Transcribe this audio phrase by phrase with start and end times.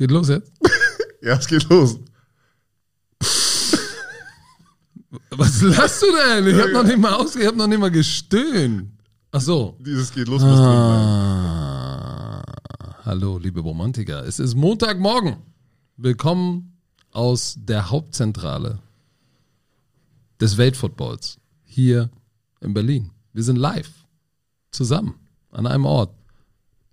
[0.00, 0.52] Geht los jetzt?
[1.22, 1.98] Ja, es geht los.
[5.28, 6.46] Was lachst du denn?
[6.46, 8.90] Ich habe noch nicht mal aus, ich habe noch nicht mal gestöhnt.
[9.30, 9.76] Ach so.
[9.80, 10.42] Dieses geht los.
[10.42, 11.62] Ah,
[13.04, 14.24] hallo, liebe Romantiker.
[14.24, 15.36] Es ist Montagmorgen.
[15.98, 16.78] Willkommen
[17.10, 18.78] aus der Hauptzentrale
[20.40, 22.08] des Weltfootballs hier
[22.62, 23.10] in Berlin.
[23.34, 23.92] Wir sind live
[24.70, 25.16] zusammen
[25.50, 26.14] an einem Ort.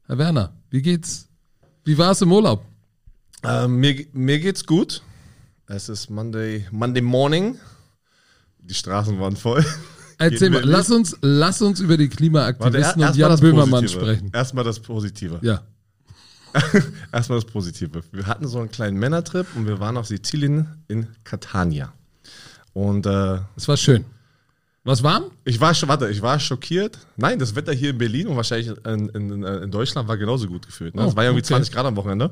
[0.08, 1.30] Herr Werner, wie geht's?
[1.86, 2.66] Wie war es im Urlaub?
[3.43, 5.01] Ähm, mir, mir geht's gut.
[5.68, 7.57] Es ist Monday, Monday Morning.
[8.59, 9.65] Die Straßen waren voll.
[10.18, 13.83] Erzähl mal, lass uns, lass uns über die Klimaaktivisten und erst mal Jan das Böhmermann
[13.83, 14.01] Positive.
[14.01, 14.31] sprechen.
[14.33, 15.39] Erstmal das Positive.
[15.43, 15.61] Ja.
[17.11, 18.01] Erstmal das Positive.
[18.11, 21.93] Wir hatten so einen kleinen Männertrip und wir waren auf Sizilien in Catania.
[22.73, 24.06] Und äh, Es war schön.
[24.87, 25.25] Was warm?
[25.43, 26.97] ich war, sch- warte, ich war schockiert.
[27.18, 30.65] Nein, das Wetter hier in Berlin und wahrscheinlich in, in, in Deutschland war genauso gut
[30.65, 30.95] gefühlt.
[30.95, 31.04] Ne?
[31.04, 31.55] Oh, es war ja irgendwie okay.
[31.55, 32.31] 20 Grad am Wochenende.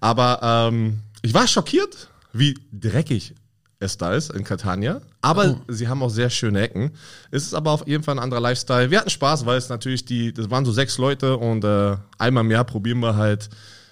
[0.00, 3.34] Aber ähm, ich war schockiert, wie dreckig
[3.80, 5.00] es da ist in Catania.
[5.20, 6.92] Aber sie haben auch sehr schöne Ecken.
[7.32, 8.90] Es ist aber auf jeden Fall ein anderer Lifestyle.
[8.92, 12.44] Wir hatten Spaß, weil es natürlich die, das waren so sechs Leute und äh, einmal
[12.44, 13.50] im Jahr probieren wir halt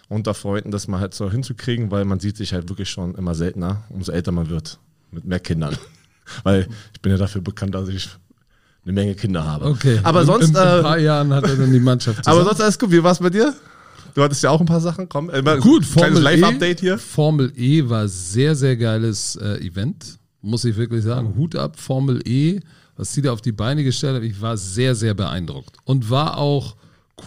[0.08, 3.34] unter Freunden das mal halt so hinzukriegen, weil man sieht sich halt wirklich schon immer
[3.34, 4.78] seltener, umso älter man wird,
[5.11, 5.77] mit mehr Kindern.
[6.42, 8.08] Weil ich bin ja dafür bekannt, dass ich
[8.84, 9.67] eine Menge Kinder habe.
[9.67, 10.00] Okay.
[10.03, 12.39] Aber in, sonst, In, in ein äh, paar Jahren hat er dann die Mannschaft aber
[12.39, 12.44] zusammen.
[12.48, 12.91] sonst alles gut.
[12.91, 13.55] Wie war's bei dir?
[14.14, 15.08] Du hattest ja auch ein paar Sachen.
[15.08, 16.98] Komm, äh, Gut, kleines Formel Live-Update e, hier.
[16.98, 20.19] Formel E war sehr, sehr geiles äh, Event.
[20.41, 21.34] Muss ich wirklich sagen.
[21.36, 22.61] Hut ab, Formel E.
[22.97, 25.77] Was sie da auf die Beine gestellt hat, ich war sehr, sehr beeindruckt.
[25.84, 26.77] Und war auch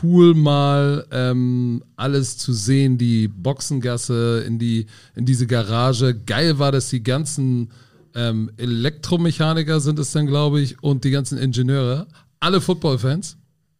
[0.01, 6.15] cool, mal ähm, alles zu sehen, die Boxengasse, in, die, in diese Garage.
[6.25, 7.69] Geil war, dass die ganzen
[8.17, 12.07] ähm, Elektromechaniker sind es dann, glaube ich, und die ganzen Ingenieure,
[12.39, 13.37] alle Football-Fans.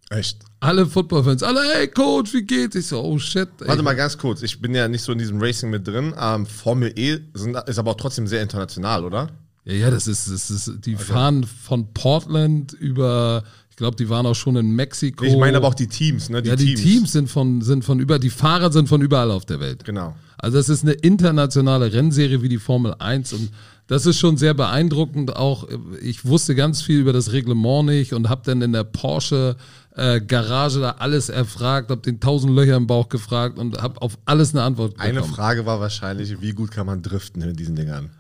[0.09, 0.39] Echt?
[0.59, 2.75] Alle Football-Fans, alle, hey Coach, wie geht's?
[2.75, 3.49] Ich so, oh shit.
[3.61, 3.67] Ey.
[3.67, 4.43] Warte mal ganz kurz.
[4.43, 6.13] Ich bin ja nicht so in diesem Racing mit drin.
[6.19, 9.29] Ähm, Formel E sind, ist aber auch trotzdem sehr international, oder?
[9.65, 14.25] Ja, ja, das ist, das ist, die fahren von Portland über, ich glaube, die waren
[14.25, 15.25] auch schon in Mexiko.
[15.25, 16.41] Ich meine aber auch die Teams, ne?
[16.41, 19.45] Die ja, die Teams, sind von, sind von über, die Fahrer sind von überall auf
[19.45, 19.83] der Welt.
[19.83, 20.15] Genau.
[20.37, 23.49] Also das ist eine internationale Rennserie wie die Formel 1 und
[23.87, 25.35] das ist schon sehr beeindruckend.
[25.35, 25.67] Auch
[26.01, 29.55] ich wusste ganz viel über das Reglement nicht und habe dann in der Porsche
[29.95, 34.17] äh, Garage da alles erfragt, habe den tausend Löcher im Bauch gefragt und habe auf
[34.25, 35.17] alles eine Antwort bekommen.
[35.17, 38.11] Eine Frage war wahrscheinlich, wie gut kann man driften in diesen Dingern?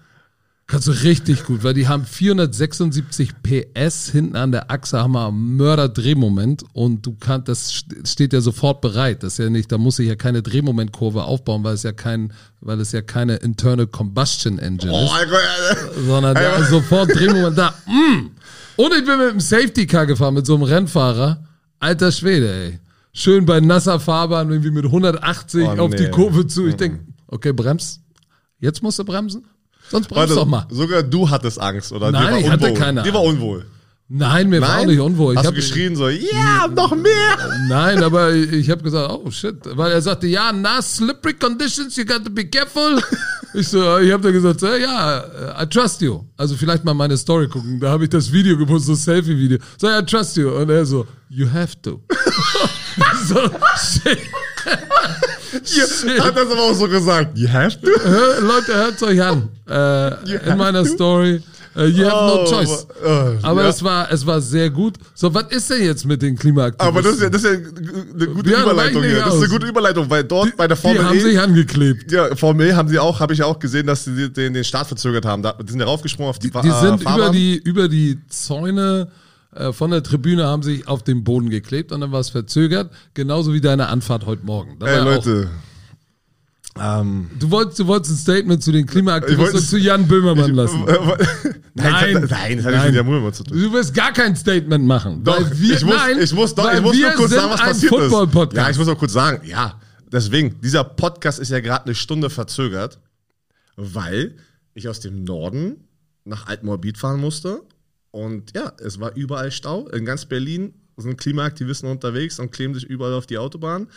[0.69, 5.27] Kannst du richtig gut, weil die haben 476 PS hinten an der Achse, haben wir
[5.29, 9.23] einen Mörder-Drehmoment und du kannst, das st- steht ja sofort bereit.
[9.23, 12.33] Das ist ja nicht, da muss ich ja keine Drehmomentkurve aufbauen, weil es ja kein,
[12.59, 16.05] weil es ja keine Internal Combustion Engine ist, mein Gott.
[16.05, 17.73] sondern da ist sofort Drehmoment da.
[17.87, 18.31] Mm.
[18.75, 21.45] Und ich bin mit dem Safety Car gefahren, mit so einem Rennfahrer.
[21.79, 22.79] Alter Schwede, ey.
[23.13, 26.09] Schön bei nasser Fahrbahn, irgendwie mit 180 Oh, auf die nee.
[26.11, 26.67] Kurve zu.
[26.67, 28.01] Ich denk, okay, brems.
[28.59, 29.45] Jetzt musst du bremsen.
[29.89, 30.67] Sonst bremst Warte, doch mal.
[30.69, 32.11] sogar du hattest Angst, oder?
[32.11, 32.79] Nein, ich hatte unwohl.
[32.79, 33.65] keine Dir war unwohl.
[34.09, 35.33] Nein, mir war auch nicht unwohl.
[35.33, 37.37] Ich Hast hab, du geschrien so, ja, noch mehr?
[37.67, 42.05] Nein, aber ich habe gesagt, oh shit, weil er sagte, ja, na, slippery conditions, you
[42.05, 43.01] got to be careful.
[43.53, 45.23] Ich so, ich habe dann gesagt, so, ja,
[45.59, 46.19] I trust you.
[46.35, 47.79] Also vielleicht mal meine Story gucken.
[47.79, 49.57] Da habe ich das Video gepostet, so Selfie-Video.
[49.77, 50.49] So, I trust you.
[50.49, 52.03] Und er so, you have to.
[53.27, 53.35] so,
[53.77, 54.19] shit.
[56.19, 57.37] Hat das aber auch so gesagt.
[57.37, 57.87] You have to?
[58.41, 59.49] Leute, hört euch an.
[59.69, 61.41] Äh, in meiner Story.
[61.75, 62.87] Uh, you have no Oh, choice.
[63.05, 63.69] oh, Aber ja.
[63.69, 64.95] es, war, es war sehr gut.
[65.13, 66.87] So, was ist denn jetzt mit den Klimaaktivisten?
[66.87, 67.57] Aber das ist ja, das ist ja
[68.15, 69.19] eine gute Ja, Überleitung hier.
[69.19, 71.19] Das ist eine gute Überleitung, weil dort bei der Die Formel haben E.
[71.21, 72.11] sich angeklebt.
[72.11, 74.87] Ja, Formel E haben sie auch, habe ich auch gesehen, dass sie den, den Start
[74.87, 75.43] verzögert haben.
[75.43, 77.31] Da, die sind ja raufgesprungen auf die, Fa- Die äh, sind über Fahrbahn.
[77.33, 79.09] die, über die Zäune
[79.71, 82.91] von der Tribüne haben sich auf den Boden geklebt und dann war es verzögert.
[83.13, 84.77] Genauso wie deine Anfahrt heute Morgen.
[84.79, 85.49] Da Ey, Leute.
[86.79, 90.07] Ähm, Auch, du, wolltest, du wolltest ein Statement zu den Ich Klimaaktivisten und zu Jan
[90.07, 90.83] Böhmermann lassen.
[90.85, 92.21] nein, nein, Nein.
[92.21, 93.57] das hat, nein, das hat nichts mit der Mulmer zu tun.
[93.57, 95.23] Du wirst gar kein Statement machen.
[95.23, 97.67] Doch, wir, ich muss, nein, ich muss, doch, ich muss nur kurz sagen, was ein
[97.67, 98.53] passiert ist.
[98.53, 99.79] Ja, ich muss noch kurz sagen, ja,
[100.11, 102.99] deswegen, dieser Podcast ist ja gerade eine Stunde verzögert,
[103.75, 104.35] weil
[104.73, 105.77] ich aus dem Norden
[106.25, 107.61] nach Altmoabit fahren musste
[108.17, 109.87] und ja, es war überall Stau.
[109.89, 113.87] In ganz Berlin sind Klimaaktivisten unterwegs und kleben sich überall auf die Autobahn.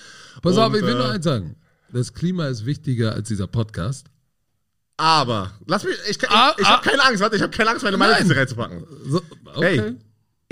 [0.43, 1.56] Pass und, auf, ich will äh, nur eins sagen.
[1.90, 4.08] Das Klima ist wichtiger als dieser Podcast.
[4.99, 6.72] Aber, lass mich, ich, ich, Ah, ich ah.
[6.72, 8.84] habe keine Angst, warte, ich habe keine Angst, meine Meinung diese reinzupacken.
[9.06, 9.22] So,
[9.55, 9.78] okay.
[9.78, 9.96] Ey,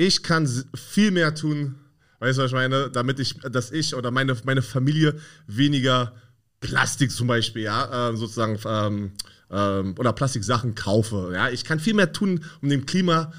[0.06, 1.74] ich kann viel mehr tun,
[2.20, 6.14] weißt du, was ich meine, damit ich, dass ich oder meine, meine Familie weniger
[6.60, 9.12] Plastik zum Beispiel, ja, äh, sozusagen, ähm,
[9.50, 11.30] ähm, oder Plastiksachen kaufe.
[11.34, 13.32] Ja, ich kann viel mehr tun, um dem Klima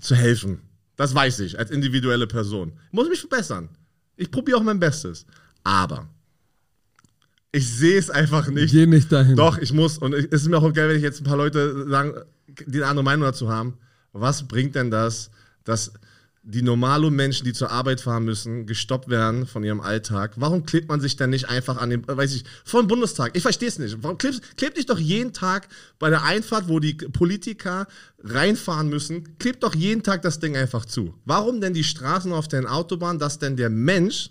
[0.00, 0.60] zu helfen.
[0.96, 2.72] Das weiß ich, als individuelle Person.
[2.88, 3.68] Ich muss mich verbessern.
[4.16, 5.24] Ich probiere auch mein Bestes.
[5.64, 6.08] Aber
[7.52, 8.70] Ich sehe es einfach nicht.
[8.72, 9.34] Geh nicht dahin.
[9.36, 9.98] Doch, ich muss.
[9.98, 12.14] Und es ist mir auch geil, wenn ich jetzt ein paar Leute sagen,
[12.66, 13.78] die eine andere Meinung dazu haben.
[14.12, 15.30] Was bringt denn das,
[15.64, 15.92] dass
[16.42, 20.32] die normalen Menschen, die zur Arbeit fahren müssen, gestoppt werden von ihrem Alltag?
[20.36, 23.36] Warum klebt man sich denn nicht einfach an den, weiß ich, vor dem Bundestag?
[23.36, 23.98] Ich verstehe es nicht.
[24.02, 27.86] Warum klebst, klebt dich doch jeden Tag bei der Einfahrt, wo die Politiker
[28.18, 31.14] reinfahren müssen, klebt doch jeden Tag das Ding einfach zu.
[31.24, 34.30] Warum denn die Straßen auf den Autobahnen, dass denn der Mensch,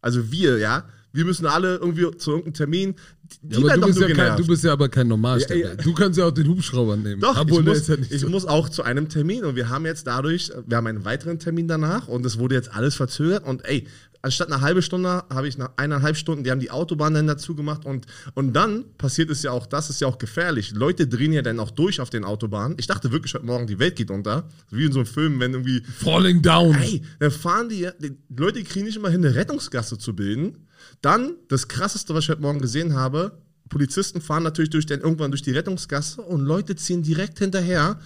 [0.00, 0.84] also wir, ja,
[1.14, 2.94] wir müssen alle irgendwie zu irgendeinem Termin.
[3.40, 5.60] Die Ja, aber du, bist ja kein, du bist ja aber kein Normalsteller.
[5.60, 5.74] Ja, ja.
[5.76, 7.20] Du kannst ja auch den Hubschrauber nehmen.
[7.20, 9.86] Doch, Obwohl, ich, muss, ja ich so- muss auch zu einem Termin und wir haben
[9.86, 13.64] jetzt dadurch, wir haben einen weiteren Termin danach und es wurde jetzt alles verzögert und
[13.64, 13.86] ey,
[14.24, 17.54] anstatt eine halbe Stunde habe ich nach eineinhalb Stunden, die haben die Autobahn dann dazu
[17.54, 20.72] gemacht und, und dann passiert es ja auch, das ist ja auch gefährlich.
[20.72, 22.76] Leute drehen ja dann auch durch auf den Autobahnen.
[22.80, 24.48] Ich dachte wirklich heute Morgen, die Welt geht unter.
[24.70, 26.74] Wie in so einem Film, wenn irgendwie Falling down.
[26.74, 30.66] Ey, dann fahren die, die Leute kriegen nicht immer hin, eine Rettungsgasse zu bilden.
[31.02, 33.38] Dann, das krasseste, was ich heute Morgen gesehen habe,
[33.68, 37.98] Polizisten fahren natürlich durch den, irgendwann durch die Rettungsgasse und Leute ziehen direkt hinterher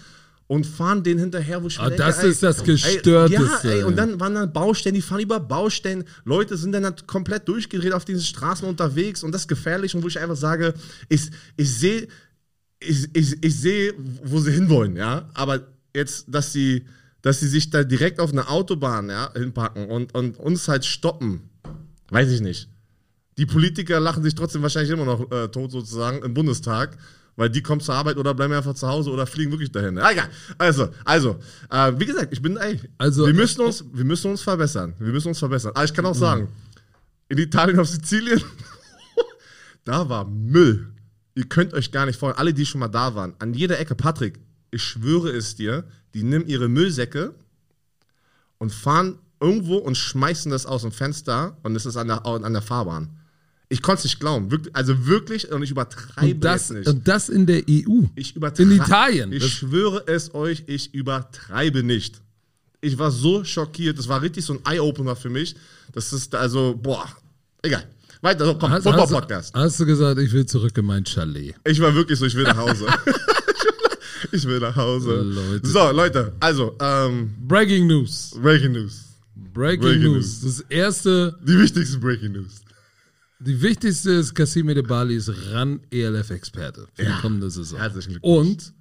[0.49, 3.69] und fahren denen hinterher, wo ich Ah, denke, das ey, ist das Ey, Gestörteste.
[3.69, 6.05] ja, ey, und dann waren dann Baustellen, die fahren über Baustellen.
[6.25, 10.03] Leute sind dann halt komplett durchgedreht auf diesen Straßen unterwegs und das ist gefährlich und
[10.03, 10.75] wo ich einfach sage,
[11.09, 12.09] ich, ich sehe,
[12.81, 15.29] ich, ich, ich sehe, wo sie hinwollen, ja.
[15.35, 15.61] Aber
[15.95, 16.87] jetzt, dass sie,
[17.21, 21.43] dass sie sich da direkt auf eine Autobahn ja, hinpacken und, und uns halt stoppen,
[22.11, 22.69] weiß ich nicht.
[23.37, 26.97] Die Politiker lachen sich trotzdem wahrscheinlich immer noch äh, tot sozusagen im Bundestag,
[27.39, 29.97] weil die kommen zur Arbeit oder bleiben einfach zu Hause oder fliegen wirklich dahin.
[29.99, 30.29] Ah, egal.
[30.59, 31.39] Also, also,
[31.71, 34.95] äh, wie gesagt, ich bin, ey, Also- wir müssen uns, wir müssen uns verbessern.
[34.99, 35.71] Wir müssen uns verbessern.
[35.77, 36.49] Aber ich kann auch sagen,
[37.29, 38.43] in Italien auf Sizilien,
[39.85, 40.93] da war Müll.
[41.37, 43.95] Ihr könnt euch gar nicht vorstellen, alle, die schon mal da waren, an jeder Ecke,
[43.95, 44.41] Patrick,
[44.73, 47.35] ich schwöre es dir, die nehmen ihre Müllsäcke
[48.59, 52.53] und fahren irgendwo und schmeißen das aus dem Fenster und es ist an der, an
[52.53, 53.11] der Fahrbahn.
[53.71, 54.51] Ich konnte es nicht glauben.
[54.51, 56.87] Wirklich, also wirklich, und ich übertreibe Und das, nicht.
[56.89, 58.05] und das in der EU.
[58.15, 58.63] Ich übertreibe.
[58.75, 59.33] In Italien.
[59.33, 62.21] Ich Das- schwöre es euch, ich übertreibe nicht.
[62.81, 63.99] Ich war so schockiert.
[63.99, 65.55] Das war richtig so ein Eye-Opener für mich.
[65.93, 67.07] Das ist also, boah,
[67.63, 67.85] egal.
[68.23, 69.55] Weiter, so, komm, Football-Podcast.
[69.55, 71.55] hast, hast du gesagt, ich will zurück in mein Chalet?
[71.65, 72.87] Ich war wirklich so, ich will nach Hause.
[74.33, 75.15] ich will nach Hause.
[75.23, 75.67] Leute.
[75.69, 78.33] So, Leute, also, ähm, Breaking News.
[78.43, 79.05] Breaking News.
[79.55, 80.41] Breaking, Breaking News.
[80.41, 82.63] Das erste, Die wichtigsten Breaking News.
[83.41, 87.79] Die wichtigste ist, Kassim Edebali ist RAN ELF-Experte für die kommende Saison.
[87.79, 88.49] Herzlichen Glückwunsch.
[88.49, 88.75] Und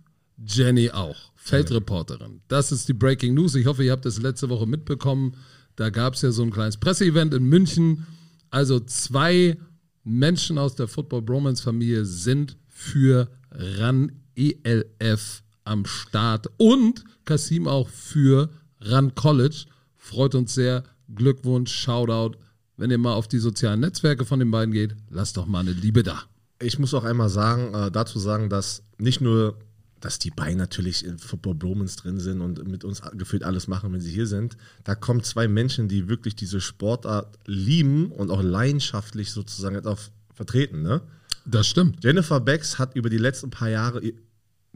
[0.45, 2.41] Jenny auch, Feldreporterin.
[2.47, 3.55] Das ist die Breaking News.
[3.55, 5.35] Ich hoffe, ihr habt das letzte Woche mitbekommen.
[5.75, 8.05] Da gab es ja so ein kleines Presseevent in München.
[8.49, 9.57] Also zwei
[10.03, 17.89] Menschen aus der Football Bromance Familie sind für RAN ELF am Start und Kasim auch
[17.89, 18.49] für
[18.79, 19.65] RAN College.
[19.95, 20.83] Freut uns sehr.
[21.13, 22.37] Glückwunsch, Shoutout.
[22.77, 25.71] Wenn ihr mal auf die sozialen Netzwerke von den beiden geht, lasst doch mal eine
[25.71, 26.23] Liebe da.
[26.59, 29.57] Ich muss auch einmal sagen, äh, dazu sagen, dass nicht nur,
[29.99, 33.91] dass die beiden natürlich in Football Bromans drin sind und mit uns gefühlt alles machen,
[33.93, 34.57] wenn sie hier sind.
[34.83, 39.99] Da kommen zwei Menschen, die wirklich diese Sportart lieben und auch leidenschaftlich sozusagen auch
[40.35, 40.83] vertreten.
[40.83, 41.01] Ne?
[41.45, 42.03] Das stimmt.
[42.03, 44.01] Jennifer Becks hat über die letzten paar Jahre,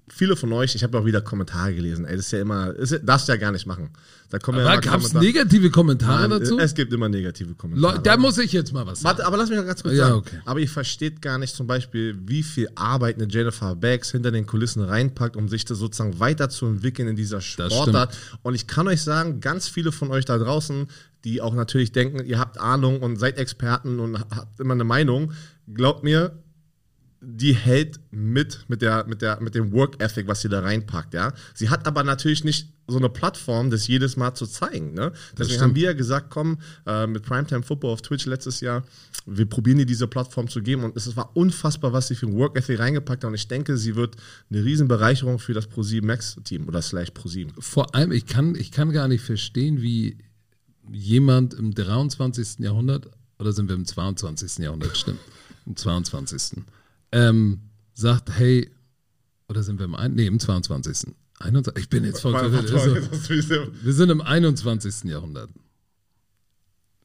[0.08, 2.96] viele von euch, ich habe auch wieder Kommentare gelesen, ey, das ist ja immer, das
[3.04, 3.92] darfst du ja gar nicht machen.
[4.30, 6.58] Da kommen ja Aber immer gab es negative Kommentare Nein, dazu?
[6.58, 7.96] Es gibt immer negative Kommentare.
[7.96, 9.18] Leute, da muss ich jetzt mal was sagen.
[9.18, 10.20] Warte, aber lass mich noch ganz kurz Ja, sagen.
[10.20, 10.40] okay.
[10.46, 14.46] Aber ihr versteht gar nicht zum Beispiel, wie viel Arbeit eine Jennifer Becks hinter den
[14.46, 18.18] Kulissen reinpackt, um sich das sozusagen weiterzuentwickeln in dieser Sportart.
[18.42, 20.88] Und ich kann euch sagen, ganz viele von euch da draußen,
[21.26, 25.34] die auch natürlich denken, ihr habt Ahnung und seid Experten und habt immer eine Meinung,
[25.74, 26.32] glaubt mir,
[27.24, 31.14] die hält mit mit der mit der mit dem Work Ethic, was sie da reinpackt,
[31.14, 31.34] ja.
[31.54, 35.12] Sie hat aber natürlich nicht so eine Plattform, das jedes Mal zu zeigen, ne?
[35.38, 38.84] Deswegen haben wir ja gesagt, komm, äh, mit Primetime Football auf Twitch letztes Jahr,
[39.28, 42.36] wir probieren ihr diese Plattform zu geben und es war unfassbar, was sie für ein
[42.36, 44.16] Work Ethic reingepackt hat und ich denke, sie wird
[44.50, 47.52] eine riesen Bereicherung für das Pro7 Max Team oder slash Pro7.
[47.60, 50.18] Vor allem, ich kann, ich kann gar nicht verstehen, wie
[50.92, 52.60] jemand im 23.
[52.60, 54.58] Jahrhundert, oder sind wir im 22.
[54.58, 55.20] Jahrhundert, stimmt,
[55.68, 56.64] im 22.
[57.12, 57.60] Ähm,
[57.94, 58.70] sagt, hey,
[59.50, 61.14] oder sind wir im, ein, nee, im 22.
[61.40, 62.72] 21, ich bin jetzt voll verwirrt.
[62.72, 62.96] Also,
[63.84, 65.04] wir sind im 21.
[65.06, 65.50] Jahrhundert.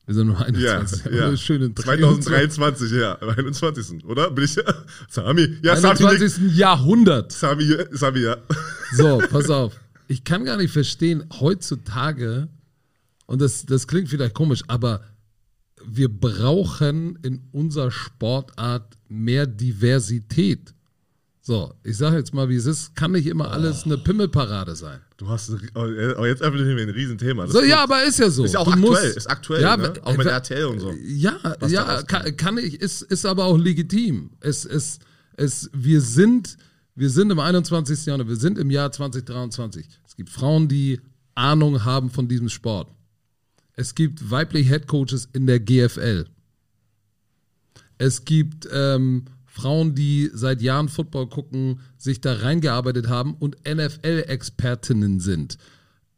[0.06, 1.04] Wir sind im 21.
[1.04, 1.16] Ja, ja.
[1.16, 1.40] Jahrhundert.
[1.40, 4.04] Schön in 2023, ja, am 21.
[4.04, 4.30] Oder?
[4.30, 4.56] Bin ich
[5.10, 5.58] Sami?
[5.62, 6.56] Ja, Sami, 21.
[6.56, 7.32] Jahrhundert.
[7.32, 8.36] Sami, Sami, ja.
[8.92, 9.74] So, pass auf.
[10.06, 12.48] Ich kann gar nicht verstehen, heutzutage,
[13.26, 15.00] und das, das klingt vielleicht komisch, aber
[15.88, 20.74] wir brauchen in unserer Sportart mehr Diversität.
[21.40, 24.98] So, ich sage jetzt mal, wie es ist, kann nicht immer alles eine Pimmelparade sein.
[25.16, 27.44] Du hast, oh, jetzt öffnet mir ein Riesenthema.
[27.44, 28.44] Das So, ja, aber ist ja so.
[28.44, 29.92] ist ja auch Du aktuell, musst- ist aktuell, Ja, ne?
[30.02, 30.92] auch mit äh, RTL und so.
[31.04, 31.38] Ja,
[31.68, 34.30] ja, kann, kann ich, ist, ist aber auch legitim.
[34.40, 34.98] Es, es,
[35.36, 36.56] es, wir sind,
[36.96, 38.06] wir sind im 21.
[38.06, 39.86] Jahrhundert, wir sind im Jahr 2023.
[40.04, 41.00] Es gibt Frauen, die
[41.36, 42.88] Ahnung haben von diesem Sport.
[43.76, 46.26] Es gibt weibliche Headcoaches in der GFL.
[47.98, 55.20] Es gibt ähm, Frauen, die seit Jahren Football gucken, sich da reingearbeitet haben und NFL-Expertinnen
[55.20, 55.58] sind.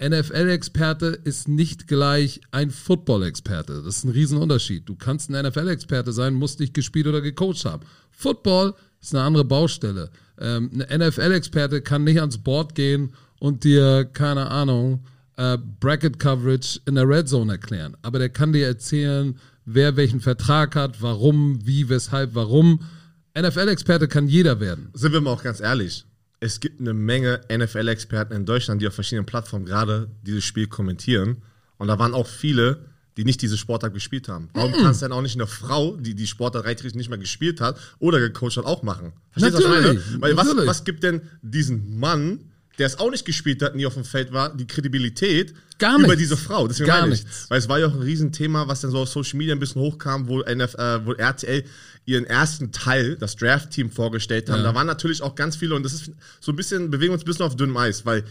[0.00, 3.82] NFL-Experte ist nicht gleich ein Football-Experte.
[3.82, 4.88] Das ist ein Riesenunterschied.
[4.88, 7.84] Du kannst ein NFL-Experte sein, musst nicht gespielt oder gecoacht haben.
[8.12, 10.10] Football ist eine andere Baustelle.
[10.38, 15.04] Ähm, ein NFL-Experte kann nicht ans Board gehen und dir, keine Ahnung,
[15.38, 17.96] äh, Bracket-Coverage in der Red Zone erklären.
[18.02, 22.80] Aber der kann dir erzählen, wer welchen Vertrag hat, warum, wie, weshalb, warum.
[23.38, 24.90] NFL-Experte kann jeder werden.
[24.94, 26.04] Sind wir mal auch ganz ehrlich.
[26.40, 31.38] Es gibt eine Menge NFL-Experten in Deutschland, die auf verschiedenen Plattformen gerade dieses Spiel kommentieren.
[31.78, 34.48] Und da waren auch viele, die nicht diese Sportart gespielt haben.
[34.54, 37.60] Warum kann es denn auch nicht eine Frau, die die Sportart rechtlich nicht mehr gespielt
[37.60, 39.12] hat oder gecoacht hat, auch machen?
[39.30, 40.20] Verstehst du, was ich meine?
[40.20, 43.94] Weil was, was gibt denn diesen Mann, der es auch nicht gespielt hat, nie auf
[43.94, 46.18] dem Feld war, die Kredibilität Gar über nichts.
[46.18, 46.68] diese Frau?
[46.68, 47.24] Deswegen Gar meine ich.
[47.24, 47.50] nichts.
[47.50, 49.82] Weil es war ja auch ein Riesenthema, was dann so auf Social Media ein bisschen
[49.82, 51.64] hochkam, wo, NF, äh, wo RTL
[52.06, 54.58] ihren ersten Teil, das Draft-Team, vorgestellt haben.
[54.58, 54.64] Ja.
[54.64, 57.22] Da waren natürlich auch ganz viele, und das ist so ein bisschen, bewegen wir uns
[57.22, 58.24] ein bisschen auf dünnem Eis, weil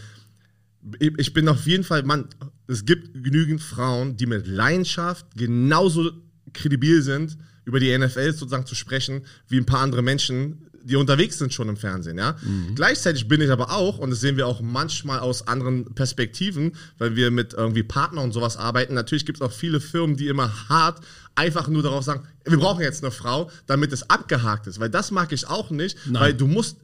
[0.98, 2.28] ich ich bin auf jeden Fall, Mann,
[2.66, 6.10] es gibt genügend Frauen, die mit Leidenschaft genauso
[6.54, 11.38] kredibil sind, über die NFL sozusagen zu sprechen, wie ein paar andere Menschen, die unterwegs
[11.38, 12.36] sind schon im Fernsehen, ja.
[12.74, 17.14] Gleichzeitig bin ich aber auch, und das sehen wir auch manchmal aus anderen Perspektiven, weil
[17.14, 18.94] wir mit irgendwie Partnern und sowas arbeiten.
[18.94, 21.00] Natürlich gibt es auch viele Firmen, die immer hart
[21.34, 24.80] einfach nur darauf sagen, wir brauchen jetzt eine Frau, damit es abgehakt ist.
[24.80, 26.78] Weil das mag ich auch nicht, weil du musst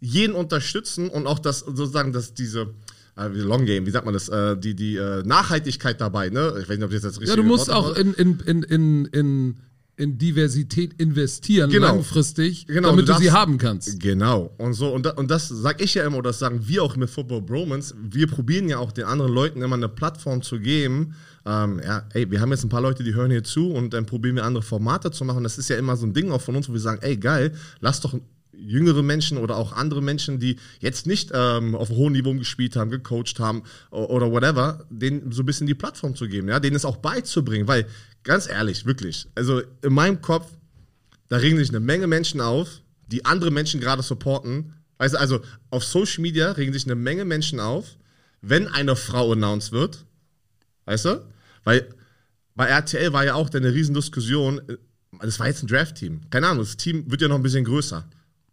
[0.00, 2.68] jeden unterstützen und auch das sozusagen, dass diese
[3.18, 6.54] äh, Long Game, wie sagt man das, äh, die, die äh, Nachhaltigkeit dabei, ne?
[6.60, 9.04] Ich weiß nicht, ob das jetzt richtig Ja, du musst auch in, in, in, in,
[9.06, 9.56] in,
[9.98, 11.88] in Diversität investieren, Genau.
[11.88, 13.98] langfristig, Genau, damit du du, sie haben kannst.
[14.00, 14.54] Genau.
[14.56, 16.96] Und so, und, da, und das sage ich ja immer, oder das sagen wir auch
[16.96, 17.94] mit Football Bromance.
[18.00, 21.14] Wir probieren ja auch den anderen Leuten immer eine Plattform zu geben.
[21.44, 24.06] Ähm, ja, ey, wir haben jetzt ein paar Leute, die hören hier zu und dann
[24.06, 25.42] probieren wir andere Formate zu machen.
[25.42, 27.52] Das ist ja immer so ein Ding auch von uns, wo wir sagen, ey, geil,
[27.80, 28.14] lass doch
[28.60, 32.90] jüngere Menschen oder auch andere Menschen, die jetzt nicht ähm, auf hohem Niveau gespielt haben,
[32.90, 36.84] gecoacht haben oder whatever, denen so ein bisschen die Plattform zu geben, ja, denen es
[36.84, 37.86] auch beizubringen, weil
[38.24, 40.46] ganz ehrlich, wirklich, also in meinem Kopf
[41.28, 44.74] da regen sich eine Menge Menschen auf, die andere Menschen gerade supporten.
[44.98, 47.96] Weißt du, also auf Social Media regen sich eine Menge Menschen auf,
[48.40, 50.04] wenn eine Frau announced wird.
[50.86, 51.26] Weißt du?
[51.64, 51.88] Weil
[52.54, 54.60] bei RTL war ja auch eine Riesendiskussion.
[55.20, 56.22] Das war jetzt ein Draft-Team.
[56.30, 58.04] Keine Ahnung, das Team wird ja noch ein bisschen größer.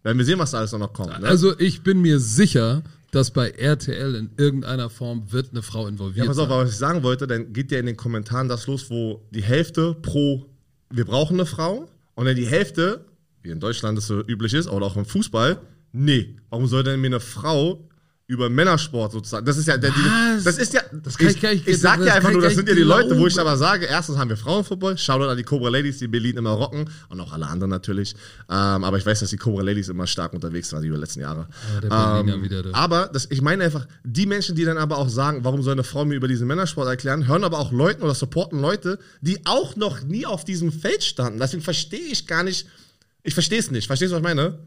[0.03, 1.19] Werden wir sehen, was da alles noch kommt.
[1.19, 1.27] Ne?
[1.27, 2.83] Also ich bin mir sicher,
[3.15, 6.57] dass bei RTL in irgendeiner Form wird eine Frau involviert Ja, pass auf, sein.
[6.59, 9.93] was ich sagen wollte, dann geht ja in den Kommentaren das los, wo die Hälfte
[9.93, 10.45] pro,
[10.89, 13.05] wir brauchen eine Frau, und dann die Hälfte,
[13.41, 15.59] wie in Deutschland das so üblich ist, oder auch im Fußball,
[15.93, 17.87] nee, warum soll denn mir eine Frau
[18.27, 21.41] über Männersport sozusagen, das ist ja, der, die, das ist ja, Das kann ich ich,
[21.43, 23.55] gar nicht- ich sag dir einfach nur, das sind ja die Leute, wo ich aber
[23.55, 27.19] sage, erstens haben wir Frauenfußball, Shoutout an die Cobra Ladies, die Berlin immer rocken, und
[27.19, 28.15] auch alle anderen natürlich,
[28.49, 31.19] ähm, aber ich weiß, dass die Cobra Ladies immer stark unterwegs waren, über die letzten
[31.21, 31.47] Jahre.
[31.81, 35.43] Berliner Ähm, wieder, aber das, ich meine einfach, die Menschen, die dann aber auch sagen,
[35.43, 38.59] warum soll eine Frau mir über diesen Männersport erklären, hören aber auch Leuten oder supporten
[38.59, 41.37] Leute, die auch noch nie auf diesem Feld standen.
[41.39, 42.65] Deswegen verstehe ich gar nicht,
[43.21, 43.85] ich verstehe es nicht.
[43.85, 44.57] Verstehst du, was ich meine?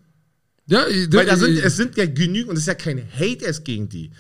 [0.69, 3.65] Ja, Weil da sind, es sind ja genügend, und es ist ja kein Hate erst
[3.65, 4.11] gegen die.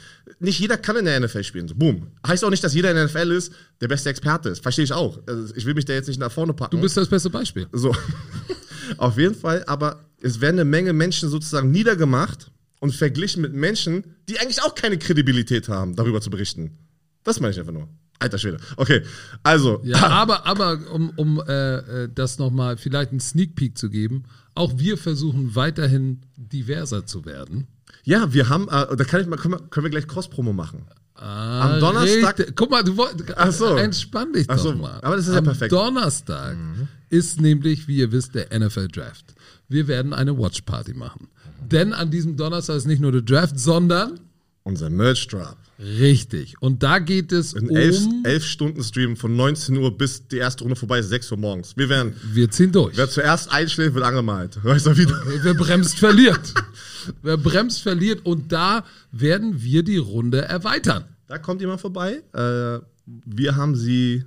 [0.40, 1.68] Nicht jeder kann in der NFL spielen.
[1.68, 2.08] So, boom.
[2.26, 3.52] Heißt auch nicht, dass jeder in der NFL ist,
[3.82, 4.62] der beste Experte ist.
[4.62, 5.20] Verstehe ich auch.
[5.26, 6.74] Also ich will mich da jetzt nicht nach vorne packen.
[6.74, 7.66] du bist das beste Beispiel.
[7.72, 7.94] So.
[8.96, 12.50] Auf jeden Fall, aber es werden eine Menge Menschen sozusagen niedergemacht
[12.80, 16.78] und verglichen mit Menschen, die eigentlich auch keine Kredibilität haben, darüber zu berichten.
[17.24, 17.88] Das meine ich einfach nur.
[18.18, 18.58] Alter Schwede.
[18.76, 19.02] Okay,
[19.42, 19.80] also.
[19.84, 24.24] Ja, aber, aber um, um äh, äh, das nochmal vielleicht einen Sneak Peek zu geben,
[24.54, 27.68] auch wir versuchen weiterhin diverser zu werden.
[28.04, 30.86] Ja, wir haben, äh, da kann ich mal, können wir, können wir gleich Cross-Promo machen.
[31.14, 32.56] Ah, Am Donnerstag- richtig.
[32.56, 33.32] Guck mal, du wolltest.
[33.36, 33.76] Ach so.
[33.76, 35.00] Entspann dich doch so, mal.
[35.02, 35.72] aber das ist ja Am perfekt.
[35.72, 35.76] Mhm.
[35.76, 36.56] Donnerstag
[37.10, 39.34] ist nämlich, wie ihr wisst, der NFL Draft.
[39.68, 41.28] Wir werden eine Watch Party machen.
[41.60, 44.20] Denn an diesem Donnerstag ist nicht nur der Draft, sondern
[44.62, 45.56] Unser Merch-Drop.
[45.78, 46.60] Richtig.
[46.60, 47.76] Und da geht es Ein um.
[47.76, 51.38] elf, elf Stunden Stream von 19 Uhr bis die erste Runde vorbei ist, 6 Uhr
[51.38, 51.76] morgens.
[51.76, 52.96] Wir werden, wir ziehen durch.
[52.96, 54.58] wer zuerst einschläft, wird angemalt.
[54.64, 55.20] Weißt du, wieder.
[55.42, 56.54] Wer bremst, verliert.
[57.22, 58.26] Wer bremst, verliert.
[58.26, 61.04] Und da werden wir die Runde erweitern.
[61.26, 62.22] Da kommt jemand vorbei.
[62.34, 64.24] Äh, wir haben sie.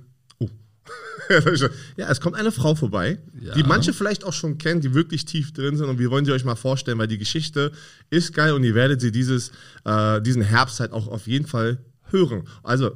[1.96, 3.54] Ja, es kommt eine Frau vorbei, Ja.
[3.54, 6.32] die manche vielleicht auch schon kennen, die wirklich tief drin sind und wir wollen sie
[6.32, 7.72] euch mal vorstellen, weil die Geschichte
[8.10, 9.50] ist geil und ihr werdet sie dieses,
[9.84, 11.78] äh, diesen Herbst halt auch auf jeden Fall
[12.10, 12.46] hören.
[12.62, 12.90] Also,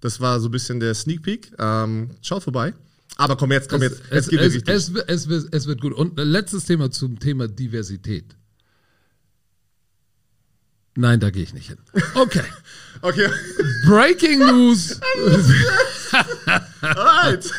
[0.00, 1.52] das war so ein bisschen der Sneak Peek.
[1.58, 2.74] Ähm, schaut vorbei.
[3.16, 4.68] Aber komm jetzt, komm jetzt, es, jetzt geht es, richtig.
[4.68, 5.92] es, es, es, wird, es wird gut.
[5.92, 8.36] Und letztes Thema zum Thema Diversität.
[10.96, 11.78] Nein, da gehe ich nicht hin.
[12.14, 12.42] Okay.
[13.02, 13.28] Okay,
[13.86, 15.00] Breaking News.
[16.82, 17.50] alright.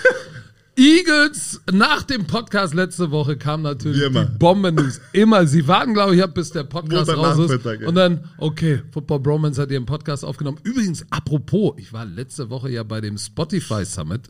[0.77, 5.01] Eagles, nach dem Podcast letzte Woche kam natürlich die Bomben-News.
[5.13, 5.45] Immer.
[5.45, 7.65] Sie warten, glaube ich, ab, bis der Podcast raus ist.
[7.65, 7.88] Ja.
[7.88, 10.60] Und dann, okay, Football Bromance hat ihren Podcast aufgenommen.
[10.63, 14.29] Übrigens, apropos, ich war letzte Woche ja bei dem Spotify Summit.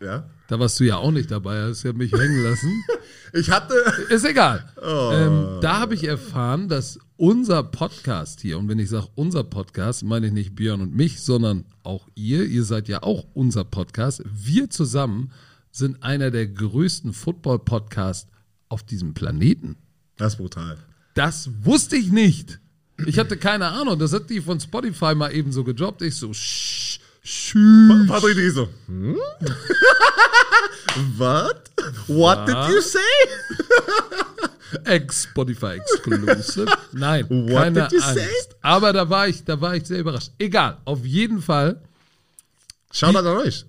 [0.00, 0.24] Ja.
[0.52, 2.84] Da warst du ja auch nicht dabei, hast ja mich hängen lassen.
[3.34, 3.72] Ich hatte.
[4.10, 4.70] Ist egal.
[4.76, 5.10] Oh.
[5.14, 10.04] Ähm, da habe ich erfahren, dass unser Podcast hier, und wenn ich sage unser Podcast,
[10.04, 14.22] meine ich nicht Björn und mich, sondern auch ihr, ihr seid ja auch unser Podcast.
[14.30, 15.32] Wir zusammen
[15.70, 18.30] sind einer der größten Football-Podcasts
[18.68, 19.76] auf diesem Planeten.
[20.18, 20.76] Das ist brutal.
[21.14, 22.60] Das wusste ich nicht.
[23.06, 23.98] Ich hatte keine Ahnung.
[23.98, 26.02] Das hat die von Spotify mal eben so gedroppt.
[26.02, 27.54] Ich so, sch, sch,
[28.08, 28.68] Patrick die so.
[28.86, 29.16] Hm?
[31.18, 31.70] What?
[32.08, 32.98] What did you say?
[34.84, 36.66] Ex Spotify Exclusive.
[36.92, 38.14] Nein, What keine did you Angst.
[38.18, 38.28] say?
[38.62, 40.30] Aber da war ich, da war ich sehr überrascht.
[40.38, 41.80] Egal, auf jeden Fall.
[42.90, 43.64] Schaut an euch.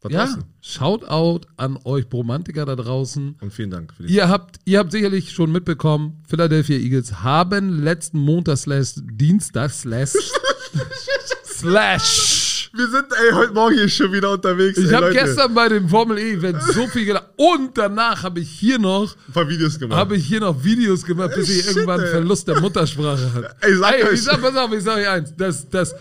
[0.00, 0.38] Da Ja.
[0.60, 3.36] Shoutout an euch Bromantiker da draußen.
[3.40, 4.12] Und vielen Dank für die.
[4.14, 10.12] Ihr habt, ihr habt sicherlich schon mitbekommen, Philadelphia Eagles haben letzten Montag slash Dienstag slash
[11.44, 12.43] slash.
[12.76, 14.76] Wir sind, ey, heute Morgen hier schon wieder unterwegs.
[14.76, 17.28] Ich habe gestern bei dem Formel E-Event so viel gedacht.
[17.36, 19.96] Und danach habe ich hier noch ein paar Videos gemacht.
[19.96, 22.08] habe ich hier noch Videos gemacht, bis ich Shit, irgendwann ey.
[22.08, 23.54] Verlust der Muttersprache hatte.
[23.60, 25.94] Ey, sag Ey, ich sag, pass auf, ich sag euch eins, das, das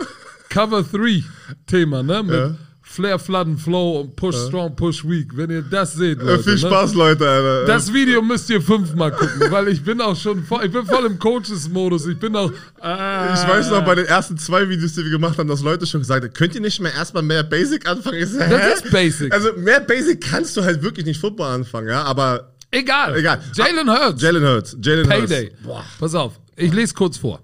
[0.50, 1.24] Cover 3
[1.68, 2.56] Thema, ne, mit Ja.
[2.94, 6.44] Flair, Flood and Flow und Push Strong, Push Weak, wenn ihr das seht, Äh, Leute,
[6.44, 6.60] viel ne?
[6.60, 7.28] Spaß, Leute.
[7.28, 7.66] Alter.
[7.66, 11.06] Das Video müsst ihr fünfmal gucken, weil ich bin auch schon voll, ich bin voll
[11.06, 15.04] im Coaches-Modus, ich bin auch, ah, ich weiß noch, bei den ersten zwei Videos, die
[15.04, 17.88] wir gemacht haben, dass Leute schon gesagt haben, könnt ihr nicht mehr erstmal mehr Basic
[17.88, 18.18] anfangen?
[18.22, 18.48] Ich so, hä?
[18.50, 19.34] Das ist Basic.
[19.34, 23.40] Also mehr Basic kannst du halt wirklich nicht Football anfangen, ja, aber egal, Egal.
[23.56, 25.48] Jalen Hurts, Jalen Hurts, Jalen Payday.
[25.50, 25.64] Hurts.
[25.64, 25.86] Boah.
[26.00, 27.40] Pass auf, ich lese kurz vor.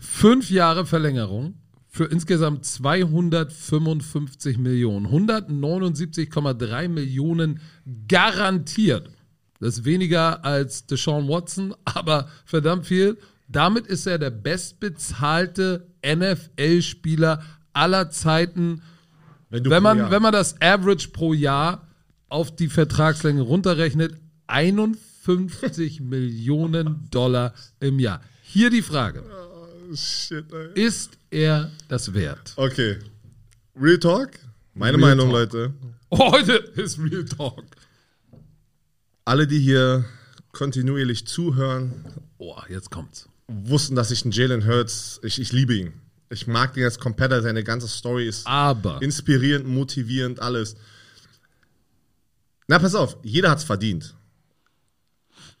[0.00, 1.54] Fünf Jahre Verlängerung
[1.94, 5.06] für insgesamt 255 Millionen.
[5.06, 7.60] 179,3 Millionen
[8.08, 9.10] garantiert.
[9.60, 13.16] Das ist weniger als Deshaun Watson, aber verdammt viel.
[13.46, 18.82] Damit ist er der bestbezahlte NFL-Spieler aller Zeiten.
[19.50, 20.10] Wenn, Wenn man, ja.
[20.10, 21.86] wenn man das Average pro Jahr
[22.28, 24.16] auf die Vertragslänge runterrechnet,
[24.48, 28.20] 51 Millionen Dollar im Jahr.
[28.42, 29.22] Hier die Frage:
[29.94, 30.72] Shit, ey.
[30.74, 32.52] Ist er das wert?
[32.56, 32.98] Okay.
[33.76, 34.30] Real Talk?
[34.74, 35.52] Meine Real Meinung, Talk.
[35.52, 35.74] Leute.
[36.12, 37.64] Heute ist Real Talk.
[39.24, 40.04] Alle, die hier
[40.52, 42.04] kontinuierlich zuhören,
[42.38, 43.28] Oh, jetzt kommt's.
[43.48, 45.92] wussten, dass ich einen Jalen Hurts, ich, ich liebe ihn.
[46.30, 50.76] Ich mag den als Competitor, seine ganze Story ist Aber inspirierend, motivierend, alles.
[52.66, 54.14] Na, pass auf, jeder hat's verdient.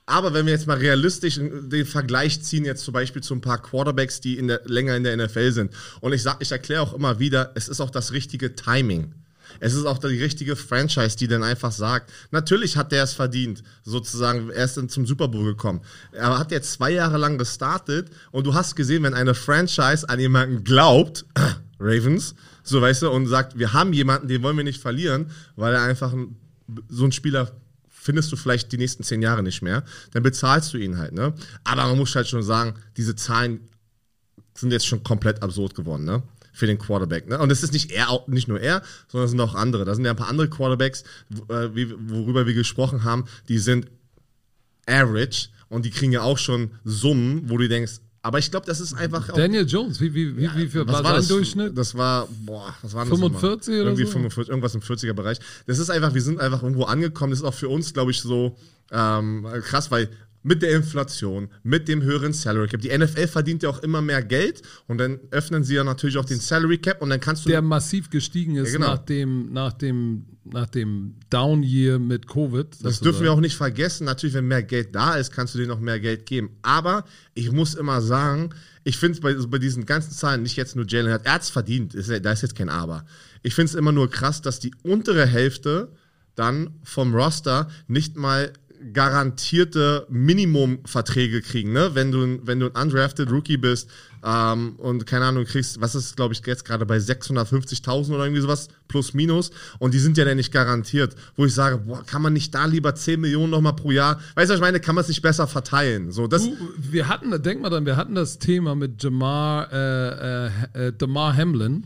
[0.06, 3.62] Aber wenn wir jetzt mal realistisch den Vergleich ziehen, jetzt zum Beispiel zu ein paar
[3.62, 5.72] Quarterbacks, die in der, länger in der NFL sind.
[6.00, 9.14] Und ich ich erkläre auch immer wieder, es ist auch das richtige Timing.
[9.60, 13.62] Es ist auch die richtige Franchise, die dann einfach sagt, natürlich hat der es verdient,
[13.84, 15.80] sozusagen, er ist dann zum Super Bowl gekommen.
[16.12, 20.20] Er hat jetzt zwei Jahre lang gestartet und du hast gesehen, wenn eine Franchise an
[20.20, 21.24] jemanden glaubt,
[21.78, 25.74] Ravens, so weißt du, und sagt, wir haben jemanden, den wollen wir nicht verlieren, weil
[25.74, 26.36] er einfach ein,
[26.88, 27.52] so ein Spieler
[28.04, 31.32] findest du vielleicht die nächsten zehn Jahre nicht mehr, dann bezahlst du ihn halt, ne?
[31.64, 33.60] Aber man muss halt schon sagen, diese Zahlen
[34.54, 36.22] sind jetzt schon komplett absurd geworden, ne?
[36.52, 37.38] Für den Quarterback, ne?
[37.38, 39.86] Und es ist nicht er, nicht nur er, sondern es sind auch andere.
[39.86, 41.02] Da sind ja ein paar andere Quarterbacks,
[41.48, 43.86] äh, worüber wir gesprochen haben, die sind
[44.86, 48.80] average und die kriegen ja auch schon Summen, wo du denkst, aber ich glaube, das
[48.80, 51.28] ist einfach Daniel Jones, wie, wie, wie, wie viel was war war das?
[51.28, 51.76] Durchschnitt?
[51.76, 53.10] Das war, boah, was war das?
[53.10, 53.80] 45 nochmal?
[53.82, 54.12] oder Irgendwie so?
[54.12, 55.38] 45, irgendwas im 40er Bereich.
[55.66, 57.32] Das ist einfach, wir sind einfach irgendwo angekommen.
[57.32, 58.56] Das ist auch für uns, glaube ich, so
[58.92, 60.08] ähm, krass, weil
[60.44, 64.22] mit der Inflation, mit dem höheren Salary Cap, die NFL verdient ja auch immer mehr
[64.22, 67.48] Geld und dann öffnen sie ja natürlich auch den Salary Cap und dann kannst du
[67.48, 68.90] Der massiv gestiegen ist Ja, genau.
[68.92, 72.66] nach dem, nach dem, nach dem Down-Year mit Covid.
[72.82, 74.04] Das dürfen wir auch nicht vergessen.
[74.04, 76.50] Natürlich, wenn mehr Geld da ist, kannst du denen noch mehr Geld geben.
[76.60, 78.50] Aber ich muss immer sagen,
[78.84, 81.42] ich finde es bei, bei diesen ganzen Zahlen, nicht jetzt nur Jalen Hurts, er hat
[81.42, 81.94] es verdient.
[81.94, 83.06] Ist, da ist jetzt kein Aber.
[83.42, 85.90] Ich finde es immer nur krass, dass die untere Hälfte
[86.34, 88.52] dann vom Roster nicht mal
[88.92, 91.90] garantierte Minimumverträge kriegen, ne?
[91.94, 93.88] Wenn du, wenn du ein undrafted Rookie bist
[94.24, 98.42] ähm, und keine Ahnung kriegst, was ist, glaube ich, jetzt gerade bei 650.000 oder irgendwie
[98.42, 102.22] sowas plus minus und die sind ja dann nicht garantiert, wo ich sage, boah, kann
[102.22, 104.94] man nicht da lieber 10 Millionen nochmal pro Jahr, weißt du, was ich meine, kann
[104.94, 106.44] man es nicht besser verteilen, so das.
[106.44, 110.92] Du, wir hatten, denk mal dran, wir hatten das Thema mit Jamar, äh, äh, äh
[110.96, 111.84] Damar Hamlin.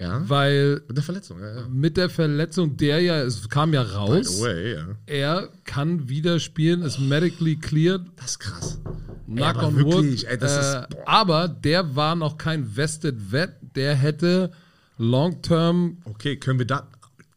[0.00, 0.28] Ja.
[0.28, 1.68] Weil mit der Verletzung, ja, ja.
[1.68, 4.40] Mit der Verletzung, der ja, es kam ja raus.
[4.40, 4.86] Way, ja.
[5.06, 8.02] Er kann wieder spielen, ist medically cleared.
[8.14, 8.80] Das ist krass.
[9.26, 10.30] Knock ey, on wirklich, wood.
[10.30, 13.50] Ey, äh, ist, aber der war noch kein Vested Vet.
[13.74, 14.52] Der hätte
[14.98, 15.98] long term.
[16.04, 16.86] Okay, können wir da.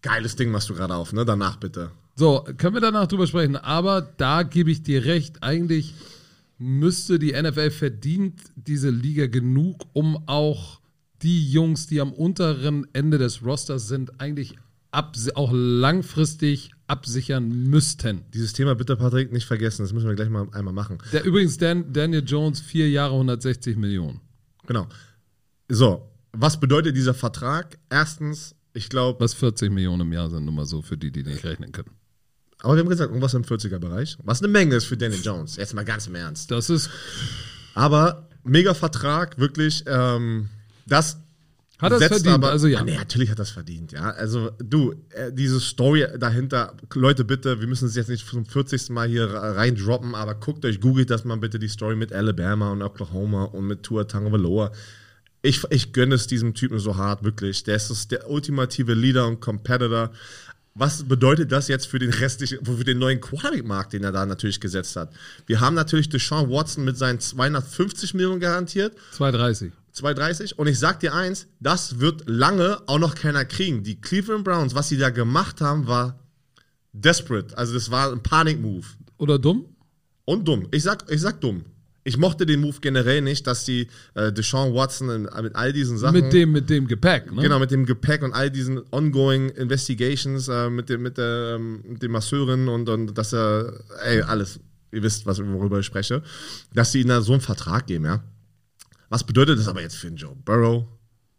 [0.04, 1.26] Geiles Ding machst du gerade auf, ne?
[1.26, 1.91] Danach bitte.
[2.15, 3.56] So, können wir danach drüber sprechen.
[3.56, 5.41] Aber da gebe ich dir recht.
[5.41, 5.95] Eigentlich
[6.60, 10.81] müsste die NFL verdient diese Liga genug, um auch
[11.21, 14.55] die Jungs, die am unteren Ende des Rosters sind, eigentlich
[14.91, 18.23] auch langfristig absichern müssten.
[18.34, 19.84] Dieses Thema bitte, Patrick, nicht vergessen.
[19.84, 20.97] Das müssen wir gleich mal einmal machen.
[21.13, 24.19] Der, übrigens, Dan, Daniel Jones, vier Jahre, 160 Millionen.
[24.67, 24.88] Genau.
[25.69, 27.77] So, was bedeutet dieser Vertrag?
[27.89, 29.21] Erstens, ich glaube.
[29.21, 31.91] Was 40 Millionen im Jahr sind, nur mal so für die, die nicht rechnen können.
[32.60, 34.17] Aber wir haben gesagt, irgendwas im 40er-Bereich.
[34.23, 35.55] Was eine Menge ist für Daniel Jones.
[35.55, 36.51] Jetzt mal ganz im Ernst.
[36.51, 36.89] Das ist.
[37.73, 39.84] Aber mega Vertrag, wirklich.
[39.88, 40.49] Ähm,
[40.86, 41.17] das
[41.82, 42.84] hat das verdient, aber, also ja.
[42.84, 44.12] Nee, natürlich hat das verdient, ja.
[44.12, 48.89] Also du, äh, diese Story dahinter, Leute bitte, wir müssen es jetzt nicht zum 40.
[48.91, 52.84] Mal hier reindroppen, aber guckt euch, googelt das mal bitte die Story mit Alabama und
[52.84, 54.72] Oklahoma und mit Tua Tagovailoa.
[55.41, 57.63] Ich, ich gönne es diesem Typen so hart, wirklich.
[57.63, 60.12] Der ist der ultimative Leader und Competitor.
[60.76, 64.60] Was bedeutet das jetzt für den restlichen, für den neuen Quarterback-Markt, den er da natürlich
[64.60, 65.12] gesetzt hat?
[65.48, 68.96] Wir haben natürlich Deshaun Watson mit seinen 250 Millionen garantiert.
[69.13, 69.72] 230.
[69.91, 70.58] 230.
[70.58, 73.84] Und ich sag dir eins, das wird lange auch noch keiner kriegen.
[73.84, 76.19] Die Cleveland Browns, was sie da gemacht haben, war
[76.93, 77.58] desperate.
[77.58, 78.86] Also das war ein Panik-Move.
[79.17, 79.65] Oder dumm?
[80.25, 80.67] Und dumm.
[80.71, 81.65] Ich sag, ich sag dumm.
[82.04, 85.99] Ich mochte den Move generell nicht, dass die äh, Deshaun Watson in, mit all diesen
[85.99, 86.19] Sachen.
[86.19, 87.43] Mit dem, mit dem Gepäck, ne?
[87.43, 91.84] Genau, mit dem Gepäck und all diesen ongoing Investigations äh, mit, dem, mit, der, ähm,
[91.88, 94.60] mit den Masseuren und, und dass er, ey, alles,
[94.91, 96.23] ihr wisst, was, worüber ich spreche,
[96.73, 98.23] dass sie ihnen da so einen Vertrag geben, ja.
[99.12, 100.86] Was bedeutet das aber jetzt für einen Joe Burrow?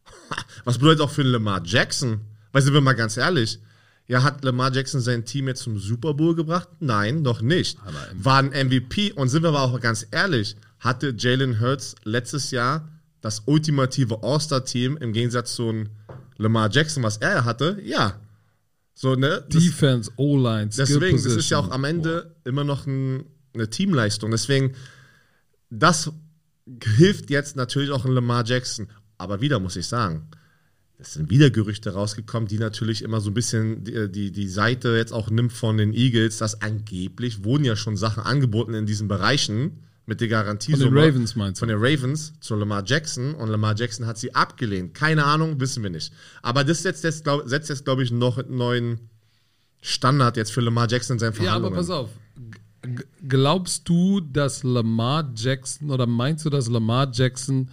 [0.64, 2.20] Was bedeutet auch für einen Lamar Jackson?
[2.52, 3.60] Weil sind wir mal ganz ehrlich,
[4.06, 6.68] ja, hat Lamar Jackson sein Team jetzt zum Super Bowl gebracht?
[6.80, 7.78] Nein, noch nicht.
[8.12, 12.90] War ein MVP und sind wir aber auch ganz ehrlich, hatte Jalen Hurts letztes Jahr
[13.22, 15.84] das ultimative All-Star-Team im Gegensatz zu
[16.36, 17.80] Lamar Jackson, was er hatte?
[17.82, 18.20] Ja.
[18.92, 19.46] So, ne?
[19.48, 22.50] Das, Defense, O-Line, Deswegen, das ist ja auch am Ende Boah.
[22.50, 24.30] immer noch ein, eine Teamleistung.
[24.30, 24.74] Deswegen,
[25.70, 26.12] das
[26.96, 28.88] hilft jetzt natürlich auch in Lamar Jackson.
[29.18, 30.28] Aber wieder muss ich sagen,
[30.98, 34.96] es sind wieder Gerüchte rausgekommen, die natürlich immer so ein bisschen die, die, die Seite
[34.96, 39.08] jetzt auch nimmt von den Eagles, dass angeblich wurden ja schon Sachen angeboten in diesen
[39.08, 40.72] Bereichen mit der Garantie.
[40.72, 41.66] Von den Ravens meinst du?
[41.66, 44.94] Von den Ravens zu Lamar Jackson und Lamar Jackson hat sie abgelehnt.
[44.94, 46.12] Keine Ahnung, wissen wir nicht.
[46.40, 49.10] Aber das setzt jetzt, glaub, setzt jetzt glaube ich, noch einen neuen
[49.80, 51.74] Standard jetzt für Lamar Jackson in seinen Verhandlungen.
[51.74, 52.10] Ja, aber pass auf.
[53.26, 57.68] Glaubst du, dass Lamar Jackson oder meinst du, dass Lamar Jackson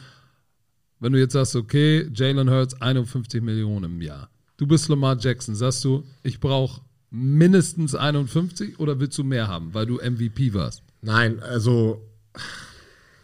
[0.99, 4.29] wenn du jetzt sagst, okay, Jalen Hurts 51 Millionen im Jahr.
[4.57, 9.73] Du bist Lamar Jackson, sagst du, ich brauche mindestens 51 oder willst du mehr haben,
[9.73, 10.83] weil du MVP warst?
[11.01, 12.05] Nein, also.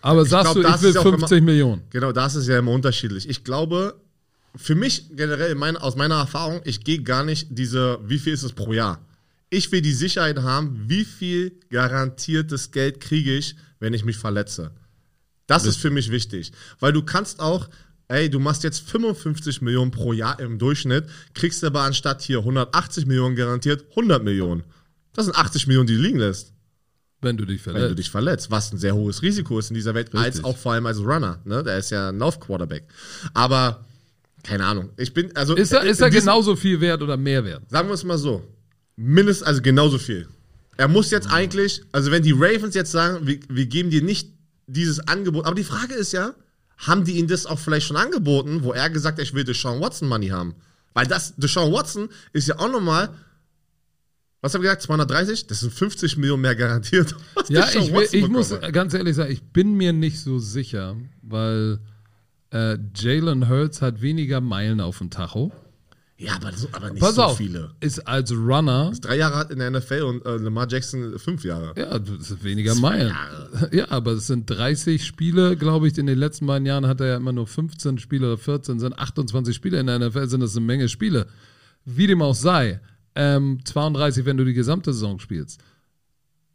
[0.02, 1.82] Aber sagst glaub, du, ich will 50 immer, Millionen?
[1.90, 3.28] Genau, das ist ja immer unterschiedlich.
[3.28, 3.96] Ich glaube,
[4.56, 8.44] für mich generell mein, aus meiner Erfahrung, ich gehe gar nicht diese, wie viel ist
[8.44, 9.00] es pro Jahr?
[9.56, 14.72] Ich will die Sicherheit haben, wie viel garantiertes Geld kriege ich, wenn ich mich verletze.
[15.48, 17.70] Das ist für mich wichtig, weil du kannst auch,
[18.10, 23.06] ey, du machst jetzt 55 Millionen pro Jahr im Durchschnitt, kriegst aber anstatt hier 180
[23.06, 24.64] Millionen garantiert 100 Millionen.
[25.14, 26.52] Das sind 80 Millionen, die du liegen lässt.
[27.22, 27.82] Wenn du dich verletzt.
[27.82, 30.22] Wenn du dich verletzt, was ein sehr hohes Risiko ist in dieser Welt, Richtig.
[30.22, 31.40] als auch vor allem als Runner.
[31.46, 31.64] Ne?
[31.64, 32.84] Der ist ja ein Lauf-Quarterback.
[33.34, 33.86] Aber,
[34.44, 34.90] keine Ahnung.
[34.98, 35.56] Ich bin, also.
[35.56, 37.64] Ist er, ist er genauso viel wert oder mehr wert?
[37.70, 38.44] Sagen wir es mal so.
[38.96, 40.28] Mindestens, also genauso viel.
[40.78, 44.30] Er muss jetzt eigentlich, also wenn die Ravens jetzt sagen, wir, wir geben dir nicht
[44.68, 45.46] dieses Angebot.
[45.46, 46.34] Aber die Frage ist ja,
[46.78, 49.82] haben die ihm das auch vielleicht schon angeboten, wo er gesagt hat, ich will Deshaun
[49.82, 50.56] Watson Money haben?
[50.94, 53.10] Weil das, Deshaun Watson ist ja auch nochmal,
[54.42, 55.48] was haben wir gesagt, 230?
[55.48, 57.16] Das sind 50 Millionen mehr garantiert.
[57.48, 61.80] ja, ich, will, ich muss ganz ehrlich sagen, ich bin mir nicht so sicher, weil
[62.52, 65.52] äh, Jalen Hurts hat weniger Meilen auf dem Tacho.
[66.18, 67.72] Ja, aber, so, aber nicht Pass so auf, viele.
[67.82, 68.90] Ist als Runner.
[68.92, 71.74] Ist drei Jahre in der NFL und äh, Lamar Jackson fünf Jahre.
[71.78, 73.14] Ja, das ist weniger Meilen.
[73.72, 75.98] Ja, aber es sind 30 Spiele, glaube ich.
[75.98, 78.98] In den letzten beiden Jahren hat er ja immer nur 15 Spiele oder 14, sind
[78.98, 81.28] 28 Spiele in der NFL, sind das eine Menge Spiele.
[81.84, 82.80] Wie dem auch sei,
[83.16, 85.60] ähm, 32, wenn du die gesamte Saison spielst.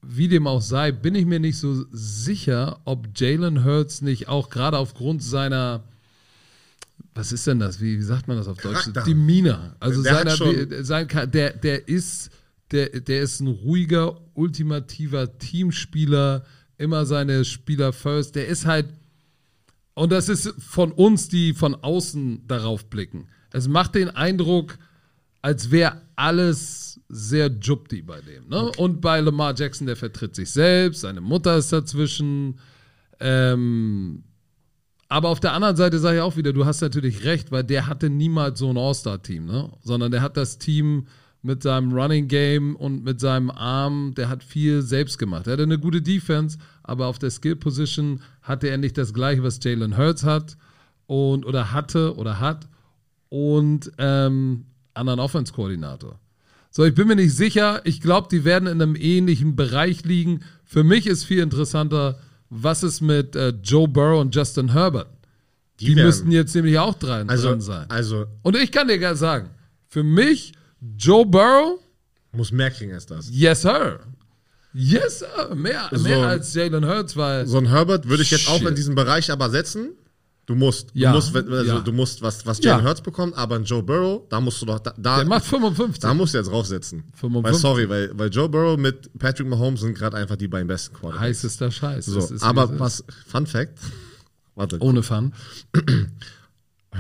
[0.03, 4.49] wie dem auch sei, bin ich mir nicht so sicher, ob Jalen Hurts nicht auch
[4.49, 5.85] gerade aufgrund seiner,
[7.15, 7.81] was ist denn das?
[7.81, 8.79] Wie, wie sagt man das auf Deutsch?
[8.81, 9.03] Charakter.
[9.05, 9.75] Demeanor.
[9.81, 12.31] Also Der seiner, schon- sein, der, der ist,
[12.71, 16.45] der, der ist ein ruhiger, ultimativer Teamspieler,
[16.79, 18.37] immer seine Spieler first.
[18.37, 18.87] Der ist halt,
[19.95, 23.29] und das ist von uns, die von außen darauf blicken.
[23.53, 24.79] Es macht den Eindruck,
[25.43, 28.49] als wäre alles sehr jupti bei dem.
[28.49, 28.71] Ne?
[28.79, 32.59] Und bei Lamar Jackson, der vertritt sich selbst, seine Mutter ist dazwischen.
[33.19, 34.25] Ähm,
[35.11, 37.89] aber auf der anderen Seite sage ich auch wieder, du hast natürlich recht, weil der
[37.89, 39.69] hatte niemals so ein All-Star-Team, ne?
[39.83, 41.09] sondern der hat das Team
[41.43, 45.49] mit seinem Running Game und mit seinem Arm, der hat viel selbst gemacht.
[45.49, 49.43] Er hatte eine gute Defense, aber auf der Skill Position hatte er nicht das gleiche,
[49.43, 50.57] was Jalen Hurts hat
[51.07, 52.69] und oder hatte oder hat
[53.31, 56.21] und ähm, anderen Offense-Koordinator.
[56.71, 57.81] So, ich bin mir nicht sicher.
[57.85, 60.43] Ich glaube, die werden in einem ähnlichen Bereich liegen.
[60.65, 62.21] Für mich ist viel interessanter,
[62.51, 65.09] was ist mit äh, Joe Burrow und Justin Herbert?
[65.81, 67.87] Die, werden- müssten jetzt nämlich auch dran, Also, dran sein.
[67.91, 69.51] also Und ich kann dir gar sagen,
[69.89, 70.53] für mich,
[70.99, 71.79] Joe Burrow,
[72.33, 73.29] muss mehr kriegen als das.
[73.31, 74.01] yes, sir.
[74.73, 75.55] Yes, sir.
[75.55, 76.03] Mehr, So.
[76.03, 78.69] mehr als Jalen Hurts, weil So ein Herbert würde ich jetzt auch Shit.
[78.69, 79.91] in diesem Bereich aber setzen.
[80.51, 81.79] Du musst, Ja, du musst, also ja.
[81.79, 82.73] du musst was, was Ja.
[82.73, 85.45] Jalen Hurts bekommt, aber ein Joe Burrow, da musst du doch, da, da, der macht
[85.45, 86.01] 55.
[86.01, 87.05] da musst du jetzt raufsetzen.
[87.15, 87.45] 55.
[87.45, 90.93] Weil, sorry, weil, weil Joe Burrow mit Patrick Mahomes sind gerade einfach die beiden besten
[90.97, 91.23] Quarterbacks.
[91.23, 92.07] Heißester Scheiß.
[92.07, 93.79] So, aber was, Fun Fact,
[94.57, 95.33] warte, Ohne Fun.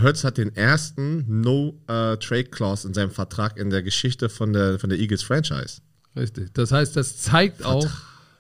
[0.01, 5.01] Hurts hat den ersten No-Trade-Clause in seinem Vertrag in der Geschichte von der, von der
[5.01, 5.81] Eagles Franchise.
[6.15, 6.51] Richtig.
[6.55, 7.89] Das heißt, das zeigt auch,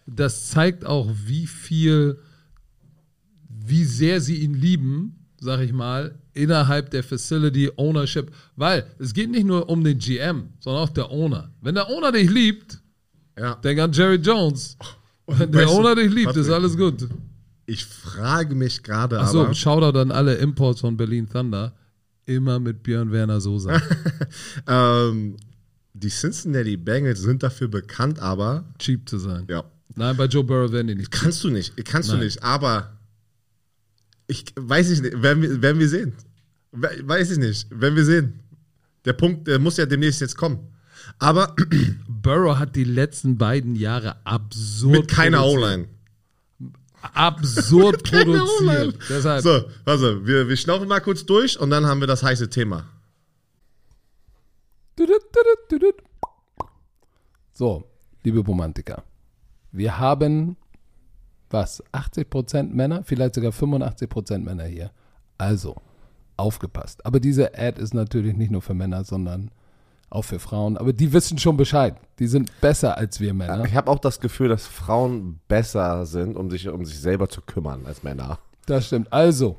[0.06, 2.20] das zeigt auch, wie viel,
[3.66, 8.30] wie sehr sie ihn lieben, sag ich mal, innerhalb der Facility Ownership.
[8.56, 11.50] Weil es geht nicht nur um den GM, sondern auch der Owner.
[11.60, 12.80] Wenn der Owner dich liebt,
[13.38, 13.54] Ja.
[13.56, 14.76] denk an Jerry Jones.
[15.26, 17.08] Wenn der weißt Owner dich liebt, ist alles gut.
[17.66, 21.72] Ich frage mich gerade Achso, aber, Shoutout an alle Imports von Berlin Thunder.
[22.26, 23.80] Immer mit Björn Werner Sosa.
[24.68, 25.36] ähm,
[25.94, 29.46] die Cincinnati Bengals sind dafür bekannt, aber Cheap zu sein.
[29.48, 29.64] ja,
[29.96, 31.10] Nein, bei Joe Burrow werden die nicht.
[31.10, 32.18] kannst du nicht, kannst Nein.
[32.20, 32.96] du nicht, aber
[34.30, 36.14] ich weiß ich nicht, werden wir, werden wir sehen.
[36.72, 38.40] We- Weiß ich nicht, werden wir sehen.
[39.04, 40.58] Der Punkt, der muss ja demnächst jetzt kommen.
[41.18, 41.54] Aber
[42.08, 45.62] Burrow hat die letzten beiden Jahre absurd mit keiner produziert.
[45.64, 45.88] O-Line.
[47.14, 48.92] Absurd Keine O-Line.
[48.92, 49.08] produziert.
[49.10, 52.50] Deshalb, So, also, wir, wir schnaufen mal kurz durch und dann haben wir das heiße
[52.50, 52.84] Thema.
[57.52, 57.84] So,
[58.22, 59.02] liebe Romantiker,
[59.72, 60.56] wir haben
[61.50, 61.82] was?
[61.92, 64.90] 80% Männer, vielleicht sogar 85% Männer hier.
[65.38, 65.76] Also,
[66.36, 67.04] aufgepasst.
[67.04, 69.50] Aber diese Ad ist natürlich nicht nur für Männer, sondern
[70.08, 70.76] auch für Frauen.
[70.76, 71.94] Aber die wissen schon Bescheid.
[72.18, 73.64] Die sind besser als wir Männer.
[73.64, 77.40] Ich habe auch das Gefühl, dass Frauen besser sind, um sich um sich selber zu
[77.42, 78.38] kümmern als Männer.
[78.66, 79.12] Das stimmt.
[79.12, 79.56] Also,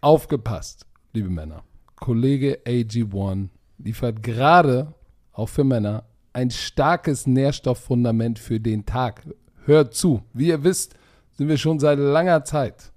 [0.00, 1.62] aufgepasst, liebe Männer.
[1.96, 3.48] Kollege AG1
[3.78, 4.94] liefert gerade,
[5.32, 9.22] auch für Männer, ein starkes Nährstofffundament für den Tag.
[9.64, 10.22] Hört zu.
[10.32, 10.94] Wie ihr wisst,
[11.40, 12.92] sind wir schon seit langer Zeit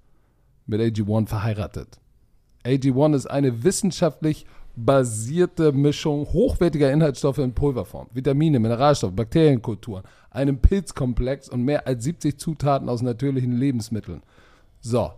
[0.66, 1.98] mit AG1 verheiratet.
[2.66, 4.44] AG1 ist eine wissenschaftlich
[4.76, 12.38] basierte Mischung hochwertiger Inhaltsstoffe in Pulverform, Vitamine, Mineralstoffe, Bakterienkulturen, einem Pilzkomplex und mehr als 70
[12.38, 14.22] Zutaten aus natürlichen Lebensmitteln.
[14.78, 15.12] So,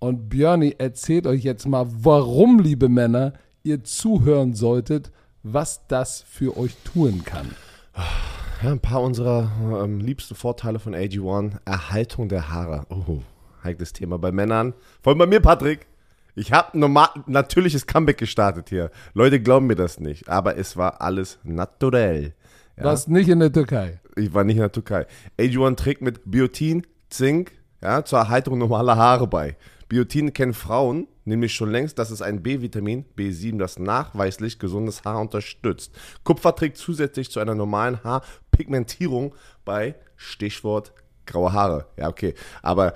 [0.00, 5.12] und Björni erzählt euch jetzt mal, warum, liebe Männer, ihr zuhören solltet,
[5.44, 7.46] was das für euch tun kann.
[8.62, 9.50] Ja, ein paar unserer
[9.82, 11.54] ähm, liebsten Vorteile von AG1.
[11.64, 12.86] Erhaltung der Haare.
[12.90, 13.18] Oh,
[13.64, 14.72] heikles Thema bei Männern.
[15.02, 15.88] Vor allem bei mir, Patrick.
[16.36, 18.92] Ich habe normal natürliches Comeback gestartet hier.
[19.14, 22.34] Leute glauben mir das nicht, aber es war alles naturell.
[22.76, 22.84] Ja?
[22.84, 24.00] Was nicht in der Türkei.
[24.14, 25.06] Ich war nicht in der Türkei.
[25.40, 27.50] AG1 trägt mit Biotin, Zink,
[27.82, 29.56] ja, zur Erhaltung normaler Haare bei.
[29.88, 35.20] Biotin kennen Frauen nämlich schon längst, das ist ein B-Vitamin, B7, das nachweislich gesundes Haar
[35.20, 35.92] unterstützt.
[36.24, 40.92] Kupfer trägt zusätzlich zu einer normalen Haarpigmentierung bei Stichwort
[41.26, 41.86] graue Haare.
[41.96, 42.34] Ja, okay.
[42.62, 42.94] Aber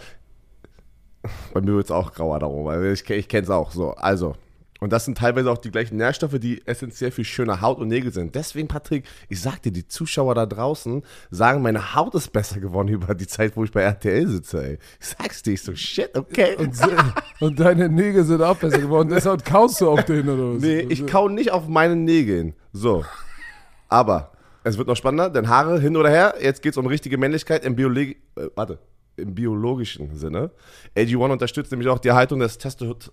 [1.55, 3.93] bei mir wird es auch grauer darum, ich, ich kenne es auch so.
[3.93, 4.35] Also,
[4.81, 8.13] und das sind teilweise auch die gleichen Nährstoffe, die essentiell für schöne Haut und Nägel
[8.13, 8.35] sind.
[8.35, 12.89] Deswegen, Patrick, ich sag dir, die Zuschauer da draußen sagen, meine Haut ist besser geworden
[12.97, 14.79] über die Zeit, wo ich bei RTL sitze, ey.
[15.01, 16.57] Ich sag's dir, ich so, shit, okay.
[16.57, 16.75] Und,
[17.41, 19.09] und deine Nägel sind auch besser geworden.
[19.09, 20.63] Deshalb kaust du auf den oder was?
[20.63, 22.55] Nee, ich kau nicht auf meinen Nägeln.
[22.73, 23.05] So.
[23.89, 24.33] Aber
[24.65, 27.77] es wird noch spannender, denn Haare hin oder her, jetzt geht's um richtige Männlichkeit im
[27.77, 28.79] Biologi äh, warte,
[29.17, 30.51] im biologischen Sinne.
[30.97, 33.11] AG1 unterstützt nämlich auch die Erhaltung des Testo Te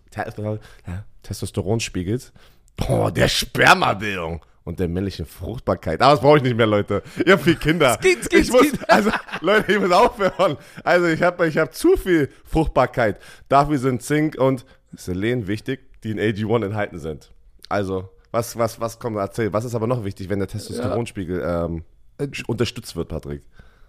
[0.88, 2.34] ja, Testosteronspiegels.
[2.76, 4.44] Boah, der Spermabildung.
[4.66, 6.02] und der männlichen Fruchtbarkeit.
[6.02, 7.04] Aber das brauche ich nicht mehr, Leute.
[7.26, 7.98] Ihr habt viel Kinder.
[8.02, 9.12] Skit, skit, ich muss, also,
[9.42, 10.58] Leute, ich muss aufhören.
[10.84, 13.20] Also, ich habe ich hab zu viel Fruchtbarkeit.
[13.50, 17.32] Dafür sind Zink und Selen wichtig, die in AG1 enthalten sind.
[17.70, 19.52] Also, was, was, was kommt, erzähl.
[19.54, 21.84] Was ist aber noch wichtig, wenn der Testosteronspiegel ähm,
[22.20, 23.44] sch- unterstützt wird, Patrick?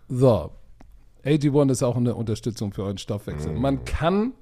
[0.08, 0.50] So,
[1.24, 3.52] AG1 ist auch eine Unterstützung für euren Stoffwechsel.
[3.52, 4.32] Man kann,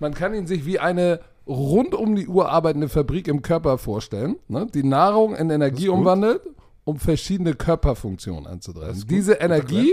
[0.00, 4.36] man kann ihn sich wie eine rund um die Uhr arbeitende Fabrik im Körper vorstellen,
[4.48, 4.66] ne?
[4.72, 6.40] die Nahrung in Energie umwandelt,
[6.84, 9.04] um verschiedene Körperfunktionen anzutreiben.
[9.08, 9.92] Diese Energie,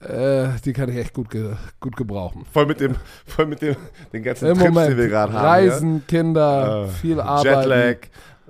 [0.00, 2.44] äh, die kann ich echt gut, ge gut gebrauchen.
[2.52, 3.76] Voll mit dem, voll mit dem,
[4.12, 5.46] den ganzen Im Trips, Moment die wir gerade haben.
[5.46, 6.88] Reisen, Kinder, ja?
[6.88, 7.56] viel Äh, Arbeit.
[7.56, 7.96] Jetlag.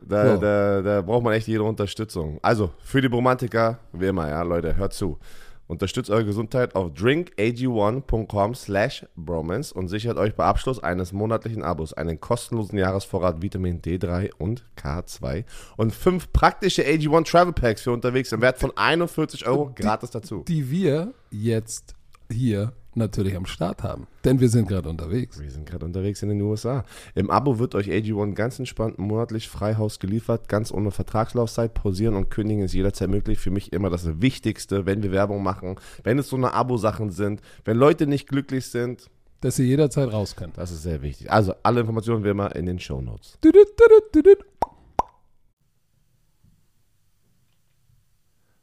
[0.06, 0.40] Da, So.
[0.40, 2.38] da, da braucht man echt jede Unterstützung.
[2.42, 5.18] Also, für die Romantiker, wie immer, ja, Leute, hört zu.
[5.66, 11.94] Unterstützt eure Gesundheit auf drinkag1.com slash bromance und sichert euch bei Abschluss eines monatlichen Abos
[11.94, 15.44] einen kostenlosen Jahresvorrat Vitamin D3 und K2
[15.76, 20.44] und fünf praktische AG1 Travel Packs für unterwegs im Wert von 41 Euro gratis dazu.
[20.46, 21.94] die wir jetzt
[22.30, 24.06] hier natürlich am Start haben.
[24.24, 25.40] Denn wir sind gerade unterwegs.
[25.40, 26.84] Wir sind gerade unterwegs in den USA.
[27.14, 31.74] Im Abo wird euch AG1 ganz entspannt monatlich Freihaus geliefert, ganz ohne Vertragslaufzeit.
[31.74, 33.38] Pausieren und kündigen ist jederzeit möglich.
[33.38, 37.40] Für mich immer das Wichtigste, wenn wir Werbung machen, wenn es so eine Abo-Sachen sind,
[37.64, 40.56] wenn Leute nicht glücklich sind, Dass ihr jederzeit raus könnt.
[40.56, 41.30] das ist sehr wichtig.
[41.30, 43.38] Also alle Informationen wie immer in den Show Notes.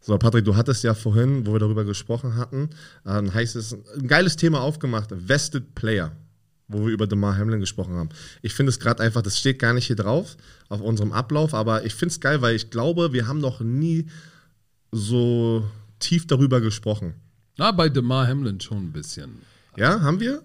[0.04, 2.72] So, Patrick, du hattest ja vorhin, wo wir darüber gesprochen hatten,
[3.06, 6.12] ähm, heißt es, ein geiles Thema aufgemacht, Vested Player,
[6.68, 8.10] wo wir über DeMar Hamlin gesprochen haben.
[8.42, 10.38] Ich finde es gerade einfach, das steht gar nicht hier drauf
[10.70, 14.08] auf unserem Ablauf, aber ich finde es geil, weil ich glaube, wir haben noch nie
[14.92, 15.64] so
[16.00, 17.14] tief darüber gesprochen.
[17.58, 19.44] Na, bei DeMar Hamlin schon ein bisschen.
[19.78, 20.42] Ja, haben wir?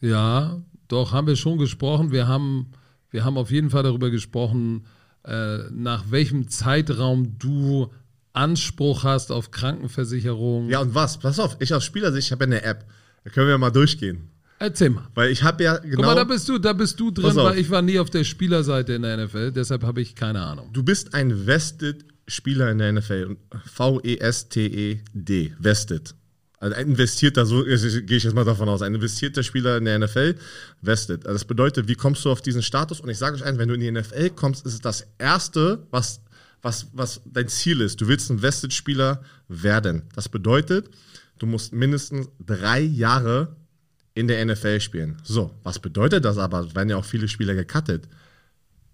[0.00, 2.10] Ja, doch, haben wir schon gesprochen.
[2.10, 2.72] Wir haben,
[3.10, 4.86] wir haben auf jeden Fall darüber gesprochen,
[5.24, 7.92] äh, nach welchem Zeitraum du
[8.36, 10.68] Anspruch hast auf Krankenversicherung.
[10.68, 11.18] Ja, und was?
[11.18, 12.84] Pass auf, ich aus Spielersicht, ich habe ja eine App.
[13.24, 14.30] Da können wir mal durchgehen.
[14.58, 15.08] Erzähl mal.
[15.14, 15.96] Weil ich habe ja genau.
[15.96, 18.24] Guck mal, da bist du, da bist du drin, weil ich war nie auf der
[18.24, 20.70] Spielerseite in der NFL, deshalb habe ich keine Ahnung.
[20.72, 23.36] Du bist ein Vested Spieler in der NFL.
[23.66, 25.52] V-E-S-T-E-D.
[25.58, 26.14] Vested.
[26.58, 29.98] Also ein investierter, so gehe ich jetzt mal davon aus, ein investierter Spieler in der
[29.98, 30.36] NFL,
[30.80, 31.26] vested.
[31.26, 32.98] Also das bedeutet, wie kommst du auf diesen Status?
[33.00, 35.86] Und ich sage euch eins, wenn du in die NFL kommst, ist es das Erste,
[35.90, 36.22] was,
[36.66, 38.00] was, was dein Ziel ist.
[38.00, 40.02] Du willst ein Vested-Spieler werden.
[40.16, 40.90] Das bedeutet,
[41.38, 43.54] du musst mindestens drei Jahre
[44.14, 45.16] in der NFL spielen.
[45.22, 46.60] So, was bedeutet das aber?
[46.66, 48.08] Es werden ja auch viele Spieler gecuttet.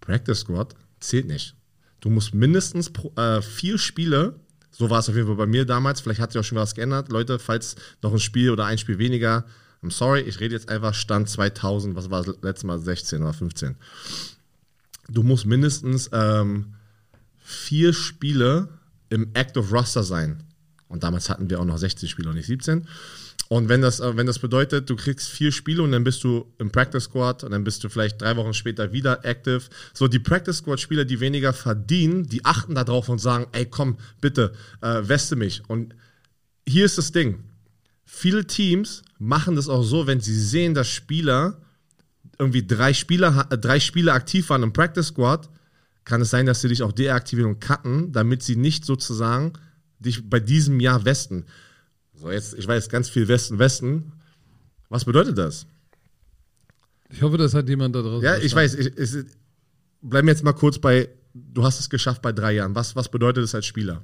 [0.00, 1.56] Practice Squad zählt nicht.
[2.00, 4.38] Du musst mindestens pro, äh, vier Spiele,
[4.70, 6.74] so war es auf jeden Fall bei mir damals, vielleicht hat sich auch schon was
[6.74, 7.11] geändert.
[7.11, 9.46] Leute, falls noch ein Spiel oder ein Spiel weniger,
[9.82, 13.32] I'm sorry, ich rede jetzt einfach Stand 2000, was war das letzte Mal, 16 oder
[13.32, 13.76] 15.
[15.08, 16.74] Du musst mindestens ähm,
[17.42, 18.68] vier Spiele
[19.09, 20.44] im Active Roster sein.
[20.88, 22.87] Und damals hatten wir auch noch 16 Spiele und nicht 17.
[23.48, 26.46] Und wenn das, äh, wenn das bedeutet, du kriegst vier Spiele und dann bist du
[26.59, 29.62] im Practice Squad und dann bist du vielleicht drei Wochen später wieder active.
[29.92, 33.66] So, die Practice Squad Spieler, die weniger verdienen, die achten da drauf und sagen, ey,
[33.66, 35.62] komm, bitte, äh, weste mich.
[35.68, 35.94] Und
[36.66, 37.44] hier ist das Ding.
[38.07, 41.61] Viele Teams machen das auch so, wenn sie sehen, dass Spieler
[42.38, 45.48] irgendwie drei Spieler, äh, drei Spiele aktiv waren im Practice Squad,
[46.05, 49.53] kann es sein, dass sie dich auch deaktivieren und cutten, damit sie nicht sozusagen
[49.99, 51.45] dich bei diesem Jahr westen.
[52.15, 54.12] So, jetzt, ich weiß ganz viel Westen, Westen.
[54.88, 55.67] Was bedeutet das?
[57.11, 58.25] Ich hoffe, das hat jemand da draußen.
[58.25, 59.11] Ja, ich weiß, ich, ich,
[60.01, 62.75] bleiben wir jetzt mal kurz bei, du hast es geschafft bei drei Jahren.
[62.75, 64.03] Was, was bedeutet das als Spieler?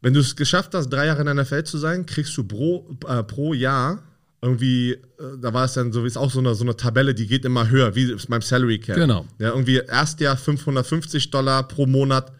[0.00, 2.96] Wenn du es geschafft hast, drei Jahre in einer NFL zu sein, kriegst du pro,
[3.08, 4.02] äh, pro Jahr
[4.42, 5.00] irgendwie, äh,
[5.40, 7.68] da war es dann so, ist auch so eine, so eine Tabelle, die geht immer
[7.68, 8.96] höher, wie ist meinem Salary Cap.
[8.96, 9.26] Genau.
[9.38, 12.32] Ja, irgendwie Erstjahr 550 Dollar pro Monat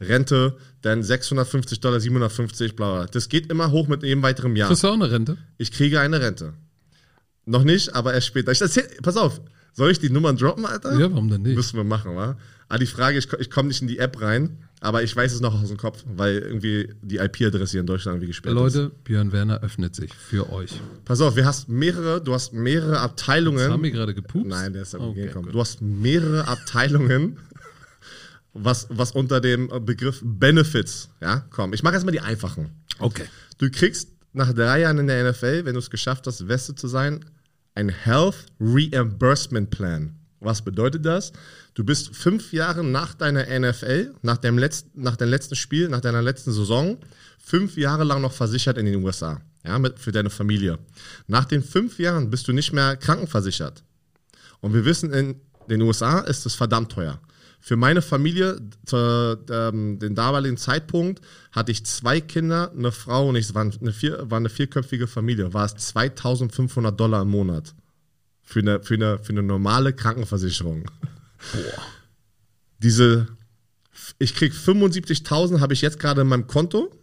[0.00, 3.06] Rente, dann 650 Dollar, 750, bla bla.
[3.06, 4.68] Das geht immer hoch mit jedem weiteren Jahr.
[4.68, 5.36] Kriegst du auch eine Rente?
[5.58, 6.54] Ich kriege eine Rente.
[7.46, 8.52] Noch nicht, aber erst später.
[8.52, 9.40] Ich erzähl, pass auf,
[9.72, 10.98] soll ich die Nummern droppen, Alter?
[10.98, 11.56] Ja, warum denn nicht?
[11.56, 12.36] Müssen wir machen, wa?
[12.68, 15.40] Ah, die Frage, ich, ich komme nicht in die App rein, aber ich weiß es
[15.40, 18.60] noch aus dem Kopf, weil irgendwie die IP-Adresse hier in Deutschland irgendwie gesperrt ist.
[18.60, 20.80] Leute, Björn Werner öffnet sich für euch.
[21.04, 23.58] Pass auf, wir hast mehrere, du hast mehrere Abteilungen.
[23.58, 24.48] Das haben wir gerade gepupst.
[24.48, 25.52] Nein, der ist da Okay, gekommen.
[25.52, 27.38] Du hast mehrere Abteilungen,
[28.52, 32.70] was, was unter dem Begriff Benefits, ja, komm, ich mache jetzt mal die einfachen.
[32.98, 33.24] Okay.
[33.58, 36.88] Du kriegst nach drei Jahren in der NFL, wenn du es geschafft hast, Weste zu
[36.88, 37.24] sein,
[37.74, 40.16] ein Health Reimbursement Plan.
[40.44, 41.32] Was bedeutet das?
[41.74, 46.00] Du bist fünf Jahre nach deiner NFL, nach deinem, letzten, nach deinem letzten Spiel, nach
[46.00, 46.98] deiner letzten Saison,
[47.38, 50.78] fünf Jahre lang noch versichert in den USA, ja, mit, für deine Familie.
[51.26, 53.82] Nach den fünf Jahren bist du nicht mehr krankenversichert.
[54.60, 57.20] Und wir wissen, in den USA ist es verdammt teuer.
[57.60, 63.36] Für meine Familie, zu ähm, dem damaligen Zeitpunkt, hatte ich zwei Kinder, eine Frau und
[63.36, 67.74] ich, war eine, vier, war eine vierköpfige Familie, war es 2500 Dollar im Monat.
[68.44, 70.90] Für eine, für eine, für eine normale Krankenversicherung.
[72.78, 73.26] Diese,
[74.18, 76.94] ich krieg 75.000, habe ich jetzt gerade in meinem Konto,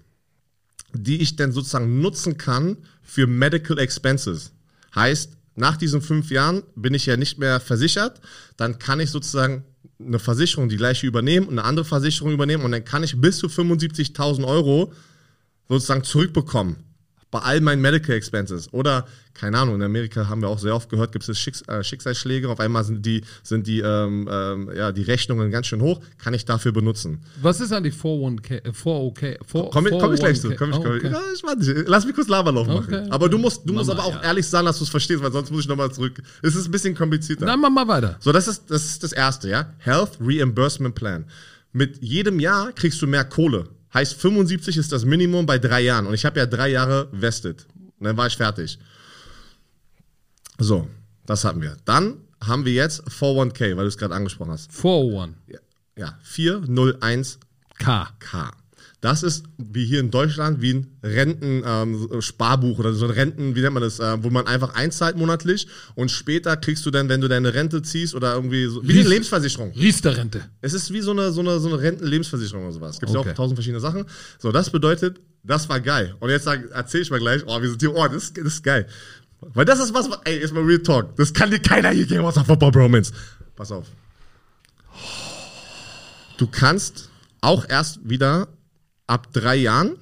[0.94, 4.52] die ich dann sozusagen nutzen kann für Medical Expenses.
[4.94, 8.22] Heißt, nach diesen fünf Jahren bin ich ja nicht mehr versichert,
[8.58, 9.64] dann kann ich sozusagen
[10.00, 13.38] eine Versicherung die gleiche übernehmen und eine andere Versicherung übernehmen und dann kann ich bis
[13.38, 14.94] zu 75.000 Euro
[15.68, 16.91] sozusagen zurückbekommen
[17.32, 18.72] bei all meinen Medical Expenses.
[18.74, 21.82] Oder, keine Ahnung, in Amerika haben wir auch sehr oft gehört, gibt es Schicks äh,
[21.84, 26.02] Schicksalsschläge, auf einmal sind die, sind die, ähm, ähm, ja, die Rechnungen ganz schön hoch,
[26.18, 27.20] kann ich dafür benutzen.
[27.42, 28.66] Was ist eigentlich 401k?
[28.66, 29.38] Äh, 4OK?
[29.46, 30.50] 4, Komm, ich- komm ich gleich zu.
[30.50, 30.58] 401k?
[30.58, 31.12] Komm ich, Oh, okay.
[31.12, 31.86] Ja, ich warte.
[31.88, 32.94] Lass mich kurz Laberlauf machen.
[32.94, 33.08] Okay.
[33.10, 34.28] Aber du musst, du musst Mama, aber auch ja.
[34.28, 36.22] ehrlich sagen, dass du es verstehst, weil sonst muss ich nochmal zurück.
[36.42, 37.46] Es ist ein bisschen komplizierter.
[37.46, 38.18] Dann mach mal weiter.
[38.20, 39.74] So, das ist, das ist das erste, ja.
[39.78, 41.26] Health Reimbursement Plan.
[41.72, 43.70] Mit jedem Jahr kriegst du mehr Kohle.
[43.94, 46.08] Heißt 75 ist das Minimum bei drei Jahren.
[46.08, 47.68] Und ich habe ja drei Jahre vested.
[48.00, 48.80] Und dann war ich fertig.
[50.58, 50.88] So,
[51.26, 51.78] das hatten wir.
[51.86, 54.72] Dann haben wir jetzt 401k, weil du es gerade angesprochen hast.
[54.72, 55.34] 401k.
[55.48, 55.60] Ja,
[55.98, 58.52] ja 401k.
[59.02, 63.56] Das ist wie hier in Deutschland wie ein Rentensparbuch ähm, Sparbuch oder so ein Renten,
[63.56, 67.10] wie nennt man das, äh, wo man einfach einzahlt monatlich und später kriegst du dann,
[67.10, 69.72] wenn du deine Rente ziehst oder irgendwie so, wie eine Riester- Lebensversicherung.
[69.72, 70.42] Riester-Rente.
[70.62, 73.00] Es ist wie so eine, so eine, so eine Rentenlebensversicherung oder sowas.
[73.00, 73.32] Gibt ja Okay.
[73.32, 74.06] auch tausend verschiedene Sachen.
[74.38, 76.16] So, das bedeutet, das war geil.
[76.20, 78.46] Und jetzt sag- erzähl ich mal gleich, oh, wir sind hier, oh, das, ist- das
[78.46, 78.86] ist geil.
[79.56, 81.16] Weil das ist was, ey, ist mal Real Talk.
[81.16, 83.12] Das kann dir keiner hier geben aus der Football Bromance.
[83.56, 83.88] Pass auf.
[86.38, 87.10] Du kannst
[87.42, 88.48] auch erst wieder
[89.12, 89.98] ab drei Jahren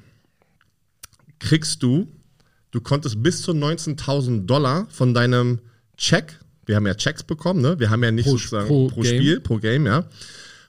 [1.39, 2.07] kriegst du,
[2.71, 5.59] du konntest bis zu 19.000 Dollar von deinem
[5.97, 7.79] Check, wir haben ja Checks bekommen, ne?
[7.79, 9.03] Wir haben ja nicht Pro- sozusagen pro pro.
[9.03, 10.05] Spiel, pro Game, ja.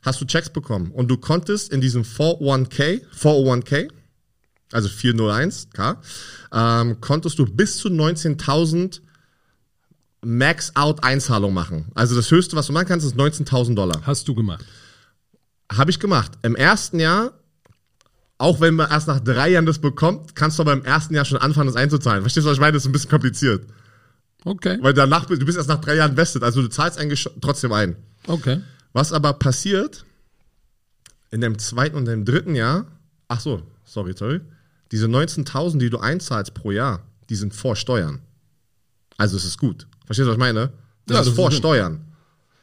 [0.03, 3.91] Hast du Checks bekommen und du konntest in diesem 401k, 401k,
[4.73, 5.97] also 401k,
[6.53, 9.01] ähm, konntest du bis zu 19.000
[10.23, 11.87] Max-Out-Einzahlung machen.
[11.95, 14.01] Also das höchste, was du machen kannst, ist 19.000 Dollar.
[14.07, 14.65] Hast du gemacht.
[15.71, 16.33] Habe ich gemacht.
[16.43, 17.33] Im ersten Jahr,
[18.41, 21.27] auch wenn man erst nach drei Jahren das bekommt, kannst du aber im ersten Jahr
[21.27, 22.23] schon anfangen, das einzuzahlen.
[22.23, 22.73] Verstehst du, was ich meine?
[22.73, 23.67] Das ist ein bisschen kompliziert.
[24.45, 24.79] Okay.
[24.81, 27.97] Weil danach, du bist erst nach drei Jahren vested, also du zahlst eigentlich trotzdem ein.
[28.27, 28.63] Okay.
[28.95, 30.07] Was aber passiert
[31.31, 32.87] in dem zweiten und dem dritten Jahr,
[33.29, 34.41] ach so, sorry, sorry,
[34.91, 38.21] diese 19.000, die du einzahlst pro Jahr, die sind vor Steuern.
[39.19, 39.87] Also es ist gut.
[40.07, 40.73] Verstehst du, was ich meine?
[41.07, 41.57] Das Ja, ist das vor ist.
[41.57, 42.07] Steuern.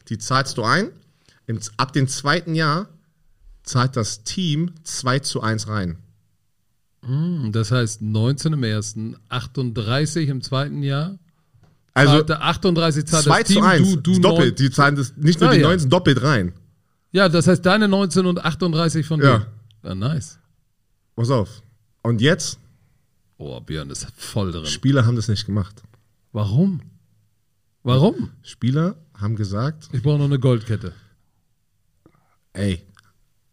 [0.10, 0.90] Die zahlst du ein.
[1.46, 2.90] Im, ab dem zweiten Jahr
[3.68, 5.98] zahlt das Team 2 zu 1 rein.
[7.52, 11.18] Das heißt 19 im ersten, 38 im zweiten Jahr.
[11.94, 13.90] Also Zahlte 38 zahlt 2 das Team, zu 1.
[13.90, 14.60] du, du doppelt.
[14.60, 15.68] Die zahlen das nicht nur Ah, die ja.
[15.68, 16.54] 19 doppelt rein.
[17.12, 19.38] Ja, das heißt deine 19 und 38 von Ja.
[19.40, 19.48] dir.
[19.84, 20.40] Ja, nice.
[21.16, 21.62] Pass auf.
[22.04, 22.60] Und jetzt,
[23.40, 24.66] Oh, Björn ist voll drin.
[24.66, 25.84] Spieler haben das nicht gemacht.
[26.32, 26.82] Warum?
[27.84, 28.32] Warum?
[28.42, 30.94] Spieler haben gesagt, Ich brauche noch eine Goldkette.
[32.54, 32.82] ey,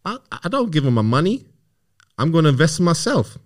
[0.05, 1.45] I, I don't give him my money.
[2.17, 3.39] I'm going to invest in myself.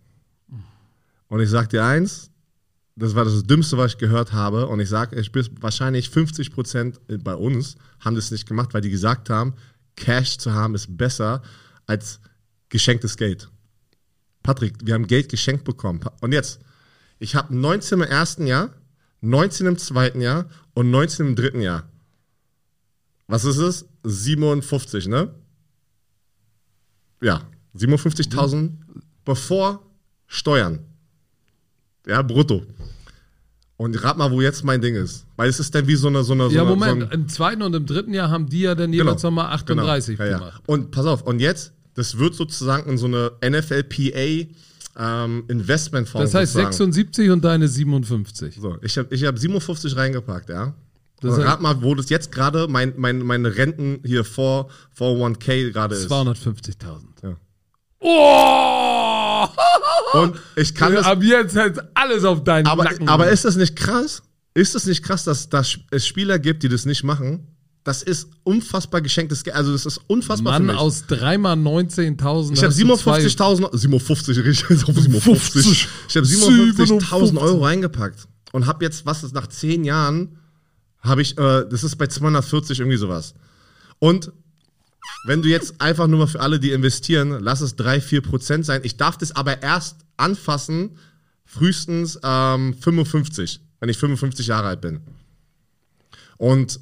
[1.28, 2.32] Und ich sag dir eins,
[2.96, 4.68] das war das Dümmste, was ich gehört habe.
[4.68, 8.82] Und ich sag, ich bin wahrscheinlich 50 Prozent bei uns haben das nicht gemacht, weil
[8.82, 9.54] die gesagt haben,
[9.96, 11.42] Cash zu haben ist besser
[11.86, 12.20] als
[12.70, 13.50] geschenktes Geld.
[14.44, 16.02] Patrick, wir haben Geld geschenkt bekommen.
[16.22, 16.60] Und jetzt,
[17.20, 18.74] ich habe 19 im ersten Jahr,
[19.22, 21.90] 19 im zweiten Jahr und 19 im dritten Jahr.
[23.28, 23.86] Was ist es?
[24.04, 25.34] 57, ne?
[27.22, 27.42] Ja,
[27.78, 28.72] 57.000
[29.26, 29.82] bevor
[30.28, 30.80] Steuern.
[32.08, 32.64] Ja, brutto.
[33.78, 35.26] Und rat mal, wo jetzt mein Ding ist.
[35.38, 36.24] Weil es ist dann wie so eine.
[36.24, 38.48] So eine so Ja, eine, Moment, So ein, im zweiten und im dritten Jahr haben
[38.50, 39.06] die ja dann Genau.
[39.06, 40.26] jeweils nochmal 38 Genau.
[40.26, 40.38] Ja, ja.
[40.40, 40.64] gemacht.
[40.66, 44.48] Und pass auf, und jetzt, das wird sozusagen in so eine NFLPA
[44.98, 46.32] ähm, Investmentfonds.
[46.32, 46.74] Das heißt sozusagen.
[46.92, 48.58] 76 und deine 57.
[48.60, 50.74] So, ich habe ich hab 57 reingepackt, ja.
[51.22, 55.16] Das heißt- rat mal, wo das jetzt gerade mein, mein, meine Renten hier vor, vor
[55.18, 56.10] 1K gerade ist.
[56.10, 57.02] 250.000.
[57.24, 57.36] Ja.
[58.02, 59.48] Oh!
[60.20, 61.06] Und ich kann das.
[61.06, 63.08] Ab jetzt heißt alles auf deinen Aber, Nacken.
[63.10, 64.22] aber ist das nicht krass?
[64.54, 67.48] Ist das nicht krass, dass, dass es Spieler gibt, die das nicht machen?
[67.84, 69.56] Das ist unfassbar geschenktes Geld.
[69.56, 70.78] Also, das ist unfassbar Mann, für mich.
[70.82, 72.54] aus dreimal 19.000.
[72.54, 75.88] Ich habe hast du zwei- 57.000, 57, richtig, auf 57.
[76.10, 80.39] Ich habe 57.000 Euro reingepackt und habe jetzt, was ist nach 10 Jahren,
[81.02, 83.34] habe ich, äh, das ist bei 240 irgendwie sowas.
[84.00, 84.32] Und
[85.26, 88.66] wenn du jetzt einfach nur mal für alle, die investieren, lass es 3, 4 Prozent
[88.66, 88.82] sein.
[88.84, 90.98] Ich darf das aber erst anfassen,
[91.46, 95.02] frühestens ähm, 55, wenn ich 55 Jahre alt bin.
[96.38, 96.80] Und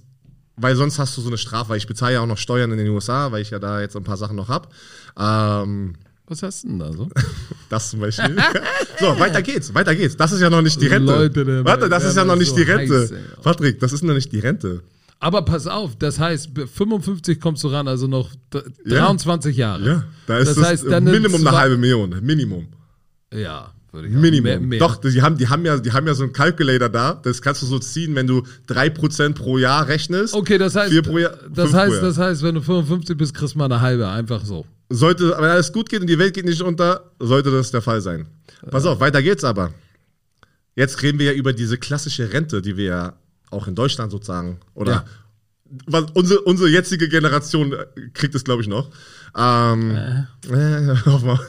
[0.55, 2.77] weil sonst hast du so eine Strafe, weil ich bezahle ja auch noch Steuern in
[2.79, 4.69] den USA, weil ich ja da jetzt ein paar Sachen noch habe.
[5.17, 5.93] Ähm,
[6.27, 7.07] Was hast du denn da so?
[7.69, 8.35] das zum Beispiel.
[8.99, 10.17] so, weiter geht's, weiter geht's.
[10.17, 11.11] Das ist ja noch nicht die Rente.
[11.13, 12.99] Leute, der- Warte, das ist ja noch nicht so die Rente.
[13.01, 13.17] heiß, ey.
[13.41, 14.81] Patrick, das ist noch nicht die Rente.
[15.19, 18.99] Aber pass auf, das heißt, b- 55 kommst du ran, also noch d- Ja.
[19.05, 19.83] 23 Jahre.
[19.83, 22.13] Ja, da ist das das, heißt, Minimum eine halbe Million.
[22.21, 22.67] Minimum.
[23.33, 24.09] Ja, würde.
[24.09, 24.43] Minimum.
[24.43, 24.79] Mehr, mehr.
[24.79, 27.13] Doch, die haben, die, haben ja, die haben ja so einen Calculator da.
[27.13, 30.35] Das kannst du so ziehen, wenn du 3% pro Jahr rechnest.
[30.35, 33.65] Okay, das heißt, Jahr, das heißt, das heißt, wenn du 55 bist, kriegst du mal
[33.65, 34.65] eine halbe, einfach so.
[34.89, 38.01] Sollte, wenn alles gut geht und die Welt geht nicht unter, sollte das der Fall
[38.01, 38.27] sein.
[38.71, 39.73] Pass auf, weiter geht's aber.
[40.75, 43.13] Jetzt reden wir ja über diese klassische Rente, die wir ja
[43.49, 45.05] auch in Deutschland sozusagen, oder Ja.
[45.87, 48.89] was, unsere, unsere jetzige Generation äh, kriegt es, glaube ich, noch.
[49.35, 50.95] Ähm, äh.
[51.05, 51.39] hoffen wir.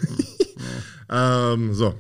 [1.11, 1.95] ähm, so.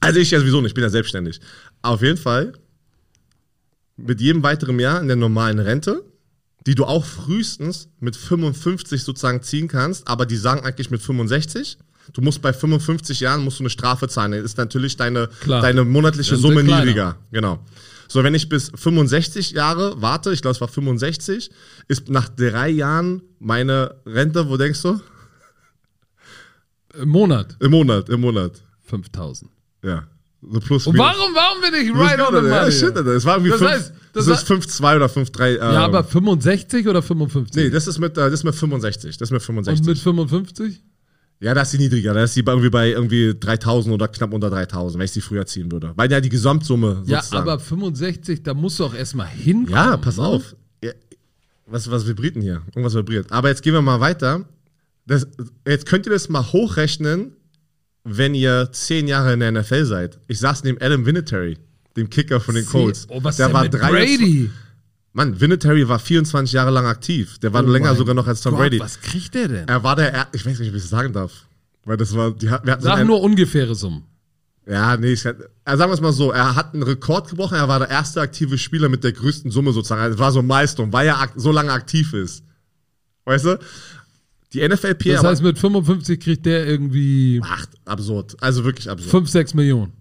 [0.00, 1.40] Also ich ja sowieso nicht, ich bin ja selbstständig.
[1.82, 2.52] Auf jeden Fall,
[3.96, 6.04] mit jedem weiteren Jahr in der normalen Rente,
[6.66, 11.78] die du auch frühestens mit 55 sozusagen ziehen kannst, aber die sagen eigentlich mit 65.
[12.12, 14.32] Du musst bei 55 Jahren musst du eine Strafe zahlen.
[14.32, 15.62] Dann ist natürlich deine, Klar.
[15.62, 16.80] deine monatliche Summe kleiner.
[16.84, 17.16] niedriger.
[17.32, 17.58] Genau.
[18.08, 21.50] So, wenn ich bis 65 Jahre warte, ich glaube, es war 65,
[21.88, 25.00] ist nach drei Jahren meine Rente, wo denkst du?
[26.94, 28.62] Im Monat Im Monat, im Monat.
[28.84, 29.50] 5000.
[29.82, 30.06] Ja.
[30.64, 32.72] Plus Und warum, warum bin ich right on the ja, money?
[32.72, 33.06] shit, Alter.
[33.12, 35.48] Es war irgendwie Das 5, heißt, das, das ist 5,2 oder 5,3.
[35.48, 37.56] Ähm, Ja, aber 65 oder 55?
[37.64, 39.16] Nee, das ist mit, äh, das ist mit 65.
[39.16, 39.80] Das ist mit 65.
[39.80, 40.82] Und mit 55?
[41.40, 42.14] Ja, da ist sie niedriger.
[42.14, 45.44] Da ist sie irgendwie bei irgendwie 3000 oder knapp unter 3000, wenn ich sie früher
[45.46, 45.92] ziehen würde.
[45.96, 47.42] Weil ja die Gesamtsumme Ja, sozusagen.
[47.48, 49.70] aber 65, da musst du auch erstmal hinkommen.
[49.74, 50.22] Ja, pass ne?
[50.24, 50.54] auf.
[50.82, 50.92] Ja,
[51.66, 52.62] was, was vibriert denn hier?
[52.68, 53.30] Irgendwas vibriert.
[53.32, 54.44] Aber jetzt gehen wir mal weiter.
[55.06, 55.26] Das,
[55.66, 57.32] jetzt könnt ihr das mal hochrechnen,
[58.04, 60.18] wenn ihr zehn Jahre in der NFL seid.
[60.28, 61.58] Ich saß neben Adam Vinatieri,
[61.96, 63.06] dem Kicker von den Colts.
[63.08, 64.50] Oh, was der war mit 23 Brady?
[65.14, 67.38] Mann, Vinatieri war 24 Jahre lang aktiv.
[67.38, 68.80] Der war Oh länger sogar noch als Tom Gott, Brady.
[68.80, 69.68] Was kriegt der denn?
[69.68, 71.32] Er war der, er ich weiß nicht, ob ich das sagen darf.
[71.84, 74.02] Weil das war, die, wir hatten so Sag ein- nur ungefähre Summen.
[74.66, 77.78] Ja, nee, ich, sagen wir es mal so, er hat einen Rekord gebrochen, er war
[77.80, 80.10] der erste aktive Spieler mit der größten Summe sozusagen.
[80.10, 82.42] Das war so ein Milestone, weil er so lange aktiv ist.
[83.26, 83.58] Weißt du?
[84.54, 88.36] Die NFLP, Das heißt, mit 55 kriegt der irgendwie ach, absurd.
[88.40, 89.10] Also wirklich absurd.
[89.10, 89.92] 5, 6 Millionen.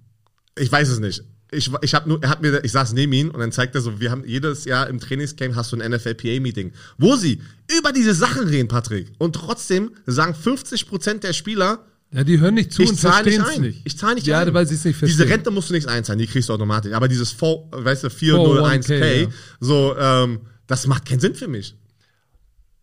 [0.58, 1.24] Ich weiß es nicht.
[1.52, 3.82] Ich, ich habe nur, er hat mir, ich saß neben ihm und dann zeigt er
[3.82, 7.42] so, wir haben jedes Jahr im Trainingscamp hast du ein NFLPA-Meeting, wo sie
[7.80, 9.12] über diese Sachen reden, Patrick.
[9.20, 13.56] Und trotzdem sagen 50% der Spieler, Ja, die hören nicht zu ich und verstehen es
[13.56, 13.62] ein.
[13.62, 13.82] nicht.
[13.86, 14.54] Ich zahle nicht ja, ein.
[14.54, 15.18] weil sie es nicht verstehen.
[15.18, 16.94] Diese Rente musst du nicht einzahlen, die kriegst du automatisch.
[16.94, 19.28] Aber dieses 4, weißt du, 401k, 401k, ja.
[19.60, 21.76] so, ähm, das macht keinen Sinn für mich.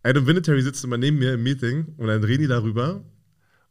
[0.03, 3.03] Adam Vinatieri sitzt immer neben mir im Meeting und dann reden die darüber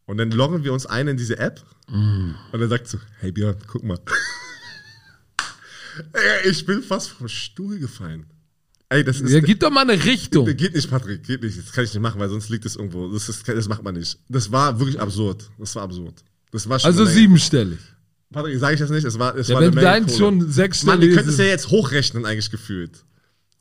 [0.07, 2.35] und dann loggen wir uns ein in diese App Mm.
[2.53, 3.99] und dann sagt so, hey Björn, guck mal.
[6.13, 8.27] Ey, ich bin fast vom Stuhl gefallen.
[8.89, 9.33] Ey, das ist.
[9.33, 10.47] Ja, gib doch mal eine Richtung.
[10.57, 11.59] Geht nicht, Patrick, geht nicht.
[11.59, 13.13] Das kann ich nicht machen, weil sonst liegt es irgendwo.
[13.13, 14.19] Das, ist, das macht man nicht.
[14.29, 15.51] Das war wirklich absurd.
[15.59, 16.23] Das war absurd.
[16.53, 17.79] Das war schon Also siebenstellig.
[18.33, 19.05] Patrick, sage ich das nicht?
[19.05, 21.39] Es war, es Ja, war wenn eine dein schon Mann, sechsstellig ihr könnt es ist.
[21.41, 23.05] ja jetzt hochrechnen, eigentlich gefühlt.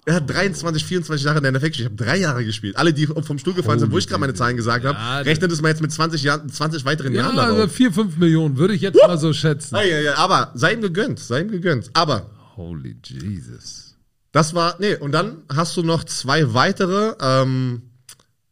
[0.09, 1.79] Er hat 23, 24 Jahre in der NFL gespielt.
[1.81, 2.75] Ich habe drei Jahre gespielt.
[2.77, 5.51] Alle, die vom Stuhl gefallen sind, wo ich gerade meine Zahlen gesagt Ja, habe, rechnet
[5.51, 7.71] es mal jetzt mit 20, Jahren, 20 weiteren Ja, Jahren also darauf.
[7.71, 9.75] 4, 5 Millionen würde ich jetzt mal so schätzen.
[9.75, 11.91] Ah, ja, ja, aber sei ihm gegönnt, sei ihm gegönnt.
[11.93, 13.97] Aber Holy Jesus.
[14.31, 17.13] das war, nee, und dann hast du noch zwei weitere.
[17.21, 17.83] Ähm,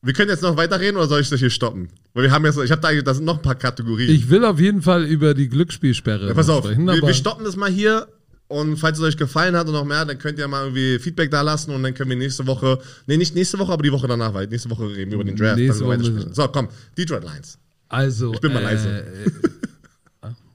[0.04, 1.90] wir können jetzt noch weiterreden oder soll ich das hier stoppen?
[2.14, 4.12] Weil wir haben jetzt, ich habe da, da sind noch ein paar Kategorien.
[4.12, 7.46] Ich will auf jeden Fall über die Glücksspielsperre Ja, pass auf, sprechen, wir, wir stoppen
[7.46, 8.08] das mal hier.
[8.50, 11.30] Und falls es euch gefallen hat und noch mehr, dann könnt ihr mal irgendwie Feedback
[11.32, 14.08] da lassen und dann können wir nächste Woche, nee, nicht nächste Woche, aber die Woche
[14.08, 15.58] danach, weil nächste Woche reden wir über den Draft.
[15.58, 16.34] Nächste dann Woche.
[16.34, 17.58] So, komm, Detroit Lions.
[17.90, 18.34] also.
[18.34, 18.90] Ich bin mal leise.
[18.90, 19.32] äh,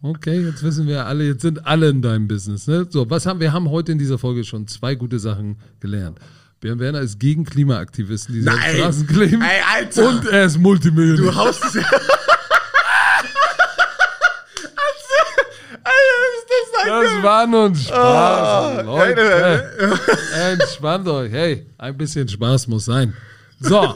[0.04, 2.66] Okay, jetzt wissen wir alle, jetzt sind alle in deinem Business.
[2.66, 2.86] Ne?
[2.90, 6.18] So, was haben wir haben heute in dieser Folge schon zwei gute Sachen gelernt.
[6.58, 8.76] Björn Werner ist gegen Klimaaktivisten, die Nein.
[8.76, 9.42] Straßen kleben.
[9.42, 10.08] Ey, Alter.
[10.08, 11.30] Und er ist Multimillionär.
[11.30, 11.82] Du haust es ja.
[16.86, 18.76] Das war nur ein Spaß.
[18.76, 20.00] nein, Leute.
[20.34, 21.32] Entspannt euch.
[21.32, 23.14] Hey, ein bisschen Spaß muss sein.
[23.60, 23.94] So,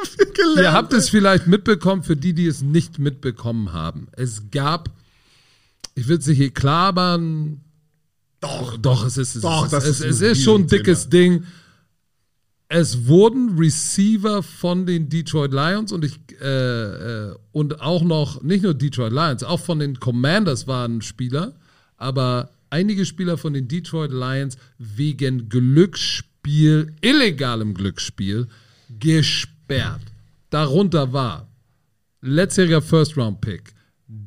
[0.56, 4.08] ihr habt es vielleicht mitbekommen, für die, die es nicht mitbekommen haben.
[4.12, 4.90] Es gab,
[5.94, 7.60] ich will es nicht hier klabern.
[8.40, 11.08] Doch, doch, es ist, es Doch, ist, das es, ist es ist schon ein dickes
[11.08, 11.44] Ding.
[12.68, 18.62] Es wurden Receiver von den Detroit Lions und ich äh, äh, und auch noch nicht
[18.62, 21.52] nur Detroit Lions, auch von den Commanders waren Spieler,
[22.02, 28.48] aber einige Spieler von den Detroit Lions wegen Glücksspiel, illegalem Glücksspiel
[28.98, 30.02] gesperrt.
[30.50, 31.48] Darunter war
[32.20, 33.72] letztjähriger First Round Pick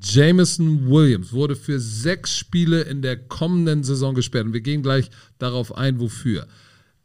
[0.01, 5.09] Jameson Williams wurde für sechs Spiele in der kommenden Saison gesperrt und wir gehen gleich
[5.37, 6.47] darauf ein, wofür.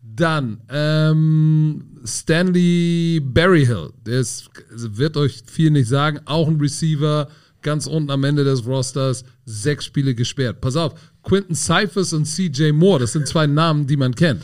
[0.02, 7.28] Dann ähm, Stanley Berryhill, ist, wird euch viel nicht sagen, auch ein Receiver,
[7.62, 10.60] ganz unten am Ende des Rosters, sechs Spiele gesperrt.
[10.60, 14.42] Pass auf, Quinton Cyphers und CJ Moore, das sind zwei Namen, die man kennt.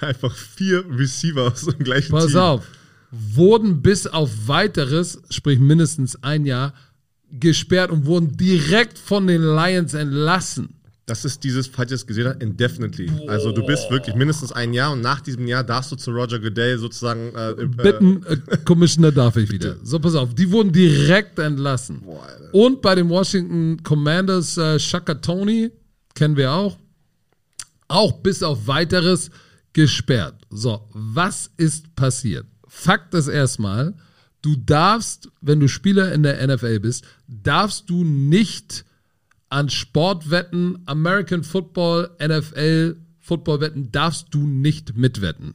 [0.00, 2.36] Einfach vier Receiver aus dem gleichen Pass Team.
[2.38, 2.66] auf,
[3.10, 6.74] wurden bis auf weiteres, sprich mindestens ein Jahr,
[7.30, 10.80] gesperrt und wurden direkt von den Lions entlassen.
[11.06, 13.10] Das ist dieses, falls ihr es gesehen habt, indefinitely.
[13.28, 16.38] Also du bist wirklich mindestens ein Jahr und nach diesem Jahr darfst du zu Roger
[16.38, 19.76] Goodell sozusagen äh, äh, Bitten, äh, Commissioner darf ich wieder.
[19.82, 22.02] So, pass auf, die wurden direkt entlassen.
[22.08, 22.54] Alter.
[22.54, 25.70] Und bei den Washington Commanders, äh, Shaka Tony,
[26.14, 26.78] kennen wir auch,
[27.88, 29.30] auch bis auf weiteres
[29.74, 30.36] gesperrt.
[30.48, 32.46] So, was ist passiert?
[32.66, 33.92] Fakt ist erstmal,
[34.40, 38.86] du darfst, wenn du Spieler in der NFL bist, darfst du nicht
[39.54, 45.54] an Sportwetten, American Football, NFL, Footballwetten, darfst du nicht mitwetten.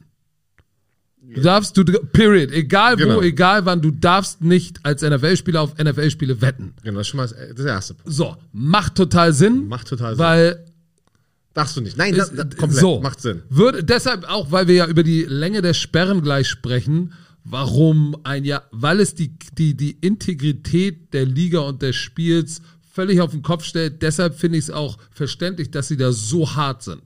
[1.34, 3.20] Du darfst, du, period, egal wo, Genau.
[3.22, 6.72] egal wann, du darfst nicht als NFL-Spieler auf NFL-Spiele wetten.
[6.82, 7.94] Genau, das ist schon mal das, das erste.
[8.06, 9.68] So, macht total Sinn.
[9.68, 10.24] Macht total Sinn.
[10.24, 10.64] Weil
[11.52, 11.96] Darfst du nicht.
[11.98, 12.80] Nein, das, es- das, komplett.
[12.80, 13.42] so, Macht Sinn.
[13.50, 17.12] Würde, deshalb auch, weil wir ja über die Länge der Sperren gleich sprechen,
[17.44, 22.62] warum ein Jahr, weil es die, die, die Integrität der Liga und des Spiels
[23.00, 24.02] völlig auf den Kopf stellt.
[24.02, 27.02] Deshalb finde ich es auch verständlich, dass sie da so hart sind.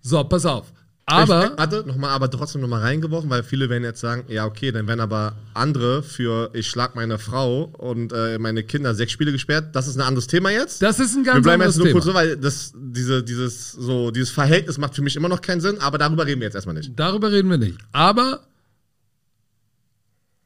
[0.00, 0.72] So, pass auf.
[1.06, 1.46] Aber.
[1.52, 4.86] ich, warte, nochmal, aber trotzdem nochmal reingeworfen, weil viele werden jetzt sagen, ja, okay, dann
[4.86, 9.74] werden aber andere für ich schlag meine Frau und äh, meine Kinder sechs Spiele gesperrt.
[9.74, 10.82] Das ist ein anderes Thema jetzt.
[10.82, 11.94] Das ist ein ganz Wir bleiben anderes jetzt nur Thema.
[11.94, 15.60] kurz so, weil das, diese, dieses, so, dieses Verhältnis macht für mich immer noch keinen
[15.60, 16.92] Sinn, aber darüber reden wir jetzt erstmal nicht.
[16.94, 17.78] Darüber reden wir nicht.
[17.90, 18.46] Aber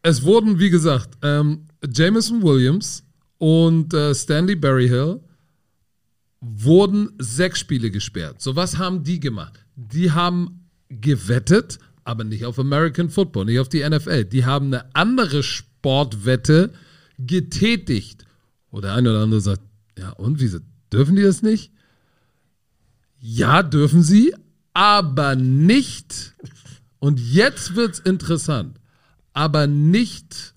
[0.03, 3.03] es wurden, wie gesagt, ähm, Jameson Williams
[3.43, 5.19] und äh, Stanley Berryhill
[6.41, 8.41] wurden sechs Spiele gesperrt.
[8.41, 9.67] So, was haben die gemacht?
[9.75, 14.27] Die haben gewettet, aber nicht auf American Football, nicht auf die NFL.
[14.27, 16.73] Die haben eine andere Sportwette
[17.19, 18.27] getätigt.
[18.71, 19.63] Oder der eine oder andere sagt,
[19.99, 20.61] ja, und wieso
[20.93, 21.73] dürfen die das nicht?
[23.19, 24.37] Ja, dürfen sie,
[24.73, 26.37] aber nicht.
[27.01, 28.79] Und jetzt wird's interessant,
[29.33, 30.52] aber nicht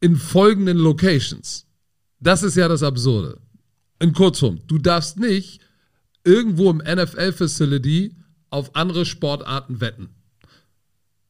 [0.00, 1.66] in folgenden Locations.
[2.20, 3.40] Das ist ja das Absurde.
[4.00, 5.60] In Kurzform, du darfst nicht
[6.24, 8.16] irgendwo im NFL-Facility
[8.50, 10.08] auf andere Sportarten wetten.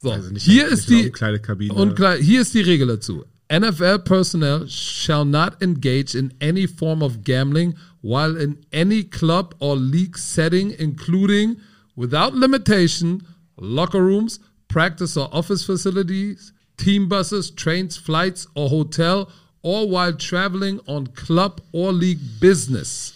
[0.01, 3.25] So, Also nicht hier ist die klar, hier ist die Regel dazu.
[3.53, 9.77] NFL personnel shall not engage in any form of gambling while in any club or
[9.77, 11.57] league setting, including,
[11.97, 13.27] without limitation,
[13.59, 16.53] locker rooms, practice or office facilities,
[16.83, 19.29] team buses, trains, flights or hotel,
[19.63, 23.15] or while traveling on club or league business.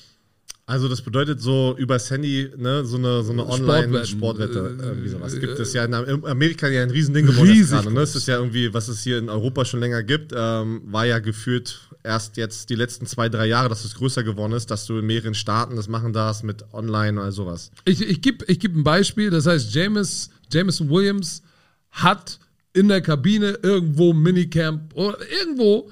[0.66, 3.46] Also das bedeutet so übers Handy, ne, so eine, so eine.
[3.46, 5.38] Online-Sportwette, irgendwie sowas.
[5.38, 5.92] Gibt es ja in
[6.24, 7.92] Amerika ja ein Riesending geworden Riesig gerade.
[7.92, 8.00] Ne?
[8.00, 11.18] Es ist ja irgendwie, was es hier in Europa schon länger gibt, ähm, war ja
[11.18, 14.98] geführt erst jetzt die letzten zwei, drei Jahre, dass es größer geworden ist, dass du
[14.98, 17.70] in mehreren Staaten das machen darfst mit Online oder sowas.
[17.84, 21.42] Ich, ich gebe ich geb ein Beispiel, das heißt, James, Jameson Williams
[21.90, 22.38] hat
[22.74, 25.90] in der Kabine irgendwo Minicamp oder irgendwo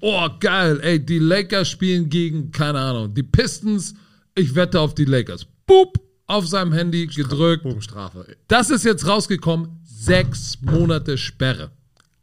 [0.00, 3.94] oh geil, ey, die Lakers spielen gegen, keine Ahnung, die Pistons,
[4.34, 5.46] ich wette auf die Lakers.
[5.66, 7.62] Boop, auf seinem Handy gedrückt.
[7.62, 8.36] Boom, Strafe.
[8.48, 11.70] Das ist jetzt rausgekommen, sechs Monate Sperre.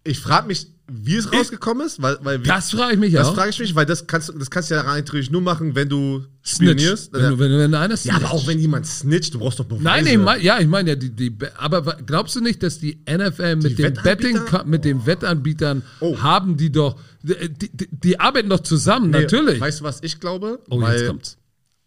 [0.03, 3.27] Ich frage mich, wie es rausgekommen ist, weil, weil wie, Das frage ich mich das
[3.29, 3.35] auch.
[3.35, 5.73] frage ich mich, weil das kannst, du- das kannst du ja rein theoretisch nur machen,
[5.75, 7.13] wenn du spionierst.
[7.13, 9.83] Wenn, du, wenn, wenn einer ja, aber auch wenn jemand snitcht, du brauchst doch Beweise.
[9.83, 13.03] Nein, ich mein, ja, ich meine ja, die, die, aber glaubst du nicht, dass die
[13.09, 16.17] NFL mit Die den Betting, mit den Wettanbietern Oh.
[16.21, 19.59] haben die doch, die, die, die arbeiten doch zusammen, Nee, natürlich.
[19.61, 20.59] Weißt du, was ich glaube?
[20.69, 21.37] oh, Weil jetzt kommt's.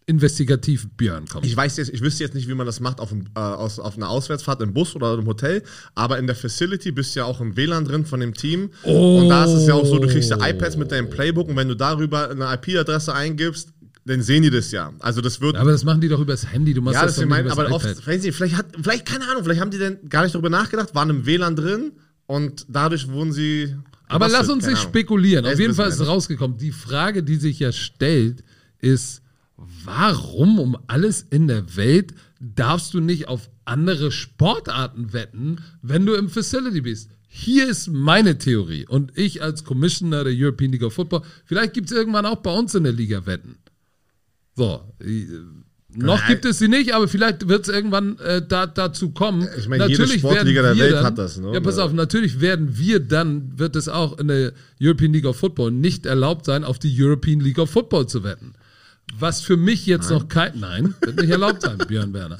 [0.07, 1.45] Investigativ Björn kommt.
[1.45, 3.97] Ich weiß jetzt, ich wüsste jetzt nicht, wie man das macht auf, äh, aus, auf
[3.97, 5.63] einer Auswärtsfahrt im Bus oder im Hotel,
[5.95, 8.69] aber in der Facility bist du ja auch im WLAN drin von dem Team.
[8.83, 11.55] Und da ist es ja auch so, du kriegst ja iPads mit deinem Playbook und
[11.55, 13.69] wenn du darüber eine IP-Adresse eingibst,
[14.05, 14.93] dann sehen die das ja.
[14.99, 15.55] Also das wird.
[15.55, 17.35] aber das machen die doch übers Handy, du machst ja, das das doch ist nicht
[17.37, 20.21] mein, übers aber oft, ich, vielleicht hat, vielleicht, keine Ahnung, vielleicht haben die denn gar
[20.21, 21.93] nicht darüber nachgedacht, waren im WLAN drin
[22.27, 23.75] und dadurch wurden sie.
[24.07, 25.47] Aber lass uns nicht spekulieren.
[25.47, 26.07] Auf jeden Fall ist nicht.
[26.07, 26.57] rausgekommen.
[26.57, 28.43] Die Frage, die sich ja stellt,
[28.79, 29.23] ist,
[29.57, 36.13] warum um alles in der Welt darfst du nicht auf andere Sportarten wetten, wenn du
[36.13, 37.09] im Facility bist?
[37.27, 38.85] Hier ist meine Theorie.
[38.87, 42.53] Und ich als Commissioner der European League of Football, vielleicht gibt es irgendwann auch bei
[42.53, 43.57] uns in der Liga Wetten.
[44.55, 45.25] So, äh,
[45.97, 49.47] noch Ja, gibt es sie nicht, aber vielleicht wird es irgendwann äh, da, dazu kommen.
[49.57, 51.53] Ich meine, jede Sportliga der werden wir Welt dann, hat das, ne?
[51.53, 55.37] Ja, pass auf, natürlich werden wir dann, wird es auch in der European League of
[55.37, 58.53] Football nicht erlaubt sein, auf die European League of Football zu wetten.
[59.17, 62.37] Was für mich jetzt noch kein, nein, wird nicht erlaubt sein, Björn Werner.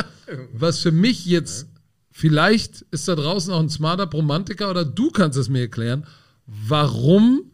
[0.54, 1.68] was für mich jetzt,
[2.12, 6.06] vielleicht ist da draußen auch ein smarter Romantiker oder du kannst es mir erklären,
[6.48, 7.52] warum,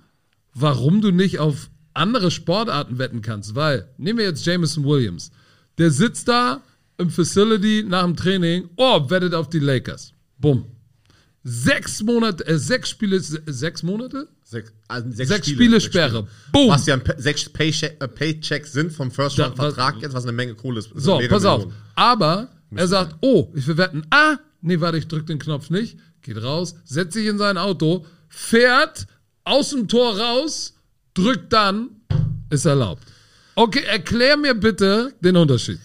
[0.53, 3.53] warum du nicht auf andere Sportarten wetten kannst.
[3.55, 5.32] Weil, nehmen wir jetzt Jameson Williams.
[5.78, 6.62] Der sitzt da
[6.97, 10.14] im Facility nach dem Training, oh, wettet auf die Lakers.
[10.38, 10.66] Bumm.
[11.43, 14.28] Sechs Monate, äh, sechs Spiele, se- sechs Monate?
[14.52, 16.10] Sechs, also Sechs Spiele sechs Sperre.
[16.10, 16.28] Spiele.
[16.52, 16.70] Boom.
[16.70, 20.14] Was ja ein Pa- sechs Paycheck, äh, Paychecks sind vom First Da- Round Vertrag jetzt,
[20.14, 20.89] was eine Menge Kohle ist.
[20.93, 21.60] So, pass mehrere auf.
[21.62, 21.78] Millionen.
[21.95, 24.06] Aber er sagt, oh, ich will wetten.
[24.10, 25.97] Ah, nee, warte, ich drück den Knopf nicht.
[26.22, 29.08] Geht raus, setzt sich in sein Auto, fährt
[29.45, 30.74] aus dem Tor raus,
[31.14, 31.89] drückt dann,
[32.49, 33.04] ist erlaubt.
[33.56, 35.80] Okay, erklär mir bitte den Unterschied.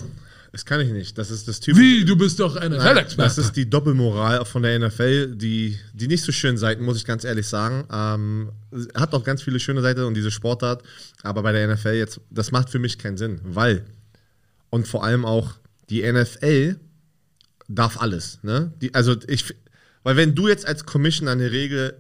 [0.57, 1.19] Das kann ich nicht.
[1.19, 1.85] Das ist das typische.
[1.85, 3.17] Wie, du bist doch Nein, NFL-Experte.
[3.17, 7.05] das ist die Doppelmoral von der NFL, die, die nicht so schönen Seiten, muss ich
[7.05, 7.85] ganz ehrlich sagen.
[7.93, 8.53] Ähm,
[8.95, 10.83] hat auch ganz viele schöne Seiten und diese Sportart,
[11.23, 13.85] aber bei der NFL jetzt, das macht für mich keinen Sinn, weil
[14.71, 15.57] und vor allem auch
[15.91, 16.77] die NFL
[17.69, 18.39] darf alles.
[18.43, 18.73] Ne?
[18.81, 19.55] Die, also ich,
[20.05, 21.99] weil wenn du jetzt als Commissioner eine Regel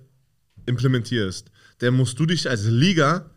[0.64, 1.50] implementierst,
[1.80, 3.28] dann musst du dich als Liga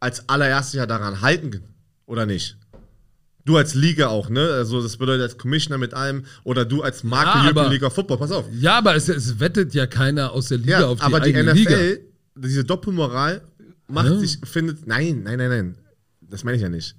[0.00, 1.62] als allererstes ja daran halten,
[2.04, 2.58] oder nicht?
[3.46, 4.40] Du als Liga auch, ne?
[4.50, 7.94] Also das bedeutet als Commissioner mit allem oder du als Marke Ja, European League of
[7.94, 8.44] Football, pass auf.
[8.52, 11.32] ja, aber es, es wettet ja keiner aus der Liga Ja, auf die aber die
[11.32, 11.76] NFL, Liga.
[12.34, 13.40] diese Doppelmoral
[13.88, 14.18] macht Ja.
[14.18, 15.78] sich, findet, nein, nein, nein, nein,
[16.20, 16.96] das meine ich ja nicht.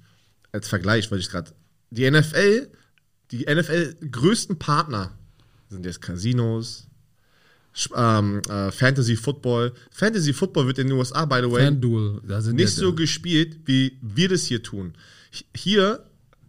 [0.50, 1.52] Als Vergleich wollte ich gerade.
[1.90, 2.68] Die NFL,
[3.30, 5.12] die NFL größten Partner
[5.68, 6.86] sind jetzt Casinos,
[7.94, 9.72] ähm, äh, Fantasy Football.
[9.90, 13.58] Fantasy Football wird in den USA, by the way, FanDuel, da sind nicht so gespielt,
[13.66, 14.94] wie wir das hier tun.
[15.54, 16.04] Hier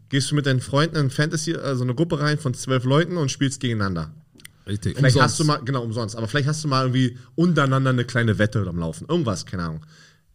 [0.10, 3.30] gehst du mit deinen Freunden in Fantasy, also eine Gruppe rein von zwölf Leuten und
[3.32, 4.12] spielst gegeneinander.
[4.68, 4.98] Richtig.
[4.98, 5.34] Vielleicht umsonst.
[5.34, 8.66] hast du mal, genau, umsonst, aber vielleicht hast du mal irgendwie untereinander eine kleine Wette
[8.68, 9.08] am Laufen.
[9.10, 9.86] Irgendwas, keine Ahnung.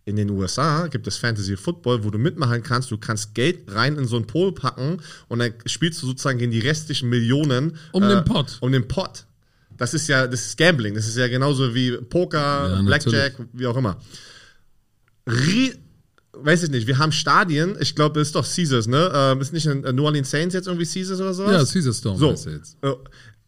[0.06, 2.90] In den USA gibt es Fantasy Football, wo du mitmachen kannst.
[2.90, 6.50] Du kannst Geld rein in so einen Pool packen und dann spielst du sozusagen gegen
[6.52, 7.70] die restlichen Millionen.
[7.70, 8.58] äh, Um den Pot.
[8.60, 9.24] Um den Pot.
[9.76, 10.94] Das ist ja, das ist Gambling.
[10.94, 13.98] Das ist ja genauso wie Poker, Ja, Blackjack, wie auch immer.
[15.26, 15.72] Rie
[16.36, 19.10] Weiß ich nicht, wir haben Stadien, ich glaube, ist doch Caesars, ne?
[19.14, 21.52] Ähm, ist nicht in äh, New Orleans Saints jetzt irgendwie Caesars oder sowas?
[21.52, 22.76] Ja, Caesar Storm So, heißt jetzt.
[22.82, 22.92] äh,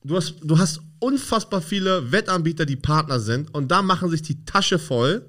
[0.05, 4.45] du, hast, du hast unfassbar viele Wettanbieter, die Partner sind und da machen sich die
[4.45, 5.29] Tasche voll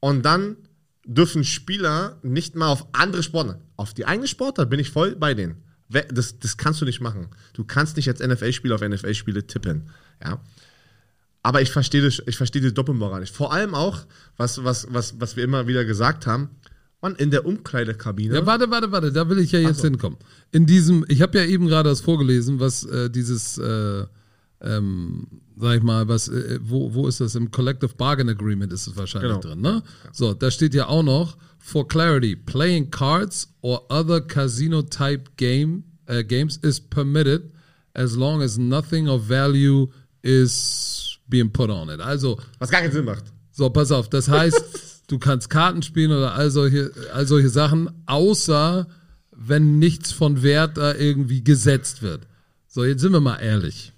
[0.00, 0.56] und dann
[1.04, 5.34] dürfen Spieler nicht mal auf andere Sportarten, auf die eigene Sportart bin ich voll bei
[5.34, 5.62] denen.
[5.88, 7.28] Das, das kannst du nicht machen.
[7.52, 9.88] Du kannst nicht als NFL-Spieler auf NFL-Spiele tippen.
[10.24, 10.40] Ja.
[11.44, 13.32] Aber ich verstehe ich verstehe die Doppelmoral nicht.
[13.32, 14.04] Vor allem auch,
[14.36, 16.50] was, was, was, was wir immer wieder gesagt haben,
[17.06, 18.34] man in der Umkleidekabine.
[18.34, 20.18] Ja, warte, warte, warte, da will ich ja jetzt hinkommen.
[20.52, 24.04] In diesem, ich habe ja eben gerade das vorgelesen, was äh, dieses, äh,
[24.60, 25.26] ähm,
[25.58, 27.34] sag ich mal, was, äh, wo, wo ist das?
[27.34, 29.40] Im Collective Bargain Agreement ist es wahrscheinlich Genau.
[29.40, 29.82] drin, ne?
[30.12, 36.22] So, da steht ja auch noch, for clarity, playing cards or other casino-type game, äh,
[36.24, 37.50] games is permitted
[37.94, 39.88] as long as nothing of value
[40.22, 42.00] is being put on it.
[42.00, 43.24] Also, was gar keinen Sinn macht.
[43.52, 44.62] so, pass auf, das heißt,
[45.06, 48.86] du kannst Karten spielen oder all solche, all solche Sachen, außer
[49.32, 52.26] wenn nichts von Wert da irgendwie gesetzt wird.
[52.68, 53.92] So, jetzt sind wir mal ehrlich.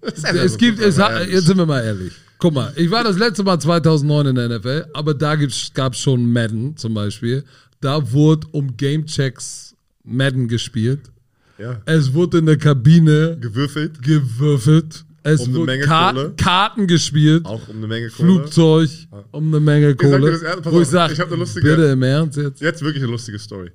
[0.00, 2.12] Es gibt, es hat, jetzt sind wir mal ehrlich.
[2.38, 5.36] Guck mal, ich war das letzte Mal 2009 in der NFL, aber da
[5.74, 7.44] gab es schon Madden zum Beispiel.
[7.80, 9.74] Da wurde um Gamechecks
[10.04, 11.10] Madden gespielt.
[11.58, 11.82] Ja.
[11.84, 14.00] Es wurde in der Kabine Gewürfelt.
[14.02, 15.04] gewürfelt.
[15.28, 16.34] Es Um eine wurde Menge Kar Kohle.
[16.36, 17.44] Karten gespielt.
[17.44, 18.28] Auch um eine Menge Kohle.
[18.32, 18.90] Flugzeug
[19.32, 20.30] um eine Menge sag Kohle.
[20.32, 22.60] das ernst, pass wo ich sage, ich eine lustige- bitte im Ernst jetzt.
[22.60, 23.70] Jetzt wirklich eine lustige Story.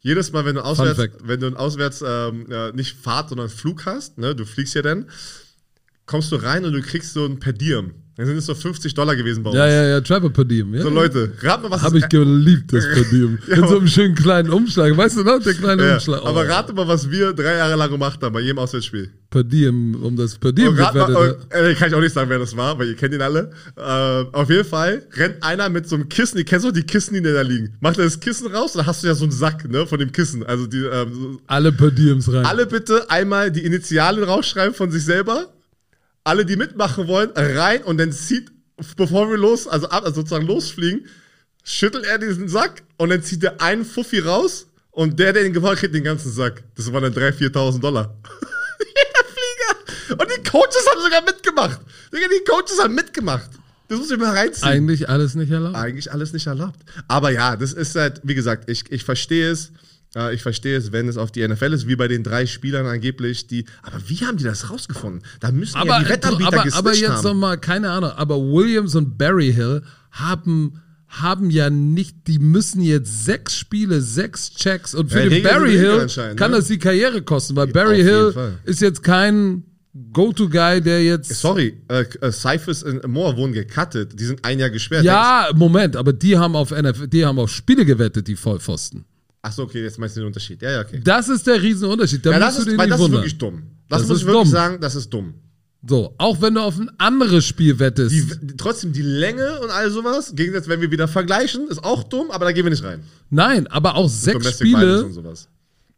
[0.00, 4.18] Jedes Mal, wenn du auswärts, wenn du auswärts ähm, äh, nicht Fahrt, sondern Flug hast,
[4.18, 5.06] ne, du fliegst ja dann,
[6.06, 7.92] kommst du rein und du kriegst so ein Per Diem.
[8.14, 9.56] Dann sind es so 50 Dollar gewesen bei uns.
[9.56, 10.74] Ja, ja, ja, Trevor per Diem.
[10.74, 10.82] Ja.
[10.82, 13.38] So Leute, rat mal, was Habe es- ich geliebt, das per Diem.
[13.48, 14.94] Ja, In so einem schönen kleinen Umschlag.
[14.94, 16.20] Weißt du noch, der kleine ja, Umschlag.
[16.22, 19.10] Oh, Aber rate mal, was wir drei Jahre lang gemacht haben bei jedem Auswärtsspiel.
[19.30, 21.14] Per Diem, um das per Diem rat mal,
[21.50, 23.50] oh, äh, kann ich auch nicht sagen, wer das war, weil ihr kennt ihn alle.
[23.76, 23.80] Äh,
[24.36, 27.22] auf jeden Fall rennt einer mit so einem Kissen, ihr kennst doch die Kissen, die
[27.22, 27.74] da liegen.
[27.80, 30.12] Macht er das Kissen raus, dann hast du ja so einen Sack ne, von dem
[30.12, 30.44] Kissen.
[30.44, 32.44] Also die, ähm, so- Alle per Diems rein.
[32.44, 35.46] alle bitte einmal die Initialen rausschreiben von sich selber.
[36.24, 38.50] Alle, die mitmachen wollen, rein und dann zieht,
[38.96, 41.06] bevor wir los, also, ab, also sozusagen losfliegen,
[41.64, 45.52] schüttelt er diesen Sack und dann zieht er einen Fuffi raus und der, der ihn
[45.52, 46.62] gewonnen hat, kriegt den ganzen Sack.
[46.76, 48.16] Das waren dann 3.000, 4.000 Dollar.
[48.78, 50.22] Jeder Flieger.
[50.22, 51.80] Und die Coaches haben sogar mitgemacht.
[52.12, 53.50] Digga, Die Coaches haben mitgemacht.
[53.88, 55.76] Das muss ich mal reinziehen Eigentlich alles nicht erlaubt.
[55.76, 56.78] eigentlich alles nicht erlaubt.
[57.08, 59.70] Aber ja, das ist halt, wie gesagt, ich, ich verstehe es.
[60.16, 62.86] Äh, ich verstehe es, wenn es auf die NFL ist, wie bei den drei Spielern
[62.86, 63.64] angeblich, die.
[63.82, 65.22] Aber wie haben die das rausgefunden?
[65.40, 67.22] Da müssen Aber, ja die Wettanbieter aber, aber geswitcht jetzt haben.
[67.24, 72.82] noch mal, keine Ahnung, aber Williams und Barry Hill haben, haben ja nicht, die müssen
[72.82, 76.06] jetzt sechs Spiele, sechs Checks und für Ja, den Barry Hill
[76.36, 76.56] kann ne?
[76.58, 79.64] das die Karriere kosten, weil Barry auf Hill ist jetzt kein
[80.12, 81.34] Go-To-Guy, der jetzt.
[81.38, 84.18] Sorry, äh, äh, Cyphers und Moore wurden gecuttet.
[84.18, 85.04] Die sind ein Jahr gesperrt.
[85.04, 89.04] Ja, Moment, aber die haben auf NFL, die haben auf Spiele gewettet, die Vollpfosten.
[89.42, 90.62] Achso, okay, jetzt meinst du den Unterschied.
[90.62, 91.00] Ja, ja, okay.
[91.02, 92.24] Das ist der Riesenunterschied.
[92.24, 93.62] Da Ja, das du ist, dich weil nicht das ist wirklich dumm.
[93.88, 94.50] Das, Das muss ich wirklich dumm.
[94.52, 95.34] sagen, das ist dumm.
[95.84, 98.14] So, auch wenn du auf ein anderes Spiel wettest.
[98.14, 102.30] Die, trotzdem die Länge und all sowas, Gegensatz, wenn wir wieder vergleichen, ist auch dumm,
[102.30, 103.02] aber da gehen wir nicht rein.
[103.30, 105.04] Nein, aber auch sechs Domestic Violence Spiele.
[105.06, 105.48] und sowas.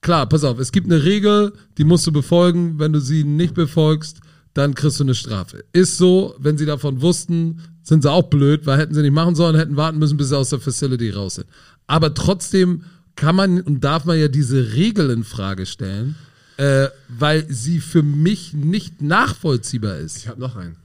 [0.00, 2.78] Klar, pass auf, es gibt eine Regel, die musst du befolgen.
[2.78, 4.20] Wenn du sie nicht befolgst,
[4.54, 5.64] dann kriegst du eine Strafe.
[5.74, 9.34] Ist so, wenn sie davon wussten, sind sie auch blöd, weil hätten sie nicht machen
[9.34, 11.46] sollen, hätten warten müssen, bis sie aus der Facility raus sind.
[11.86, 12.84] Aber trotzdem
[13.16, 16.16] kann man und darf man ja diese Regel in Frage stellen,
[16.56, 20.18] äh, weil sie für mich nicht nachvollziehbar ist.
[20.18, 20.76] Ich habe noch einen.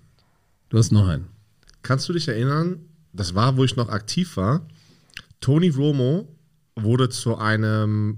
[0.70, 1.28] Du hast noch einen.
[1.82, 2.80] Kannst du dich erinnern,
[3.14, 4.68] das war, wo ich noch aktiv war,
[5.42, 6.28] Tony Romo
[6.76, 8.18] wurde zu einem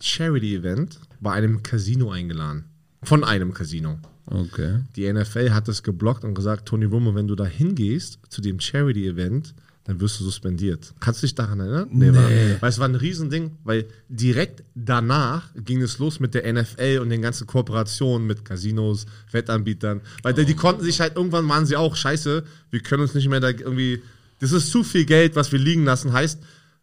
[0.00, 2.64] Charity-Event bei einem Casino eingeladen.
[3.02, 3.98] Von einem Casino.
[4.26, 4.80] Okay.
[4.94, 8.60] Die NFL hat das geblockt und gesagt, Tony Romo, wenn du da hingehst zu dem
[8.60, 9.54] Charity-Event,
[9.90, 10.94] dann wirst du suspendiert.
[11.00, 11.88] Kannst du dich daran erinnern?
[11.90, 12.14] Nee.
[12.14, 12.30] War,
[12.60, 17.10] weil es war ein Riesending, weil direkt danach ging es los mit der NFL und
[17.10, 20.00] den ganzen Kooperationen mit Casinos, Wettanbietern.
[20.22, 23.28] Weil die, die konnten sich halt, irgendwann waren sie auch, scheiße, wir können uns nicht
[23.28, 24.00] mehr da irgendwie,
[24.38, 26.12] das ist zu viel Geld, was wir liegen lassen.
[26.12, 26.38] Heißt,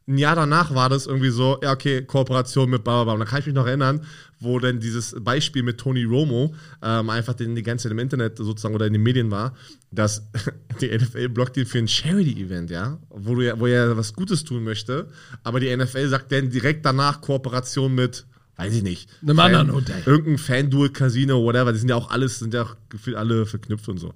[0.08, 3.02] ein Jahr danach war das irgendwie so, ja, okay, Kooperation mit bla.
[3.02, 4.02] Und da kann ich mich noch erinnern,
[4.40, 8.38] wo denn dieses Beispiel mit Tony Romo ähm, einfach den, die ganze Zeit im Internet
[8.38, 9.54] sozusagen oder in den Medien war,
[9.92, 10.24] dass
[10.82, 14.44] die NFL blockt ihn für ein Charity-Event, ja, wo, du ja, wo er was Gutes
[14.46, 15.08] tun möchte,
[15.44, 20.04] aber die NFL sagt dann direkt danach Kooperation mit, weiß ich nicht, Einem anderen Hotel.
[20.06, 23.90] irgendein FanDuel Casino, whatever, die sind ja auch alles, sind ja auch gefühlt alle verknüpft
[23.90, 24.14] und so.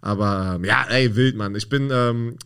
[0.00, 1.54] Aber ähm, ja, ey, wild, Mann.
[1.54, 2.36] Ich bin, ähm,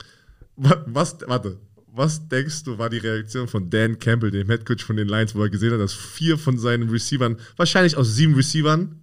[0.57, 1.59] wa- was, warte,
[1.93, 5.43] was denkst du, war die Reaktion von Dan Campbell, dem Headcoach von den Lions, wo
[5.43, 9.01] er gesehen hat, dass vier von seinen Receivern, wahrscheinlich aus sieben Receivern,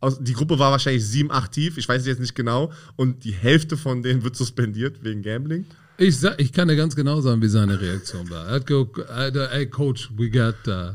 [0.00, 3.24] aus, die Gruppe war wahrscheinlich sieben, acht tief, ich weiß es jetzt nicht genau, und
[3.24, 5.66] die Hälfte von denen wird suspendiert wegen Gambling?
[5.98, 8.46] Ich, sag, ich kann dir ganz genau sagen, wie seine Reaktion war.
[8.46, 10.94] Er hat gesagt, hey Coach, we got uh,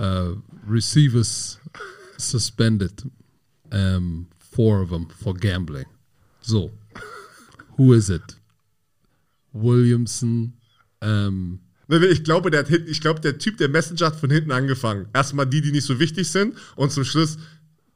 [0.00, 1.60] uh, receivers
[2.18, 3.04] suspended.
[3.70, 5.86] Um, four of them for gambling.
[6.42, 6.70] So,
[7.76, 8.36] who is it?
[9.52, 10.54] Williamson.
[11.88, 15.06] Nee, Ich glaube, der, ich glaube, der Typ, der Messenger hat von hinten angefangen.
[15.12, 17.38] Erstmal die, die nicht so wichtig sind und zum Schluss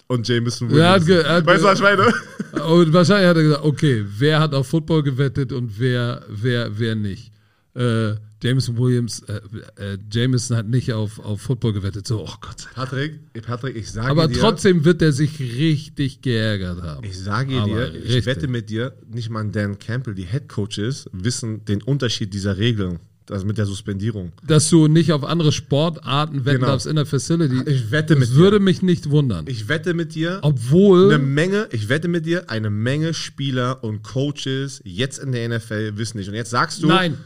[0.08, 1.08] und Jameson Williams.
[1.08, 2.04] er hat weißt du, was ich meine?
[2.66, 6.94] und wahrscheinlich hat er gesagt, okay, wer hat auf Football gewettet und wer, wer, wer
[6.94, 7.32] nicht?
[7.74, 9.40] Äh, Jameson Williams, äh,
[9.76, 12.06] äh, Jameson hat nicht auf, auf Football gewettet.
[12.06, 12.90] So, oh Gott sei Dank.
[12.90, 17.04] Patrick, Patrick, ich sage Aber dir, trotzdem wird er sich richtig geärgert haben.
[17.04, 18.26] ich sage Aber dir, ich richtig.
[18.26, 22.98] wette mit dir, nicht mal Dan Campbell, die Head Coaches, wissen den Unterschied dieser Regeln.
[23.28, 24.30] Das mit der Suspendierung.
[24.46, 26.68] dass du nicht auf andere Sportarten wetten Genau.
[26.68, 27.68] darfst in der Facility.
[27.68, 28.36] Ich wette das mit dir.
[28.36, 29.46] würde mich nicht wundern.
[29.48, 34.04] Ich wette mit dir, Obwohl, eine Menge, ich wette mit dir, eine Menge Spieler und
[34.04, 36.28] Coaches jetzt in der NFL wissen nicht.
[36.28, 37.18] Und jetzt sagst du, nein,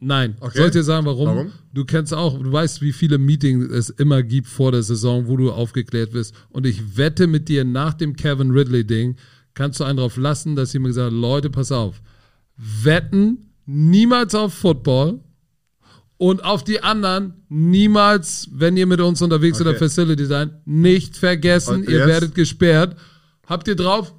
[0.00, 0.36] nein.
[0.40, 0.58] Okay.
[0.58, 1.26] Soll ich dir sagen, warum?
[1.26, 1.52] Warum?
[1.72, 5.36] Du kennst auch, du weißt, wie viele Meetings es immer gibt vor der Saison, wo
[5.36, 6.34] du aufgeklärt wirst.
[6.48, 9.16] Und ich wette mit dir, nach dem Kevin Ridley-Ding,
[9.54, 12.00] kannst du einen drauf lassen, dass jemand gesagt hat, Leute, pass auf,
[12.56, 15.20] wetten niemals auf Football
[16.16, 19.84] und auf die anderen niemals, wenn ihr mit uns unterwegs in der Okay.
[19.84, 22.96] Facility seid, nicht vergessen, ihr werdet gesperrt.
[23.46, 24.14] Habt ihr drauf?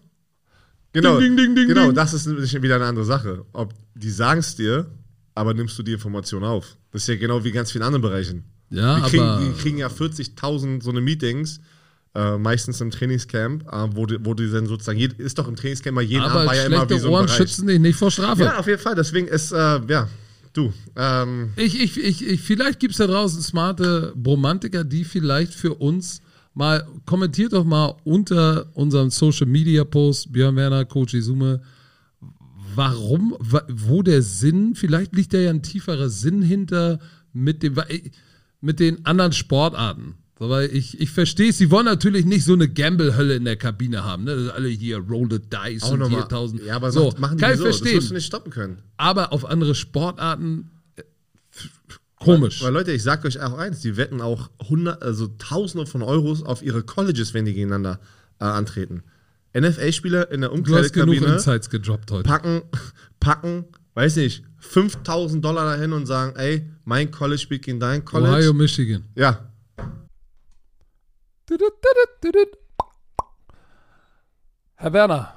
[0.93, 2.27] Genau, Ding, ding, ding, genau das ist
[2.61, 3.45] wieder eine andere Sache.
[3.53, 4.87] Ob die sagen es dir,
[5.41, 6.77] aber nimmst du die Information auf.
[6.91, 8.43] Das ist ja genau wie in ganz vielen anderen Bereichen.
[8.69, 11.59] Ja, wir, kriegen, aber- wir kriegen ja 40.000 so eine Meetings,
[12.15, 15.55] äh, meistens im Trainingscamp, äh, wo, die, wo die dann sozusagen, jed- ist doch im
[15.55, 17.37] Trainingscamp mal jeden Abend Aber ja immer wie so ein Ohren Bereich.
[17.37, 18.43] schützen dich nicht vor Strafe.
[18.43, 18.95] Ja, auf jeden Fall.
[18.95, 20.07] Deswegen ist, äh, ja,
[20.53, 25.53] du, ähm, Ich, ich, ich, ich, vielleicht gibt es da draußen smarte Bromantiker, die vielleicht
[25.53, 26.21] für uns
[26.53, 31.61] mal, kommentiert doch mal unter unserem Social Media Post, Björn Werner, Coach Izume,
[32.75, 36.99] warum, wa- wo der Sinn, vielleicht liegt da ja ein tieferer Sinn hinter
[37.33, 38.11] mit dem, weil-
[38.61, 40.15] mit den anderen Sportarten.
[40.37, 44.03] Weil ich, ich verstehe es, sie wollen natürlich nicht so eine Gamble-Hölle in der Kabine
[44.03, 44.35] haben, ne?
[44.35, 46.27] Das alle hier roll the dice auch und hier nochmal.
[46.27, 46.63] tausend.
[46.65, 47.65] Ja, aber so, machen die kann ich so.
[47.65, 47.97] Das verstehen.
[47.99, 48.79] wirst du nicht stoppen können.
[48.97, 51.03] aber auf andere Sportarten äh,
[52.15, 52.63] komisch.
[52.63, 56.41] Weil Leute, ich sag euch auch eins, die wetten auch hundert, also Tausende von Euros
[56.43, 57.99] auf ihre Colleges, wenn die gegeneinander
[58.39, 59.03] äh, antreten.
[59.53, 62.27] NFL-Spieler in der du hast genug Umkleidekabine Insights gedroppt heute.
[62.27, 62.61] packen,
[63.19, 68.31] packen, weiß nicht, 5000 Dollar dahin und sagen, ey, mein College spielt gegen dein College.
[68.31, 69.03] Ohio, Michigan.
[69.15, 69.51] Ja,
[74.75, 75.33] Herr Werner,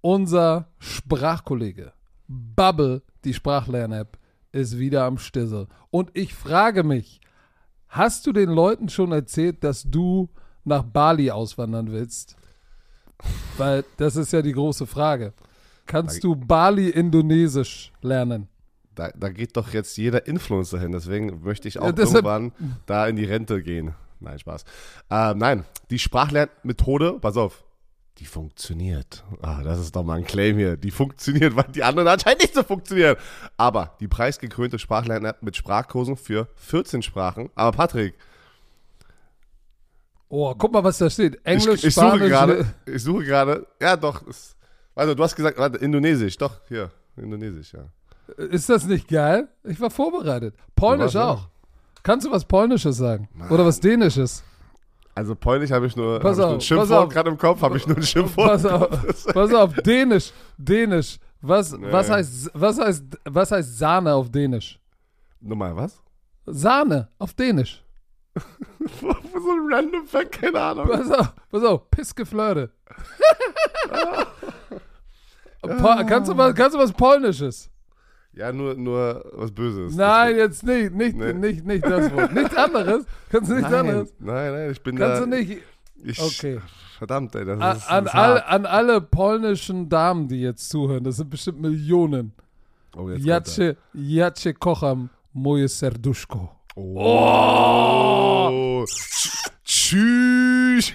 [0.00, 1.92] unser Sprachkollege,
[2.26, 4.18] Bubble, die Sprachlern-App,
[4.50, 5.68] ist wieder am Stissel.
[5.90, 7.20] Und ich frage mich,
[7.86, 10.30] hast du den Leuten schon erzählt, dass du
[10.64, 12.36] nach Bali auswandern willst?
[13.56, 15.32] Weil das ist ja die große Frage.
[15.86, 18.48] Kannst du Bali Indonesisch lernen?
[18.94, 22.52] Da, da geht doch jetzt jeder Influencer hin, deswegen möchte ich auch Ja, irgendwann
[22.86, 23.94] da in die Rente gehen.
[24.20, 24.64] Nein, Spaß.
[25.10, 27.64] Ähm, nein, die Sprachlernmethode, pass auf,
[28.18, 29.24] die funktioniert.
[29.40, 30.76] Ah, das ist doch mal ein Claim hier.
[30.76, 33.16] Die funktioniert, weil die anderen anscheinend nicht so funktionieren.
[33.56, 37.50] Aber die preisgekrönte Sprachlern-App mit Sprachkursen für 14 Sprachen.
[37.54, 38.14] Aber Patrick,
[40.34, 41.38] Oh, guck mal, was da steht.
[41.44, 42.28] Englisch, ich, ich suche Spanisch.
[42.30, 44.56] gerade, ich suche gerade, ja doch, ist,
[44.94, 47.84] also du hast gesagt, warte, Indonesisch, doch, hier, Indonesisch, ja.
[48.44, 49.48] Ist das nicht geil?
[49.64, 50.54] Ich war vorbereitet.
[50.74, 51.48] Polnisch auch.
[52.02, 53.28] Kannst du was Polnisches sagen?
[53.50, 54.42] Oder was Dänisches?
[55.14, 57.86] Also Polnisch habe ich nur, hab ich nur ein Schimpfwort gerade im Kopf, habe ich
[57.86, 58.48] nur ein Schimpfwort.
[58.48, 61.18] Pass auf, pass auf, Dänisch, Dänisch.
[61.42, 62.14] Was, was, Nee.
[62.14, 64.80] heißt, was, heißt, was heißt Sahne auf Dänisch?
[65.42, 66.00] Nochmal, was?
[66.46, 67.84] Sahne auf Dänisch.
[68.34, 70.88] So ein random Fact, keine Ahnung.
[70.88, 72.70] Pass auf, pass auf, Pissgeflirte.
[75.62, 75.68] Po
[76.06, 77.70] kannst, du was, kannst du was Polnisches?
[78.34, 79.94] Ja, nur, nur was Böses.
[79.94, 81.32] Nein, jetzt nicht, nicht, Nee.
[81.34, 82.32] nicht, nicht das Wort.
[82.32, 83.04] Nichts anderes.
[83.30, 84.14] Kannst du nichts nein, anderes?
[84.18, 85.24] nein, nein, ich bin Kannst da.
[85.24, 85.62] du nicht.
[86.02, 86.60] Ich, Okay.
[86.98, 91.04] Verdammt, ey, das An, ist, an, das all, an alle polnischen Damen, die jetzt zuhören,
[91.04, 92.32] das sind bestimmt Millionen.
[92.96, 96.50] Oh, Jacie, Jacie kocham moje serduszko.
[96.76, 96.82] Er.
[96.82, 98.84] Oh.
[99.64, 100.92] Tschüss.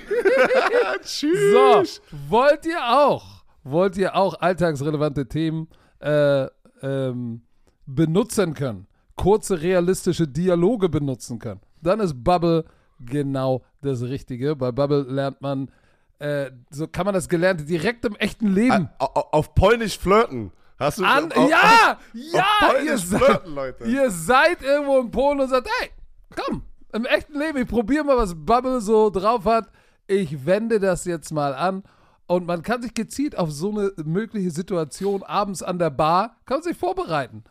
[1.03, 1.95] Tschüss.
[2.01, 5.67] So, wollt ihr auch, wollt ihr auch alltagsrelevante Themen
[5.99, 6.47] äh,
[6.81, 7.41] ähm,
[7.85, 12.65] benutzen können, kurze realistische Dialoge benutzen können, dann ist Bubble
[12.99, 14.55] genau das Richtige.
[14.55, 15.71] Bei Bubble lernt man,
[16.19, 20.51] äh, so kann man das Gelernte direkt im echten Leben Au- au- Auf Polnisch flirten.
[20.79, 21.31] Hast du an.
[21.31, 23.83] auf, ja, auf ja, ihr seid, flirten, Leute.
[23.85, 25.89] ihr seid irgendwo in Polen und sagt, hey,
[26.35, 26.63] komm,
[26.93, 29.69] im echten Leben, ich probiere mal, was Bubble so drauf hat.
[30.07, 31.83] Ich wende das jetzt mal an.
[32.27, 36.61] Und man kann sich gezielt auf so eine mögliche Situation abends an der Bar, kann
[36.61, 37.43] sich vorbereiten.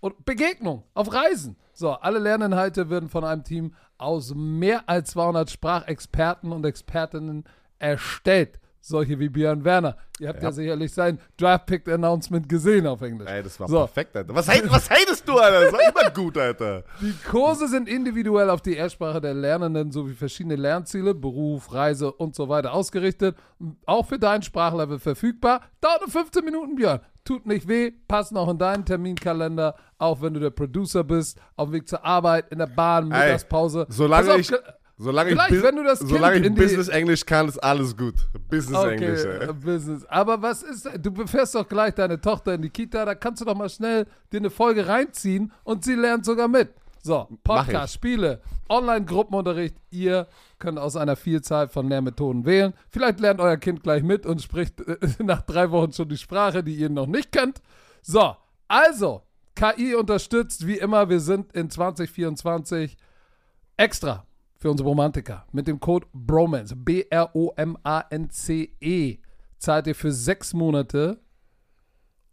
[0.00, 1.56] Und Begegnung auf Reisen.
[1.72, 7.44] So, alle Lerninhalte werden von einem Team aus mehr als 200 Sprachexperten und Expertinnen
[7.78, 8.60] erstellt.
[8.82, 9.96] Solche wie Björn Werner.
[10.18, 13.28] Ihr habt ja, sicherlich sein Draft-Pick-Announcement gesehen auf Englisch.
[13.28, 13.78] Ey, das war So.
[13.78, 14.34] perfekt, Alter.
[14.34, 15.60] Was, was hatest du, Alter?
[15.64, 16.84] Das war immer gut, Alter.
[17.00, 22.34] Die Kurse sind individuell auf die Erstsprache der Lernenden sowie verschiedene Lernziele, Beruf, Reise und
[22.34, 23.36] so weiter ausgerichtet.
[23.86, 25.60] Auch für dein Sprachlevel verfügbar.
[25.80, 27.00] Dauert nur 15 Minuten, Björn.
[27.24, 31.68] Tut nicht weh, passt noch in deinen Terminkalender, auch wenn du der Producer bist, auf
[31.68, 33.86] dem Weg zur Arbeit, in der Bahn, Mittagspause.
[33.90, 34.50] Solange auf, ich,
[35.00, 37.58] ge- solange ich, Gleich, Bus- wenn du das solange Kind ich Business Englisch kann, ist
[37.58, 38.14] alles gut.
[38.48, 39.52] Business Okay, Englisch, äh, ey.
[39.52, 40.04] Business.
[40.06, 43.44] Aber was ist, du befährst doch gleich deine Tochter in die Kita, da kannst du
[43.44, 46.70] doch mal schnell dir eine Folge reinziehen und sie lernt sogar mit.
[47.02, 47.98] So, Podcast, ich.
[47.98, 50.26] Spiele, Online-Gruppenunterricht, ihr
[50.58, 52.74] könnt aus einer Vielzahl von Lehrmethoden wählen.
[52.90, 56.62] Vielleicht lernt euer Kind gleich mit und spricht äh, nach drei Wochen schon die Sprache,
[56.62, 57.62] die ihr noch nicht kennt.
[58.02, 58.36] So,
[58.68, 59.22] also,
[59.54, 62.96] KI unterstützt wie immer, wir sind in 2024
[63.78, 64.24] extra
[64.60, 66.76] für unsere Romantiker mit dem Code BROMANCE,
[67.90, 69.18] B-R-O-M-A-N-C-E,
[69.58, 71.18] zahlt ihr für sechs Monate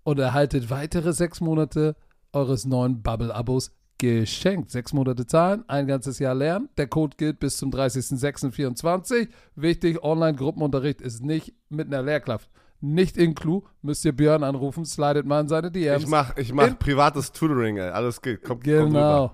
[0.04, 1.96] und erhaltet weitere sechs Monate
[2.34, 4.72] eures neuen Bubble-Abos geschenkt.
[4.72, 6.70] Sechs Monate zahlen, ein ganzes Jahr lernen.
[6.78, 9.30] Der Code gilt bis zum 30.06.24.
[9.56, 12.50] Wichtig, Online-Gruppenunterricht ist nicht mit einer Lehrkraft.
[12.80, 16.04] Nicht in Clou, müsst ihr Björn anrufen, slidet mal in seine DMs.
[16.04, 17.90] Ich mach, ich mach In- privates Tutoring, ey.
[17.90, 18.44] Alles geht.
[18.44, 18.86] Komm, komm rüber.
[18.86, 19.32] Genau.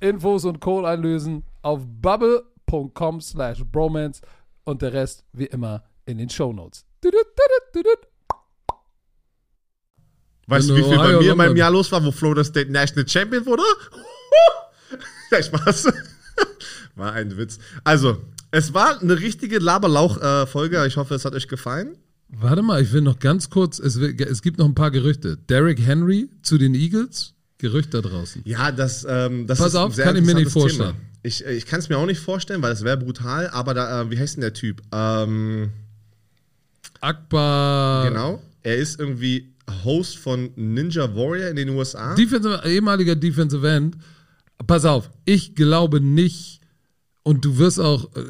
[0.00, 4.20] Infos und Code einlösen auf bubble.com slash bromance
[4.64, 6.84] und der Rest wie immer in den Shownotes.
[10.46, 13.08] Weißt du, wie viel bei mir in meinem Jahr los war, wo Florida State National
[13.08, 13.62] Champion wurde?
[15.30, 15.92] ja, Spaß.
[16.94, 17.58] War ein Witz.
[17.84, 18.18] Also,
[18.50, 20.84] es war eine richtige Laberlauch-Folge.
[20.86, 21.96] ich hoffe, es hat euch gefallen.
[22.28, 25.36] Warte mal, ich will noch ganz kurz, es, will, es gibt noch ein paar Gerüchte.
[25.36, 28.42] Derrick Henry zu den Eagles, Gerücht da draußen.
[28.44, 30.92] Ja, das, ähm, das Pass ist ein auf, sehr kann ich mir nicht vorstellen.
[30.92, 31.11] Thema.
[31.22, 34.02] Ich, äh, ich kann es mir auch nicht vorstellen, weil es wäre brutal, aber da,
[34.02, 34.82] äh, wie heißt denn der Typ?
[34.92, 35.70] Ähm,
[37.00, 38.42] Akbar, genau.
[38.62, 39.52] Er ist irgendwie
[39.84, 42.14] Host von Ninja Warrior in den USA.
[42.14, 43.96] Defensive, ehemaliger Defensive End.
[44.66, 46.60] Pass auf, ich glaube nicht,
[47.24, 48.24] und du wirst auch äh,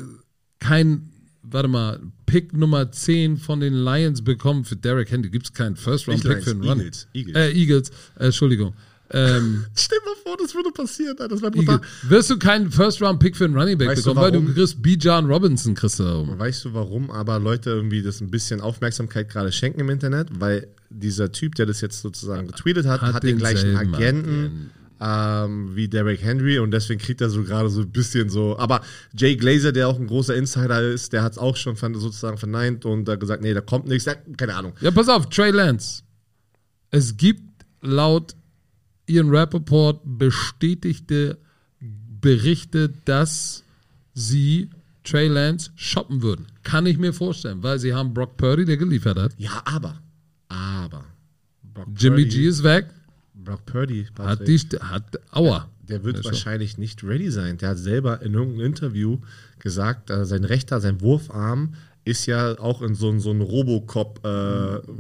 [0.59, 1.11] kein,
[1.43, 5.29] warte mal, Pick Nummer 10 von den Lions bekommen für Derrick Henry.
[5.29, 6.79] Gibt es keinen Nicht First-Round-Pick Lions, für einen Run?
[6.81, 7.37] Eagles, Eagles.
[7.37, 8.75] Äh, Eagles, äh, Entschuldigung.
[9.13, 11.17] Ähm, Stell dir mal vor, das würde passieren.
[11.17, 11.81] Das wäre brutal.
[12.09, 14.95] Wirst du keinen First-Round-Pick für einen Running Back Weißt du, bekommen, weil du kriegst B.
[14.95, 16.39] John Robinson kriegst du da oben.
[16.39, 20.29] Weißt du, warum aber Leute irgendwie das ein bisschen Aufmerksamkeit gerade schenken im Internet?
[20.39, 24.71] Weil dieser Typ, der das jetzt sozusagen getweetet hat, hat, den gleichen denselben Agenten
[25.03, 28.57] ähm, wie Derek Henry und deswegen kriegt er so gerade so ein bisschen so.
[28.59, 28.83] Aber
[29.17, 32.85] Jay Glazer, der auch ein großer Insider ist, der hat es auch schon sozusagen verneint
[32.85, 34.05] und äh, gesagt, nee, da kommt nichts.
[34.05, 34.75] Ja, keine Ahnung.
[34.81, 36.03] Ja, pass auf, Trey Lance.
[36.91, 37.43] Es gibt
[37.81, 38.37] laut
[39.07, 41.39] Ian Rappaport bestätigte
[42.21, 43.65] Berichte, dass
[44.15, 44.71] sie
[45.05, 46.47] Trey Lance shoppen würden.
[46.63, 49.33] Kann ich mir vorstellen, weil sie haben Brock Purdy, der geliefert hat.
[49.39, 50.01] Ja, aber.
[50.49, 51.05] Aber.
[51.75, 52.87] Brock Jimmy Purdy- G ist weg,
[53.35, 55.69] Brock Purdy, hat die, hat, aua.
[55.89, 56.33] der wird Ja, schon.
[56.33, 57.59] wahrscheinlich nicht ready sein.
[57.59, 59.19] Der hat selber in irgendeinem Interview
[59.59, 61.75] gesagt, äh, sein rechter, sein Wurfarm
[62.05, 64.29] ist ja auch in so, so einem Robocop, äh,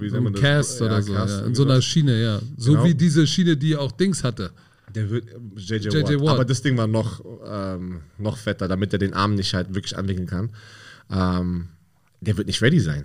[0.01, 0.43] wie nennt man das?
[0.43, 1.47] Cast Ja, oder so, Cast, ja.
[1.47, 1.83] in so einer.
[1.83, 2.41] Schiene, ja.
[2.57, 2.85] So Genau.
[2.85, 4.53] wie diese Schiene, die auch Dings hatte.
[4.95, 6.21] Der wird äh, JJ, JJ Watt.
[6.23, 6.29] Watt.
[6.35, 9.97] Aber das Ding war noch, ähm, noch fetter, damit er den Arm nicht halt wirklich
[9.97, 10.51] anwinkeln kann.
[11.11, 11.69] Ähm,
[12.21, 13.05] der wird nicht ready sein.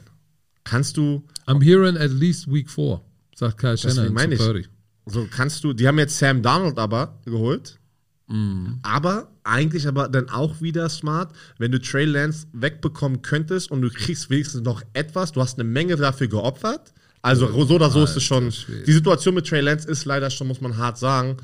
[0.64, 3.02] Kannst du, I'm hearing at least week four,
[3.36, 4.70] sagt Kyle Shannon meine zu ich.
[5.06, 7.80] So kannst du, die haben jetzt Sam Donald aber geholt.
[8.28, 8.80] Mhm.
[8.82, 13.90] Aber eigentlich aber dann auch wieder smart, wenn du Trey Lance wegbekommen könntest und du
[13.90, 16.94] kriegst wenigstens noch etwas, du hast eine Menge dafür geopfert.
[17.22, 18.54] Also so oder so ist es schon.
[18.86, 21.38] Die Situation mit Trey Lance ist leider schon, muss man hart sagen,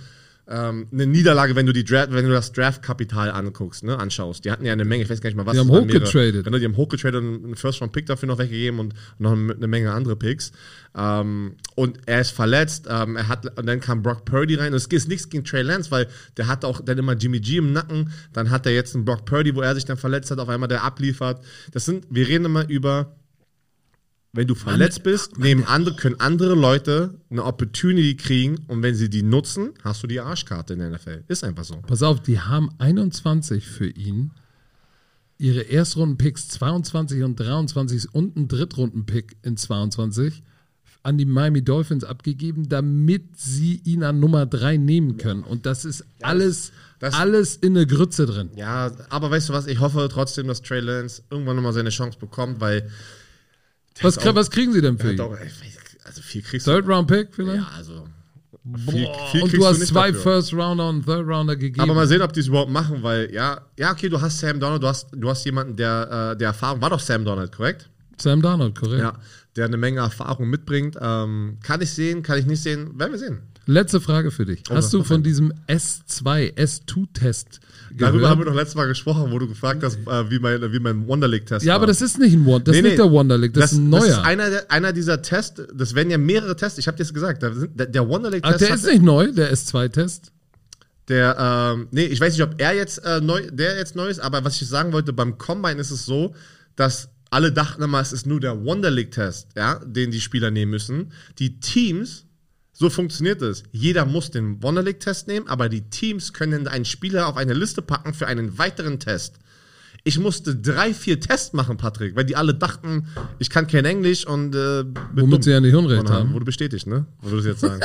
[0.45, 4.43] ähm, eine Niederlage, wenn du die Draft, wenn du das Draftkapital anguckst, ne, anschaust.
[4.43, 5.53] Die hatten ja eine Menge, ich weiß gar nicht mal was.
[5.53, 6.05] Die haben waren mehrere.
[6.05, 6.43] hochgetradet.
[6.43, 9.67] Genau, die haben hochgetradet und einen First Round Pick dafür noch weggegeben und noch eine
[9.67, 10.51] Menge andere Picks.
[10.95, 12.87] Ähm, und er ist verletzt.
[12.89, 14.73] Ähm, er hat und dann kam Brock Purdy rein.
[14.73, 17.57] Und es ist nichts gegen Trey Lance, weil der hat auch dann immer Jimmy G
[17.57, 18.11] im Nacken.
[18.33, 20.67] Dann hat er jetzt einen Brock Purdy, wo er sich dann verletzt hat, auf einmal
[20.67, 21.41] der abliefert.
[21.71, 23.15] Das sind, wir reden immer über
[24.36, 29.07] wenn du verletzt bist, nehmen andere, können andere Leute eine Opportunity kriegen und wenn sie
[29.09, 31.23] die nutzen, hast du die Arschkarte in der NFL.
[31.27, 31.75] Ist einfach so.
[31.86, 34.31] Pass auf, die haben 21 für ihn.
[35.38, 40.41] Ihre Erstrunden-Picks 22 und 23 und einen Drittrunden-Pick in 22
[41.03, 45.43] an die Miami Dolphins abgegeben, damit sie ihn an Nummer 3 nehmen können.
[45.43, 48.49] Und das ist alles, das- alles in der Grütze drin.
[48.55, 52.17] Ja, aber weißt du was, ich hoffe trotzdem, dass Trey Lance irgendwann nochmal seine Chance
[52.17, 52.89] bekommt, weil
[54.01, 55.19] Was, auch- was kriegen sie denn für ihn?
[55.19, 55.35] auch,
[56.05, 56.71] also viel kriegst du.
[56.71, 57.61] Third-Round-Pick vielleicht?
[57.63, 58.07] Ja, also
[58.89, 60.23] viel, viel und du hast nicht zwei dafür.
[60.41, 61.81] First-Rounder und Third-Rounder gegeben.
[61.81, 64.59] Aber mal sehen, ob die es überhaupt machen, weil ja, ja, okay, du hast Sam
[64.59, 67.89] Donald, du hast, du hast jemanden, der, äh, der Erfahrung, war doch Sam Donald, korrekt?
[68.17, 69.01] Sam Darnold, korrekt.
[69.01, 69.17] Ja,
[69.55, 70.95] der eine Menge Erfahrung mitbringt.
[71.01, 73.39] Ähm, kann ich sehen, kann ich nicht sehen, werden wir sehen.
[73.65, 74.63] Letzte Frage für dich.
[74.69, 77.59] Oh, Hast du von diesem S2, S2-Test
[77.97, 78.55] Darüber haben wir gehört?
[78.55, 81.71] doch letztes Mal gesprochen, wo du gefragt hast, äh, wie mein, wie mein Wonderlick-Test Ja,
[81.73, 81.75] war.
[81.77, 83.03] aber das ist nicht ein Wonder, das Nee, ist nicht nee.
[83.03, 84.23] der Wonderlick, das, ist ein Das ist neuer.
[84.25, 87.51] einer, einer dieser Tests, das werden ja mehrere Tests, ich habe dir das gesagt, der,
[87.51, 90.31] der Ach, Wonderlick-Test der ist nicht neu, der S2-Test.
[91.09, 91.35] Der,
[91.75, 94.43] ähm, nee, ich weiß nicht, ob er jetzt äh, neu, der jetzt neu ist, aber
[94.45, 96.33] was ich sagen wollte, beim Combine ist es so,
[96.77, 100.71] dass alle dachten immer, es ist nur der Wonder League-Test, ja, den die Spieler nehmen
[100.71, 101.11] müssen.
[101.39, 102.25] Die Teams,
[102.74, 103.63] so funktioniert es.
[103.71, 107.82] Jeder muss den Wonder League-Test nehmen, aber die Teams können einen Spieler auf eine Liste
[107.82, 109.36] packen für einen weiteren Test.
[110.05, 113.07] Ich musste drei, vier Tests machen, Patrick, weil die alle dachten,
[113.39, 115.41] ich kann kein Englisch und äh, Womit dumm.
[115.41, 116.34] sie ja nicht Unrecht haben.
[116.34, 117.05] Wurde bestätigt, ne?
[117.21, 117.82] Würdest du jetzt sagen.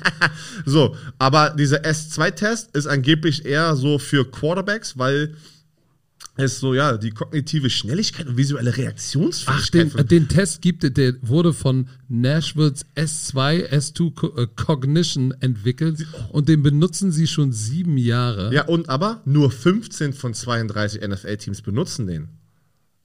[0.66, 5.36] so, aber dieser S2-Test ist angeblich eher so für Quarterbacks, weil
[6.34, 10.82] es so, ja, die kognitive Schnelligkeit und visuelle Ach, Reaktionsfähigkeit den, von- den Test gibt
[10.82, 17.26] es, der wurde von Nashvilles S2, S2 Co äh, Cognition entwickelt und den benutzen sie
[17.26, 18.52] schon sieben Jahre.
[18.54, 22.28] Ja, und aber nur 15 von 32 NFL-Teams benutzen den.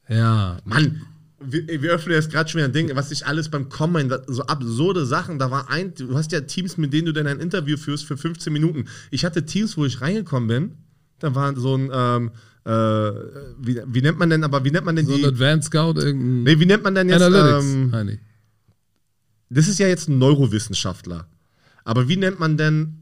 [0.07, 0.59] Ja.
[0.63, 1.01] Mann,
[1.39, 4.23] wir, wir öffnen jetzt gerade schon wieder ein Ding, was ich alles beim Combine, da-
[4.27, 7.39] so absurde Sachen, da war ein, du hast ja Teams, mit denen du dann ein
[7.39, 8.85] Interview führst für 15 Minuten.
[9.11, 10.71] Ich hatte Teams, wo ich reingekommen bin,
[11.19, 12.31] da war so ein, ähm,
[12.67, 13.11] äh,
[13.59, 15.93] wie, wie nennt man denn, aber wie nennt man denn So die, ein Advanced Scout,
[15.99, 17.73] irgendein nee, wie nennt man denn jetzt, Analytics.
[17.73, 18.19] ähm, Heini.
[19.49, 21.27] das ist ja jetzt ein Neurowissenschaftler,
[21.85, 22.97] aber wie nennt man denn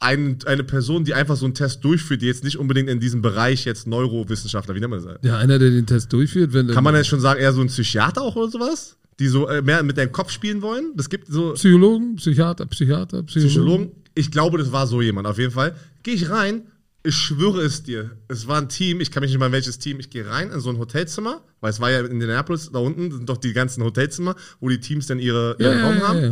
[0.00, 3.22] ein, eine Person, die einfach so einen Test durchführt, die jetzt nicht unbedingt in diesem
[3.22, 5.18] Bereich jetzt Neurowissenschaftler, wie nennt man das?
[5.22, 7.68] Ja, einer, der den Test durchführt, wenn Kann man denn schon sagen, eher so ein
[7.68, 8.96] Psychiater auch oder sowas?
[9.18, 10.92] Die so äh, mehr mit deinem Kopf spielen wollen?
[10.94, 13.48] Das gibt so Psychologen, Psychiater, Psychiater, Psychologen.
[13.48, 13.92] Psychologen.
[14.14, 15.74] Ich glaube, das war so jemand auf jeden Fall.
[16.04, 16.62] Gehe ich rein,
[17.08, 18.10] ich schwöre es dir.
[18.28, 19.98] Es war ein Team, ich kann mich nicht mal welches Team.
[19.98, 23.10] Ich gehe rein in so ein Hotelzimmer, weil es war ja in Indianapolis, da unten
[23.10, 26.08] sind doch die ganzen Hotelzimmer, wo die Teams dann ihre, Ja, ihren ja, Raum ja,
[26.08, 26.22] haben.
[26.22, 26.30] ja.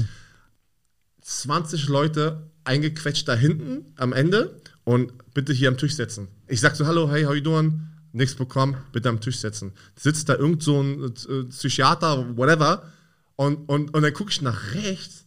[1.22, 6.28] 20 Leute eingequetscht da hinten am Ende und bitte hier am Tisch setzen.
[6.46, 7.80] Ich sag so, hallo, hey, how you doing?
[8.12, 9.72] Nichts bekommen, bitte am Tisch setzen.
[9.94, 12.82] Sitzt da irgend so ein äh, Psychiater, whatever,
[13.36, 15.25] und, und, und dann gucke ich nach rechts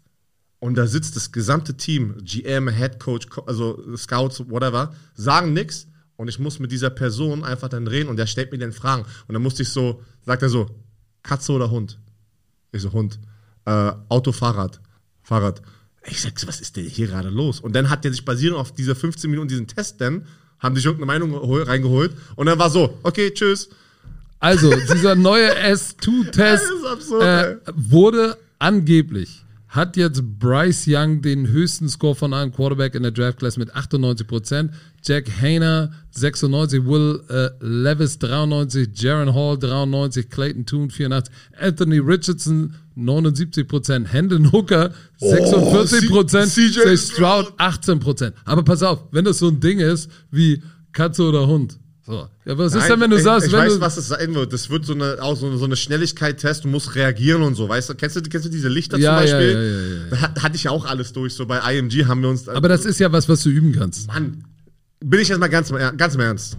[0.59, 5.87] und da sitzt das gesamte Team, GM, Head Coach, Co- also Scouts, whatever, sagen nichts
[6.17, 9.05] und ich muss mit dieser Person einfach dann reden und der stellt mir dann Fragen.
[9.27, 10.69] Und dann musste ich so, sagt er so,
[11.23, 11.97] Katze oder Hund?
[12.73, 13.19] Ich so, Hund.
[13.65, 14.81] Äh, Auto, Fahrrad.
[15.23, 15.61] Fahrrad.
[16.05, 17.59] Ich sag, was ist denn hier gerade los?
[17.59, 20.25] Und dann hat der sich basierend auf dieser 15 Minuten diesen Test dann,
[20.59, 23.69] haben sich irgendeine Meinung hol- reingeholt und dann war so, okay, tschüss.
[24.41, 31.47] Also, dieser neue S2-Test Das ist absurd, äh, wurde angeblich, hat jetzt Bryce Young den
[31.47, 34.69] höchsten Score von einem Quarterback in der Draft Class mit 98%,
[35.03, 42.73] Jack Hayner 96, Will äh, Levis 93, Jaron Hall 93, Clayton Toon 84, Anthony Richardson
[42.97, 44.91] 79%, Hendon Hooker
[45.21, 48.33] 46%, C- CJ CJ Stroud 18%.
[48.45, 51.77] Aber pass auf, wenn das so ein Ding ist wie Katze oder Hund.
[52.09, 52.27] So.
[52.43, 54.33] Ja, was ist denn, wenn du ich, sagst, ich wenn weiß, du, was es sein
[54.33, 54.51] wird.
[54.51, 57.69] Das wird so eine, auch so eine, so eine Schnelligkeit-Test, du musst reagieren und so,
[57.69, 57.93] weißt du?
[57.93, 59.53] Kennst du, kennst du diese Lichter Ja, zum ja, Beispiel?
[59.53, 60.09] ja, ja, ja.
[60.09, 61.35] Da hat- hatte ich ja auch alles durch.
[61.35, 62.49] So bei IMG haben wir uns.
[62.49, 64.07] Aber das ist ja was, was du üben kannst.
[64.07, 64.43] Mann,
[64.99, 66.57] bin ich jetzt mal ganz, im ganz im Ernst.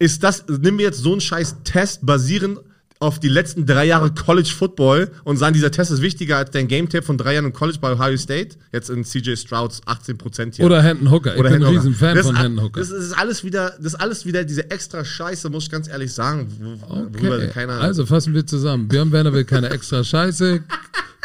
[0.00, 2.58] Ist das, nimm mir jetzt so einen scheiß Test basierend
[3.00, 6.66] auf die letzten drei Jahre College Football und sagen, dieser Test ist wichtiger als dein
[6.66, 10.56] Game Tape von drei Jahren im College bei Ohio State, jetzt in CJ Strouds 18%
[10.56, 10.64] hier.
[10.64, 11.34] Oder Hendon Hooker.
[11.34, 12.06] Ich Oder bin ein Hendon riesen Hooker.
[12.06, 12.80] Fan das von Hendon Hooker.
[12.80, 16.12] Das ist alles wieder, das ist alles wieder diese extra Scheiße, muss ich ganz ehrlich
[16.12, 16.48] sagen,
[16.88, 17.48] Okay.
[17.52, 17.74] keiner.
[17.80, 18.88] Also fassen wir zusammen.
[18.88, 20.62] Björn Werner will keine extra Scheiße.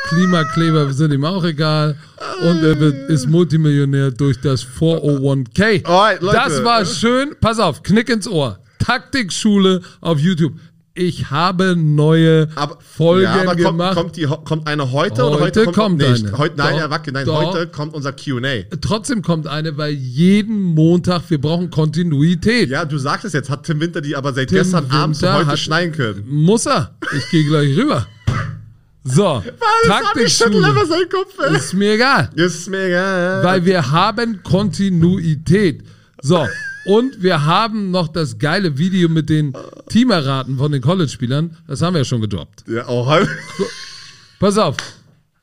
[0.09, 1.95] Klimakleber sind ihm auch egal.
[2.41, 5.85] Und er wird, ist Multimillionär durch das 401k.
[5.85, 6.35] Alright, Leute.
[6.37, 7.35] Das war schön.
[7.39, 8.59] Pass auf, Knick ins Ohr.
[8.79, 10.53] Taktikschule auf YouTube.
[10.95, 13.95] Ich habe neue aber, Folgen ja, aber kommt, gemacht.
[13.95, 16.37] kommt, die, kommt eine heute, oder Heute heute kommt nee, eine.
[16.37, 17.53] Heute, nein, Doch, ja, wacke, nein, doch.
[17.53, 18.63] heute kommt unser Q&A.
[18.79, 22.69] Trotzdem kommt eine, weil jeden Montag, wir brauchen Kontinuität.
[22.69, 25.35] Ja, du sagst es jetzt, hat Tim Winter die aber seit Tim gestern Abend Winter
[25.35, 26.25] heute hat- schneiden können.
[26.27, 26.93] Muss er.
[27.17, 28.05] Ich gehe gleich rüber.
[29.03, 29.43] So,
[29.87, 30.75] Taktikschule.
[31.55, 32.29] Ist mir egal.
[32.35, 33.43] Ist mir egal.
[33.43, 35.83] Weil wir haben Kontinuität.
[36.21, 36.45] So,
[36.85, 39.53] und wir haben noch das geile Video mit den
[39.89, 41.57] Teamerraten von den College-Spielern.
[41.67, 42.65] Das haben wir ja schon gedroppt.
[42.67, 43.29] Ja, oh, halb.
[44.39, 44.77] Pass auf.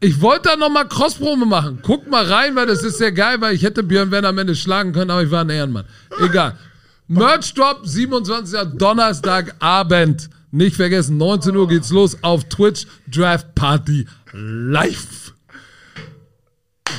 [0.00, 1.80] Ich wollte da nochmal Crossprobe machen.
[1.82, 4.56] Guck mal rein, weil das ist sehr geil, weil ich hätte Björn Werner am Ende
[4.56, 5.84] schlagen können, aber ich war ein Ehrenmann.
[6.22, 6.56] Egal.
[7.06, 8.58] Merch Drop, 27.
[8.78, 10.30] Donnerstagabend.
[10.52, 12.86] Nicht vergessen, 19 Uhr geht's los auf Twitch.
[13.08, 15.34] Draft Party live.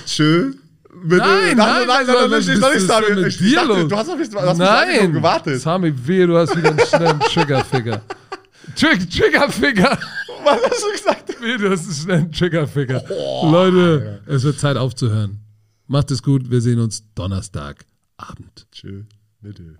[0.05, 0.53] Tschö.
[1.03, 1.17] Bitte.
[1.17, 3.15] Nein, nein, nein, nein, was nein, soll- nein, was ich noch ist nicht denn sagen.
[3.15, 3.87] mit Ich, dir ich dachte, los?
[3.87, 5.61] du hast auf mich, du hast bis dahin Nein, gewartet.
[5.61, 8.01] Sami, wehe, du hast wieder einen schnellen Triggerfinger.
[8.75, 9.97] Trick, Triggerfinger.
[10.43, 11.41] Was hast du gesagt?
[11.41, 13.01] Wehe, du hast einen schnellen Triggerfinger.
[13.43, 15.39] Leute, es wird Zeit aufzuhören.
[15.87, 18.67] Macht es gut, wir sehen uns Donnerstagabend.
[18.71, 19.03] Tschö.
[19.41, 19.77] Bitte.